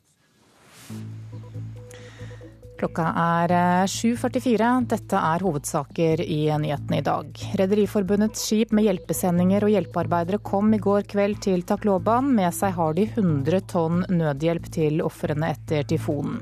[2.77, 3.49] Klokka er
[3.89, 4.61] 7.44.
[4.61, 7.39] Eh, Dette er hovedsaker i nyhetene i dag.
[7.57, 12.29] Rederiforbundets skip med hjelpesendinger og hjelpearbeidere kom i går kveld til Takloban.
[12.37, 16.37] Med seg har de 100 tonn nødhjelp til ofrene etter tyfonen.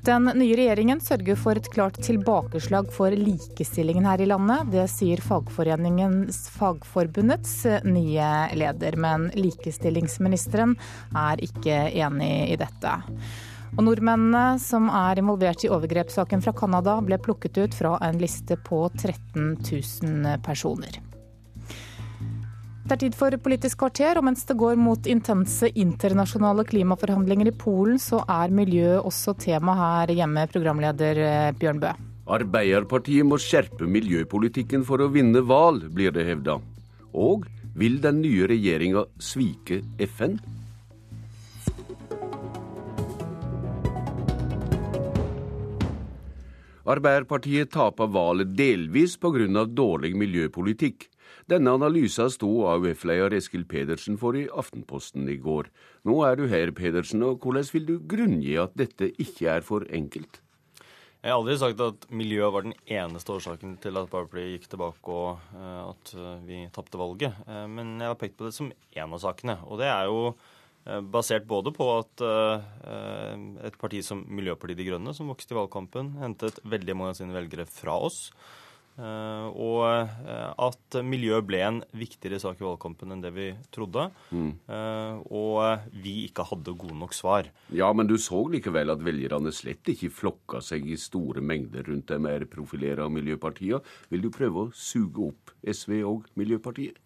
[0.00, 4.70] Den nye regjeringen sørger for et klart tilbakeslag for likestillingen her i landet.
[4.72, 7.52] Det sier Fagforbundets
[7.84, 10.72] nye leder, men likestillingsministeren
[11.12, 12.96] er ikke enig i dette.
[13.76, 18.58] Og nordmennene som er involvert i overgrepssaken fra Canada, ble plukket ut fra en liste
[18.66, 20.98] på 13 000 personer.
[22.90, 27.54] Det er tid for Politisk kvarter, og mens det går mot intense internasjonale klimaforhandlinger i
[27.54, 31.92] Polen, så er miljø også tema her hjemme, programleder eh, Bjørn Bø.
[32.30, 36.58] Arbeiderpartiet må skjerpe miljøpolitikken for å vinne valg, blir det hevda.
[37.14, 37.46] Og
[37.78, 40.40] vil den nye regjeringa svike FN?
[46.90, 49.64] Arbeiderpartiet tapte valget delvis pga.
[49.66, 51.06] dårlig miljøpolitikk.
[51.46, 55.70] Denne analysen sto AUF-leder Eskil Pedersen for i Aftenposten i går.
[56.04, 59.86] Nå er du her, Pedersen, og hvordan vil du grunngi at dette ikke er for
[59.86, 60.40] enkelt?
[61.22, 65.14] Jeg har aldri sagt at miljø var den eneste årsaken til at Arbeiderpartiet gikk tilbake
[65.14, 67.36] og uh, at uh, vi tapte valget.
[67.46, 69.60] Uh, men jeg har pekt på det som én av sakene.
[69.68, 70.48] Og det er jo Eh,
[71.12, 72.70] basert både på at eh,
[73.68, 77.36] et parti som Miljøpartiet De Grønne, som vokste i valgkampen, hentet veldig mange av sine
[77.36, 78.26] velgere fra oss.
[79.00, 79.84] Eh, og
[80.60, 84.08] at miljø ble en viktigere sak i valgkampen enn det vi trodde.
[84.34, 84.50] Mm.
[85.30, 87.48] Og vi ikke hadde gode nok svar.
[87.72, 92.10] Ja, men du så likevel at velgerne slett ikke flokka seg i store mengder rundt
[92.10, 93.80] de mer profilerte miljøpartiene.
[94.12, 96.98] Vil du prøve å suge opp SV og Miljøpartiet?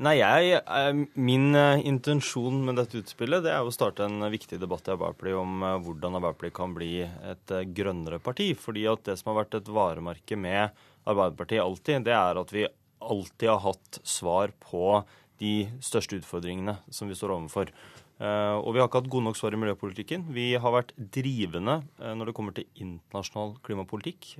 [0.00, 4.56] Nei, jeg, eh, Min eh, intensjon med dette utspillet det er å starte en viktig
[4.62, 8.54] debatt i Arbeiderpartiet om eh, hvordan Arbeiderpartiet kan bli et grønnere parti.
[8.56, 10.72] Fordi at det som har vært et varemerke med
[11.04, 12.64] Arbeiderpartiet alltid, det er at vi
[13.00, 15.02] alltid har hatt svar på
[15.40, 15.54] de
[15.84, 17.72] største utfordringene som vi står overfor.
[18.20, 20.26] Og vi har ikke hatt gode nok svar i miljøpolitikken.
[20.36, 24.34] Vi har vært drivende når det kommer til internasjonal klimapolitikk.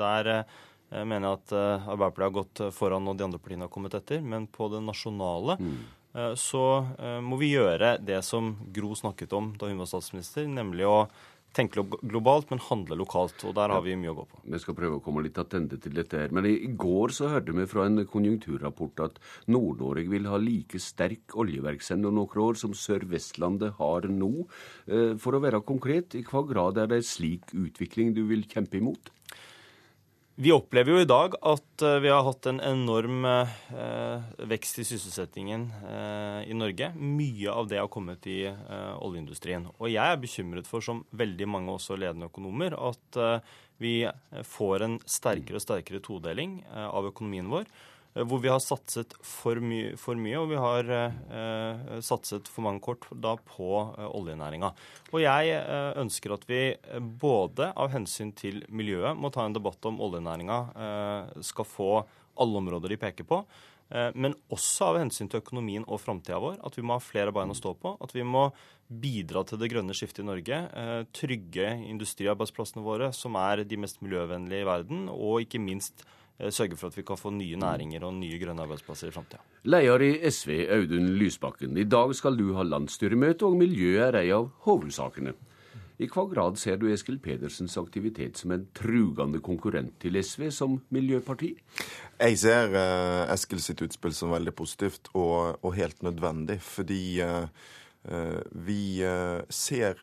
[0.00, 0.30] Der
[0.88, 4.22] jeg mener at uh, Arbeiderpartiet har gått foran og de andre partiene har kommet etter.
[4.24, 5.80] Men på det nasjonale mm.
[6.16, 6.66] uh, så
[7.24, 11.02] må vi gjøre det som Gro snakket om da hun var statsminister, nemlig å
[11.56, 13.40] tenke globalt, men handle lokalt.
[13.48, 14.40] Og der har vi mye å gå på.
[14.52, 16.32] Vi skal prøve å komme litt attende til dette her.
[16.34, 19.20] Men i går så hørte vi fra en konjunkturrapport at
[19.50, 24.32] Nord-Norge vil ha like sterk oljevirksomhet om noen år som Sør-Vestlandet har nå.
[25.22, 29.12] For å være konkret, i hva grad er det slik utvikling du vil kjempe imot?
[30.40, 34.84] Vi opplever jo i dag at eh, vi har hatt en enorm eh, vekst i
[34.86, 36.92] sysselsettingen eh, i Norge.
[36.94, 39.66] Mye av det har kommet i oljeindustrien.
[39.80, 43.18] Og jeg er bekymret for, som veldig mange også ledende økonomer, at
[43.82, 44.06] vi
[44.46, 47.66] får en sterkere og sterkere todeling av økonomien vår.
[48.14, 52.66] Eh, hvor vi har satset for, my for mye, og vi har eh, satset for
[52.66, 54.72] mange kort da på eh, oljenæringa.
[55.12, 59.56] Og jeg eh, ønsker at vi eh, både av hensyn til miljøet må ta en
[59.56, 61.90] debatt om oljenæringa eh, skal få
[62.38, 63.42] alle områder de peker på.
[63.88, 66.58] Men også av hensyn til økonomien og framtida vår.
[66.68, 67.94] At vi må ha flere bein å stå på.
[68.04, 68.42] At vi må
[68.86, 70.58] bidra til det grønne skiftet i Norge.
[71.16, 75.08] Trygge industriarbeidsplassene våre, som er de mest miljøvennlige i verden.
[75.08, 76.17] Og ikke minst Eh,
[76.54, 79.42] sørge for at vi kan få nye næringer og nye grønne arbeidsplasser i framtida.
[79.66, 81.76] Leder i SV, Audun Lysbakken.
[81.76, 85.34] I dag skal du ha landsstyremøte, og miljø er ei av hovedsakene.
[85.98, 90.76] I hva grad ser du Eskil Pedersens aktivitet som en trugende konkurrent til SV som
[90.94, 91.50] miljøparti?
[92.20, 96.60] Jeg ser uh, Eskil sitt utspill som veldig positivt og, og helt nødvendig.
[96.62, 97.50] Fordi uh,
[98.14, 98.38] uh,
[98.68, 99.02] vi
[99.50, 99.98] ser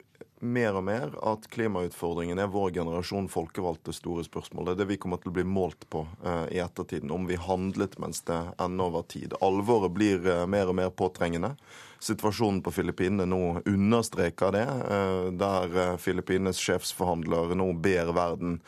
[0.46, 4.68] mer og mer at klimautfordringen er vår generasjon folkevalgte store spørsmål.
[4.68, 7.40] Det er det vi kommer til å bli målt på uh, i ettertiden, om vi
[7.42, 9.36] handlet mens det ennå var tid.
[9.46, 11.56] Alvoret blir uh, mer og mer påtrengende.
[12.04, 18.60] Situasjonen på Filippinene nå understreker det, uh, der Filippines sjefsforhandler nå ber verden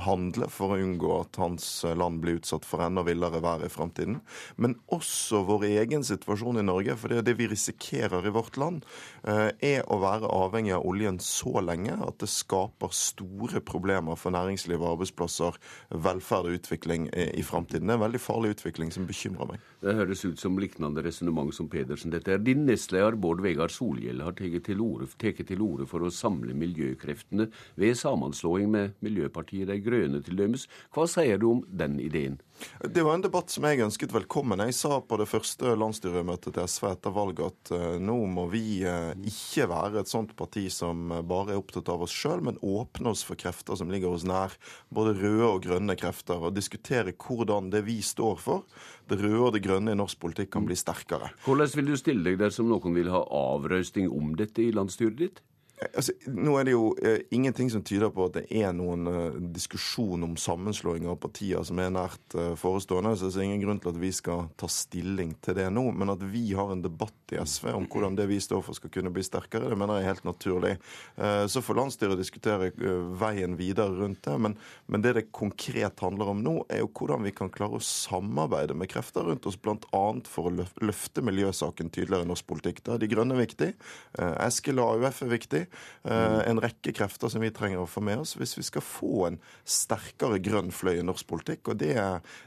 [0.00, 4.16] handle for å unngå at hans land blir utsatt for enda villere vær i framtiden.
[4.56, 8.86] Men også vår egen situasjon i Norge, for det det vi risikerer i vårt land,
[9.22, 14.80] er å være avhengig av oljen så lenge at det skaper store problemer for næringsliv
[14.80, 15.60] og arbeidsplasser,
[16.08, 17.86] velferd og utvikling i framtiden.
[17.86, 19.68] Det er en veldig farlig utvikling som bekymrer meg.
[19.84, 22.12] Det høres ut som lignende resonnement som Pedersen.
[22.12, 27.46] Dette er din nestleder Bård Vegar Solhjell har tatt til orde for å samle miljøkreftene
[27.78, 30.66] ved sammenslåing med Miljøpartiet De Grønne til dømes.
[30.90, 32.40] Hva sier du om den ideen?
[32.80, 34.62] Det var en debatt som jeg ønsket velkommen.
[34.68, 38.82] Jeg sa på det første landsstyremøtet til SV etter valget at uh, nå må vi
[38.84, 43.12] uh, ikke være et sånt parti som bare er opptatt av oss sjøl, men åpne
[43.12, 44.56] oss for krefter som ligger oss nær.
[44.92, 46.40] Både røde og grønne krefter.
[46.40, 48.64] Og diskutere hvordan det vi står for,
[49.10, 51.32] det røde og det grønne i norsk politikk, kan bli sterkere.
[51.46, 55.44] Hvordan vil du stille deg dersom noen vil ha avrøsting om dette i landsstyret ditt?
[55.80, 59.38] Altså, nå er det jo eh, ingenting som tyder på at det er noen eh,
[59.54, 63.14] diskusjon om sammenslåing av partier som er nært eh, forestående.
[63.16, 65.86] så Det er ingen grunn til at vi skal ta stilling til det nå.
[65.96, 68.92] Men at vi har en debatt i SV om hvordan det vi står for skal
[68.92, 70.74] kunne bli sterkere, det mener jeg er helt naturlig.
[71.16, 74.36] Eh, så får landsstyret diskutere eh, veien videre rundt det.
[74.36, 77.84] Men, men, det det konkret handler om nå, er jo hvordan vi kan klare å
[77.84, 80.04] samarbeide med krefter rundt oss, bl.a.
[80.28, 82.84] for å løfte miljøsaken tydeligere i norsk politikk.
[82.84, 83.72] Da er De Grønne viktig.
[84.18, 85.64] Eh, Eskil og AUF er viktig.
[86.04, 89.26] Eh, en rekke krefter som vi trenger å få med oss hvis vi skal få
[89.28, 89.38] en
[89.68, 91.72] sterkere grønn fløy i norsk politikk.
[91.72, 91.94] Og det,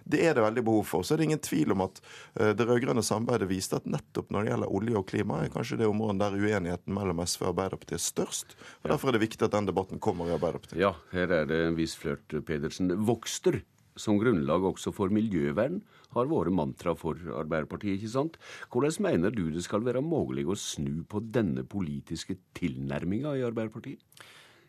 [0.09, 1.05] det er det veldig behov for.
[1.05, 2.01] Så er det ingen tvil om at
[2.39, 5.79] eh, det rød-grønne samarbeidet viste at nettopp når det gjelder olje og klima, er kanskje
[5.83, 8.57] det området der uenigheten mellom SV og Arbeiderpartiet er størst.
[8.83, 10.81] Og Derfor er det viktig at den debatten kommer i Arbeiderpartiet.
[10.81, 12.91] Ja, her er det en viss flørt, Pedersen.
[13.07, 13.61] Vokster
[13.95, 15.81] som grunnlag også for miljøvern
[16.13, 17.97] har vært mantra for Arbeiderpartiet.
[17.97, 18.37] ikke sant?
[18.71, 23.99] Hvordan mener du det skal være mulig å snu på denne politiske tilnærminga i Arbeiderpartiet?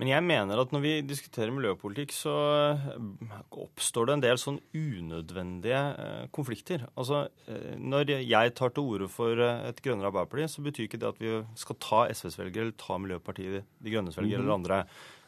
[0.00, 2.32] Men jeg mener at når vi diskuterer miljøpolitikk, så
[2.72, 2.86] eh,
[3.62, 6.88] oppstår det en del sånn unødvendige eh, konflikter.
[6.98, 11.12] Altså, eh, Når jeg tar til orde for et grønnere Arbeiderparti, så betyr ikke det
[11.12, 14.50] at vi skal ta SVs velgere eller ta Miljøpartiet De Grønnes velgere mm -hmm.
[14.50, 14.84] eller andre.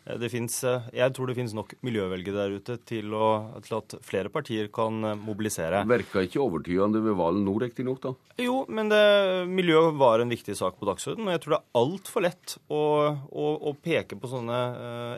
[0.06, 3.96] Eh, finnes, eh, jeg tror det finnes nok miljøvelgere der ute til, å, til, at
[4.06, 5.82] flere partier kan eh, mobilisere.
[5.88, 8.14] Verka ikke overtydende ved valget nå, riktignok, da?
[8.42, 9.00] Jo, men det,
[9.50, 11.30] miljø var en viktig sak på dagsordenen.
[11.30, 12.82] Og jeg tror det er altfor lett å,
[13.32, 14.60] å, å, peke på sånne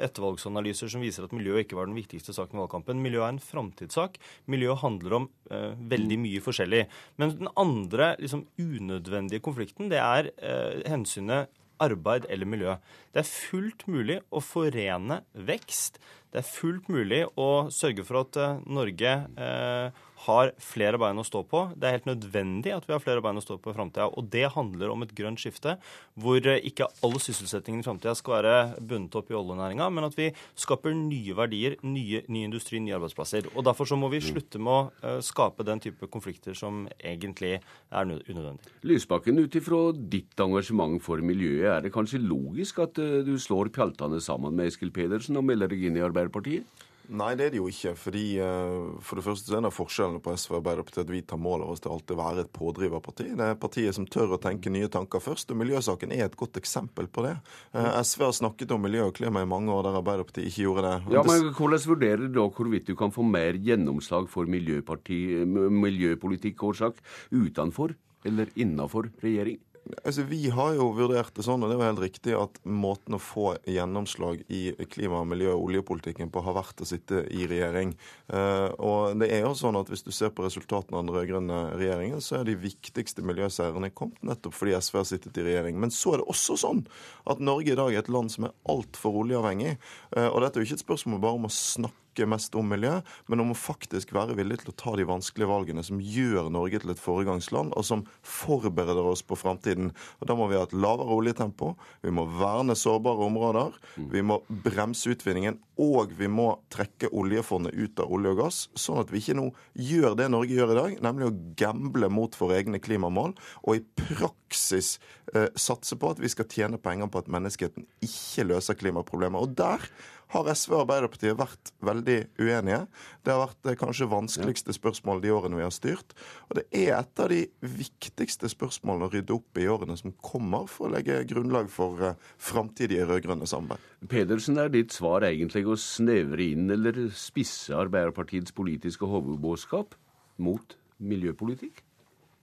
[0.07, 3.03] ettervalgsanalyser som viser at miljø ikke var den viktigste saken i valgkampen.
[3.03, 4.19] Miljø er en framtidssak.
[4.51, 6.85] Miljø handler om eh, veldig mye forskjellig.
[7.21, 11.53] Men den andre liksom, unødvendige konflikten, det er eh, hensynet
[11.83, 12.77] arbeid eller miljø.
[13.13, 15.99] Det er fullt mulig å forene vekst.
[16.33, 21.27] Det er fullt mulig å sørge for at eh, Norge eh, har flere bein å
[21.27, 21.65] stå på.
[21.79, 24.09] Det er helt nødvendig at vi har flere bein å stå på i framtida.
[24.19, 25.77] Og det handler om et grønt skifte
[26.19, 30.17] hvor eh, ikke all sysselsettingen i framtida skal være bundet opp i oljenæringa, men at
[30.19, 33.51] vi skaper nye verdier, nye, ny industri, nye arbeidsplasser.
[33.55, 37.59] Og Derfor så må vi slutte med å uh, skape den type konflikter som egentlig
[37.59, 38.73] er unødvendig.
[38.89, 43.71] Lysbakken, ut ifra ditt engasjement for miljøet, er det kanskje logisk at uh, du slår
[43.77, 46.67] pjaltene sammen med Eskil Pedersen og melder deg inn i Arbeiderpartiet?
[47.09, 47.95] Nei, det er det jo ikke.
[47.97, 51.39] fordi uh, For det første er det forskjellene på SV og Arbeiderpartiet at vi tar
[51.41, 53.27] mål av oss til alltid å være et pådriverparti.
[53.39, 56.55] Det er partiet som tør å tenke nye tanker først, og miljøsaken er et godt
[56.61, 57.35] eksempel på det.
[57.73, 60.83] Uh, SV har snakket om miljø og klima i mange år der Arbeiderpartiet ikke gjorde
[60.89, 60.97] det.
[61.17, 66.95] Ja, men Hvordan vurderer du da hvorvidt du kan få mer gjennomslag for miljøpolitikkårsak
[67.33, 67.89] utenfor
[68.29, 69.59] eller innenfor regjering?
[70.05, 73.17] Altså, Vi har jo vurdert det sånn, og det er jo helt riktig, at måten
[73.17, 77.95] å få gjennomslag i klima-, miljø- og oljepolitikken på har vært å sitte i regjering.
[78.33, 81.61] Uh, og det er jo sånn at Hvis du ser på resultatene av den rød-grønne
[81.81, 85.79] regjeringen, så er de viktigste miljøseirene kommet nettopp fordi SV har sittet i regjering.
[85.81, 86.83] Men så er det også sånn
[87.25, 89.79] at Norge i dag er et land som er altfor oljeavhengig.
[90.13, 92.69] Uh, og dette er jo ikke et spørsmål bare om å snakke snakke mest om
[92.69, 96.51] miljø, men om å faktisk være villig til å ta de vanskelige valgene som gjør
[96.51, 99.93] Norge til et foregangsland, og som forbereder oss på framtiden.
[100.21, 104.43] Og Da må vi ha et lavere oljetempo, vi må verne sårbare områder, vi må
[104.49, 109.23] bremse utvinningen, og vi må trekke oljefondet ut av olje og gass, sånn at vi
[109.23, 113.37] ikke nå gjør det Norge gjør i dag, nemlig å gamble mot våre egne klimamål,
[113.63, 114.99] og i praksis
[115.35, 119.39] eh, satse på at vi skal tjene penger på at menneskeheten ikke løser klimaproblemer.
[119.39, 119.87] Og der
[120.33, 122.83] har SV og Arbeiderpartiet vært veldig uenige.
[123.25, 126.15] Det har vært det kanskje vanskeligste spørsmålet de årene vi har styrt.
[126.49, 130.69] Og det er et av de viktigste spørsmålene å rydde opp i årene som kommer,
[130.69, 133.85] for å legge grunnlag for uh, framtidige rød-grønne samarbeid.
[134.09, 139.97] Pedersen, er ditt svar egentlig å snevre inn eller spisse Arbeiderpartiets politiske hovedbudskap
[140.45, 141.88] mot miljøpolitikk?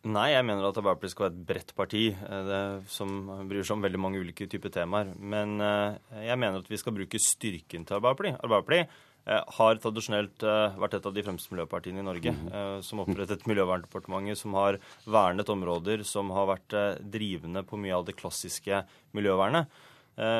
[0.05, 2.61] Nei, jeg mener at Arbeiderpartiet skal være et bredt parti eh, det,
[2.93, 5.09] som bryr seg om veldig mange ulike typer temaer.
[5.17, 8.37] Men eh, jeg mener at vi skal bruke styrken til Arbeiderpartiet.
[8.45, 8.93] Arbeiderpartiet
[9.25, 10.45] eh, har tradisjonelt
[10.77, 12.35] vært et av de fremste miljøpartiene i Norge.
[12.37, 12.53] Mm.
[12.85, 14.77] Som opprettet Miljøverndepartementet, som har
[15.09, 18.85] vernet områder, som har vært drivende på mye av det klassiske
[19.17, 19.73] miljøvernet.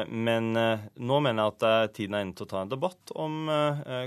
[0.08, 3.50] Men nå mener jeg at tiden er inne til å ta en debatt om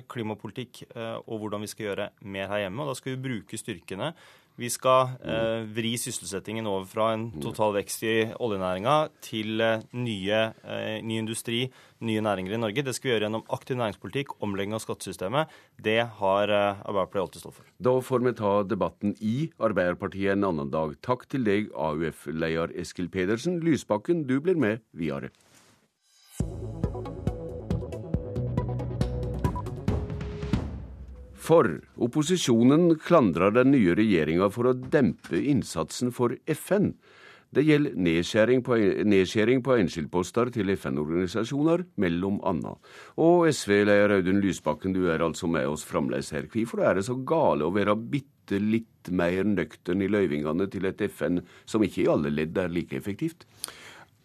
[0.09, 2.87] klimapolitikk og hvordan vi skal gjøre mer her hjemme.
[2.87, 4.15] og Da skal vi bruke styrkene
[4.59, 10.41] vi skal eh, vri sysselsettingen over fra en total vekst i oljenæringa til eh, nye,
[10.67, 11.61] eh, ny industri,
[12.03, 12.83] nye næringer i Norge.
[12.83, 15.55] Det skal vi gjøre gjennom aktiv næringspolitikk, omlegging av skattesystemet.
[15.79, 17.71] Det har eh, Arbeiderpartiet alltid stått for.
[17.79, 20.97] Da får vi ta debatten i Arbeiderpartiet en annen dag.
[21.07, 23.61] Takk til deg, AUF-leder Eskil Pedersen.
[23.63, 25.31] Lysbakken, du blir med videre.
[31.49, 36.93] For opposisjonen klandrer den nye regjeringa for å dempe innsatsen for FN.
[37.57, 38.77] Det gjelder nedskjæring på,
[39.09, 42.91] nedskjæring på enkeltposter til FN-organisasjoner, mellom annet.
[43.25, 46.51] Og SV-leder Audun Lysbakken, du er altså med oss fremdeles her.
[46.53, 51.01] Hvorfor er det så gale å være bitte litt mer nøktern i løyvingene til et
[51.09, 53.49] FN som ikke i alle ledd er like effektivt?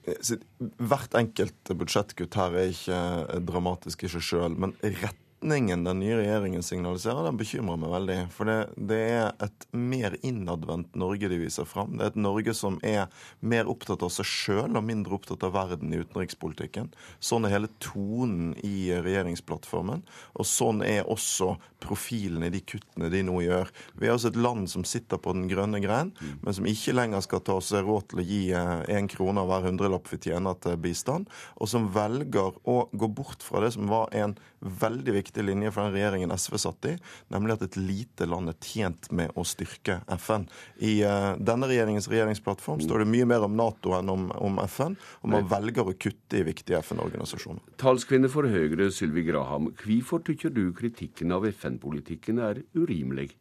[0.03, 6.15] Hvert enkelt budsjettkutt her er ikke dramatisk i seg sjøl, men rett retningen den nye
[6.17, 8.17] regjeringen signaliserer, den bekymrer meg veldig.
[8.31, 11.97] For det, det, er et mer innadvendt Norge de viser fram.
[11.97, 15.53] Det er et Norge som er mer opptatt av seg sjøl og mindre opptatt av
[15.55, 16.93] verden i utenrikspolitikken.
[17.19, 20.05] Sånn er hele tonen i regjeringsplattformen.
[20.39, 23.71] Og sånn er også profilen i de kuttene de nå gjør.
[23.99, 27.25] Vi er altså et land som sitter på den grønne grein, men som ikke lenger
[27.25, 30.79] skal ta seg råd til å gi én krone av hver hundrelapp vi tjener til
[30.79, 31.27] bistand,
[31.59, 35.71] og som velger å gå bort fra det som var en veldig viktig riktig linje
[35.71, 36.97] for den regjeringen SV satt i,
[37.27, 40.45] nemlig at et lite land er tjent med å styrke FN.
[40.77, 44.95] I uh, denne regjeringens regjeringsplattform står det mye mer om Nato enn om, om FN,
[45.21, 47.63] og man velger å kutte i viktige FN-organisasjoner.
[47.81, 53.31] Talskvinne for Høyre, Sylvi Graham, hvorfor tykker du kritikken av FN-politikken er urimelig?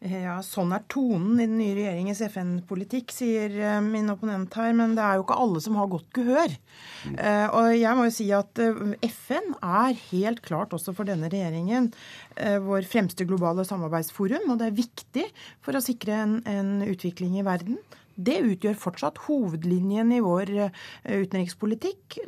[0.00, 4.72] Ja, Sånn er tonen i den nye regjeringens FN-politikk, sier eh, min opponent her.
[4.76, 6.54] Men det er jo ikke alle som har godt gehør.
[7.04, 7.18] Mm.
[7.58, 8.80] Og jeg må jo si at eh,
[9.12, 11.90] FN er helt klart også for denne regjeringen
[12.64, 14.48] vår fremste globale samarbeidsforum.
[14.48, 15.26] Og det er viktig
[15.60, 17.76] for å sikre en, en utvikling i verden.
[18.14, 20.72] Det utgjør fortsatt hovedlinjen i vår eh,
[21.22, 22.18] utenrikspolitikk,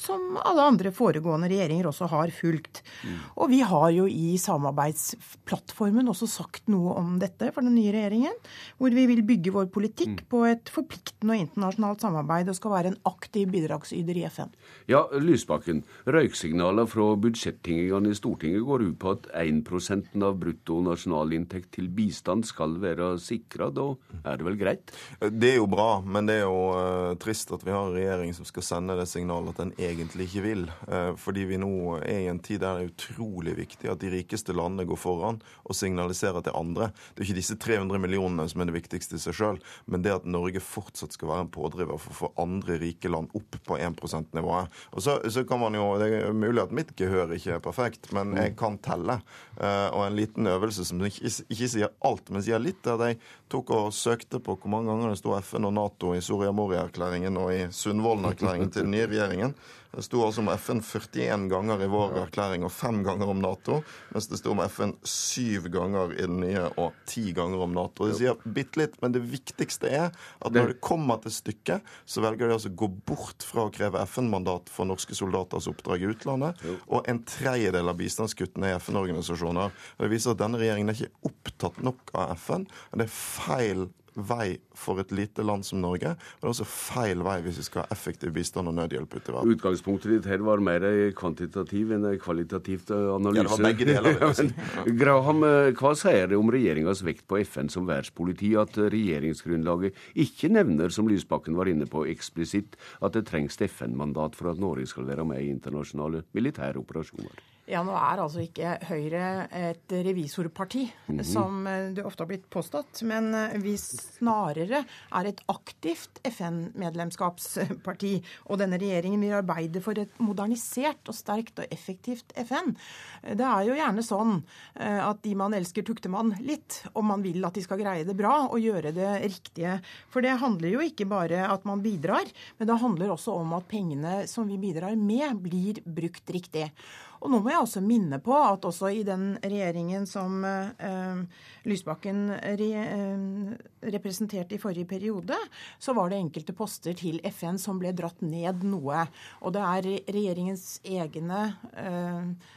[0.00, 2.82] som alle andre foregående regjeringer også har fulgt.
[3.02, 3.16] Mm.
[3.42, 8.36] Og vi har jo i samarbeidsplattformen også sagt noe om dette for den nye regjeringen,
[8.78, 10.28] hvor vi vil bygge vår politikk mm.
[10.30, 14.52] på et forpliktende og internasjonalt samarbeid og skal være en aktiv bidragsyder i FN.
[14.90, 15.82] Ja, Lysbakken.
[16.10, 22.46] Røyksignaler fra budsjettingene i Stortinget går ut på at 1% av brutto nasjonalinntekt til bistand
[22.48, 23.70] skal være sikra.
[23.74, 23.92] Da
[24.24, 24.94] er det vel greit?
[25.32, 28.32] Det er jo bra, men det er jo uh, trist at vi har en regjering
[28.34, 30.64] som skal sende det signalet at den egentlig ikke vil.
[30.88, 31.70] Uh, fordi vi nå
[32.00, 35.38] er i en tid der det er utrolig viktig at de rikeste landene går foran
[35.62, 36.90] og signaliserer til andre.
[37.14, 40.16] Det er ikke disse 300 millionene som er det viktigste i seg sjøl, men det
[40.16, 43.78] at Norge fortsatt skal være en pådriver for å få andre rike land opp på
[43.78, 44.80] 1 %-nivået.
[44.96, 48.10] Og så, så, kan man jo, Det er mulig at mitt gehør ikke er perfekt,
[48.16, 49.20] men jeg kan telle.
[49.60, 53.12] Uh, og en liten øvelse som ikke, ikke sier alt, men sier litt, er at
[53.12, 53.20] jeg
[53.50, 57.38] tok og søkte på hvor mange ganger det sto FN og Nato i Soria Moria-erklæringen
[57.40, 59.54] og i Sundvolden-erklæringen til den nye regjeringen.
[59.90, 63.80] Det sto altså om FN 41 ganger i vår erklæring og fem ganger om Nato,
[64.14, 68.06] mens det sto om FN syv ganger i den nye og ti ganger om Nato.
[68.06, 72.22] De sier bitte litt, men det viktigste er at når det kommer til stykket, så
[72.22, 76.12] velger de altså å gå bort fra å kreve FN-mandat for norske soldaters oppdrag i
[76.12, 79.74] utlandet, og en tredjedel av bistandskuttene i FN-organisasjoner.
[79.98, 82.68] Det viser at denne regjeringen er ikke opptatt nok av FN.
[82.92, 86.12] og Det er feil vei for et lite land som Norge.
[86.12, 89.30] Og det er også feil vei hvis vi skal ha effektiv bistand og nødhjelp ute
[89.30, 89.54] i verden.
[89.54, 90.86] Utgangspunktet ditt her var mer
[91.18, 93.40] kvantitativ enn kvalitativt analyse.
[93.40, 94.34] Ja, det var begge deler.
[94.36, 94.48] Si.
[95.00, 100.52] Graham, eh, hva sier det om regjeringas vekt på FN som verdenspoliti, at regjeringsgrunnlaget ikke
[100.52, 105.08] nevner, som Lysbakken var inne på eksplisitt, at det trengs FN-mandat for at Norge skal
[105.08, 107.49] være med i internasjonale militære operasjoner?
[107.70, 111.24] Ja, nå er altså ikke Høyre et revisorparti, mm -hmm.
[111.24, 113.02] som eh, det ofte har blitt påstått.
[113.02, 118.24] Men eh, vi snarere er et aktivt FN-medlemskapsparti.
[118.50, 122.74] Og denne regjeringen vil arbeide for et modernisert og sterkt og effektivt FN.
[123.22, 124.42] Det er jo gjerne sånn
[124.74, 126.82] eh, at de man elsker, tukter man litt.
[126.94, 129.80] Og man vil at de skal greie det bra og gjøre det riktige.
[130.10, 132.26] For det handler jo ikke bare at man bidrar,
[132.58, 136.72] men det handler også om at pengene som vi bidrar med, blir brukt riktig.
[137.20, 142.22] Og nå må jeg også minne på at også i den regjeringen som eh, Lysbakken
[142.32, 145.36] re, eh, representerte i forrige periode,
[145.78, 149.04] så var det enkelte poster til FN som ble dratt ned noe.
[149.44, 151.42] Og det er regjeringens egne
[151.76, 152.56] eh,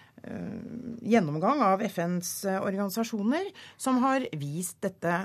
[1.03, 5.15] gjennomgang av FNs organisasjoner som har vist dette.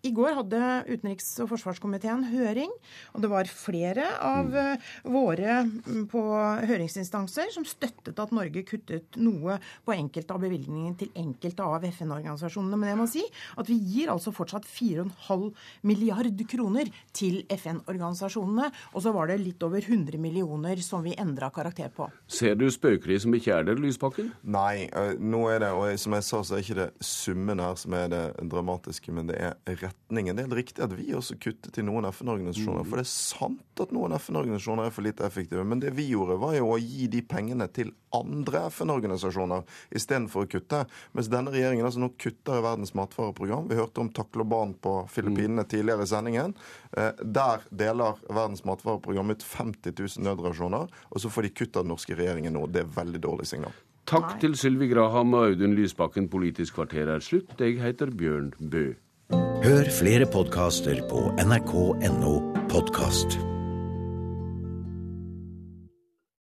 [0.00, 2.72] I går hadde utenriks- og forsvarskomiteen høring,
[3.12, 4.86] og det var flere av mm.
[5.12, 6.22] våre mm, på
[6.70, 12.80] høringsinstanser som støttet at Norge kuttet noe på enkelte av bevilgningene til enkelte av FN-organisasjonene.
[12.80, 13.26] Men jeg må si
[13.60, 15.50] at vi gir altså fortsatt 4,5
[15.84, 21.52] milliard kroner til FN-organisasjonene, og så var det litt over 100 millioner som vi endra
[21.52, 22.08] karakter på.
[22.30, 24.29] Ser du spøkeri som ikke er der, Lysbakken?
[24.42, 24.88] Nei,
[25.20, 28.10] nå er det, og som jeg sa, så er ikke det summen her som er
[28.12, 30.36] det dramatiske, men det er retningen.
[30.36, 32.86] Det er helt riktig at vi også kutter til noen FN-organisasjoner.
[32.86, 35.64] For det er sant at noen FN-organisasjoner er for lite effektive.
[35.66, 39.66] Men det vi gjorde, var jo å gi de pengene til andre FN-organisasjoner
[39.96, 40.82] istedenfor å kutte.
[41.16, 43.68] Mens denne regjeringen altså nå kutter i Verdens matvareprogram.
[43.70, 46.56] Vi hørte om Takloban på Filippinene tidligere i sendingen.
[46.96, 51.86] Eh, der deler Verdens matvareprogram ut 50 000 nødrasjoner, og så får de kutt av
[51.86, 52.66] den norske regjeringen nå.
[52.70, 53.74] Det er veldig dårlig signal.
[54.10, 56.26] Takk til Sylvi Graham og Audun Lysbakken.
[56.28, 57.54] Politisk kvarter er slutt.
[57.60, 58.88] Jeg heter Bjørn Bø.
[59.62, 62.34] Hør flere podkaster på nrk.no
[62.72, 63.38] podkast.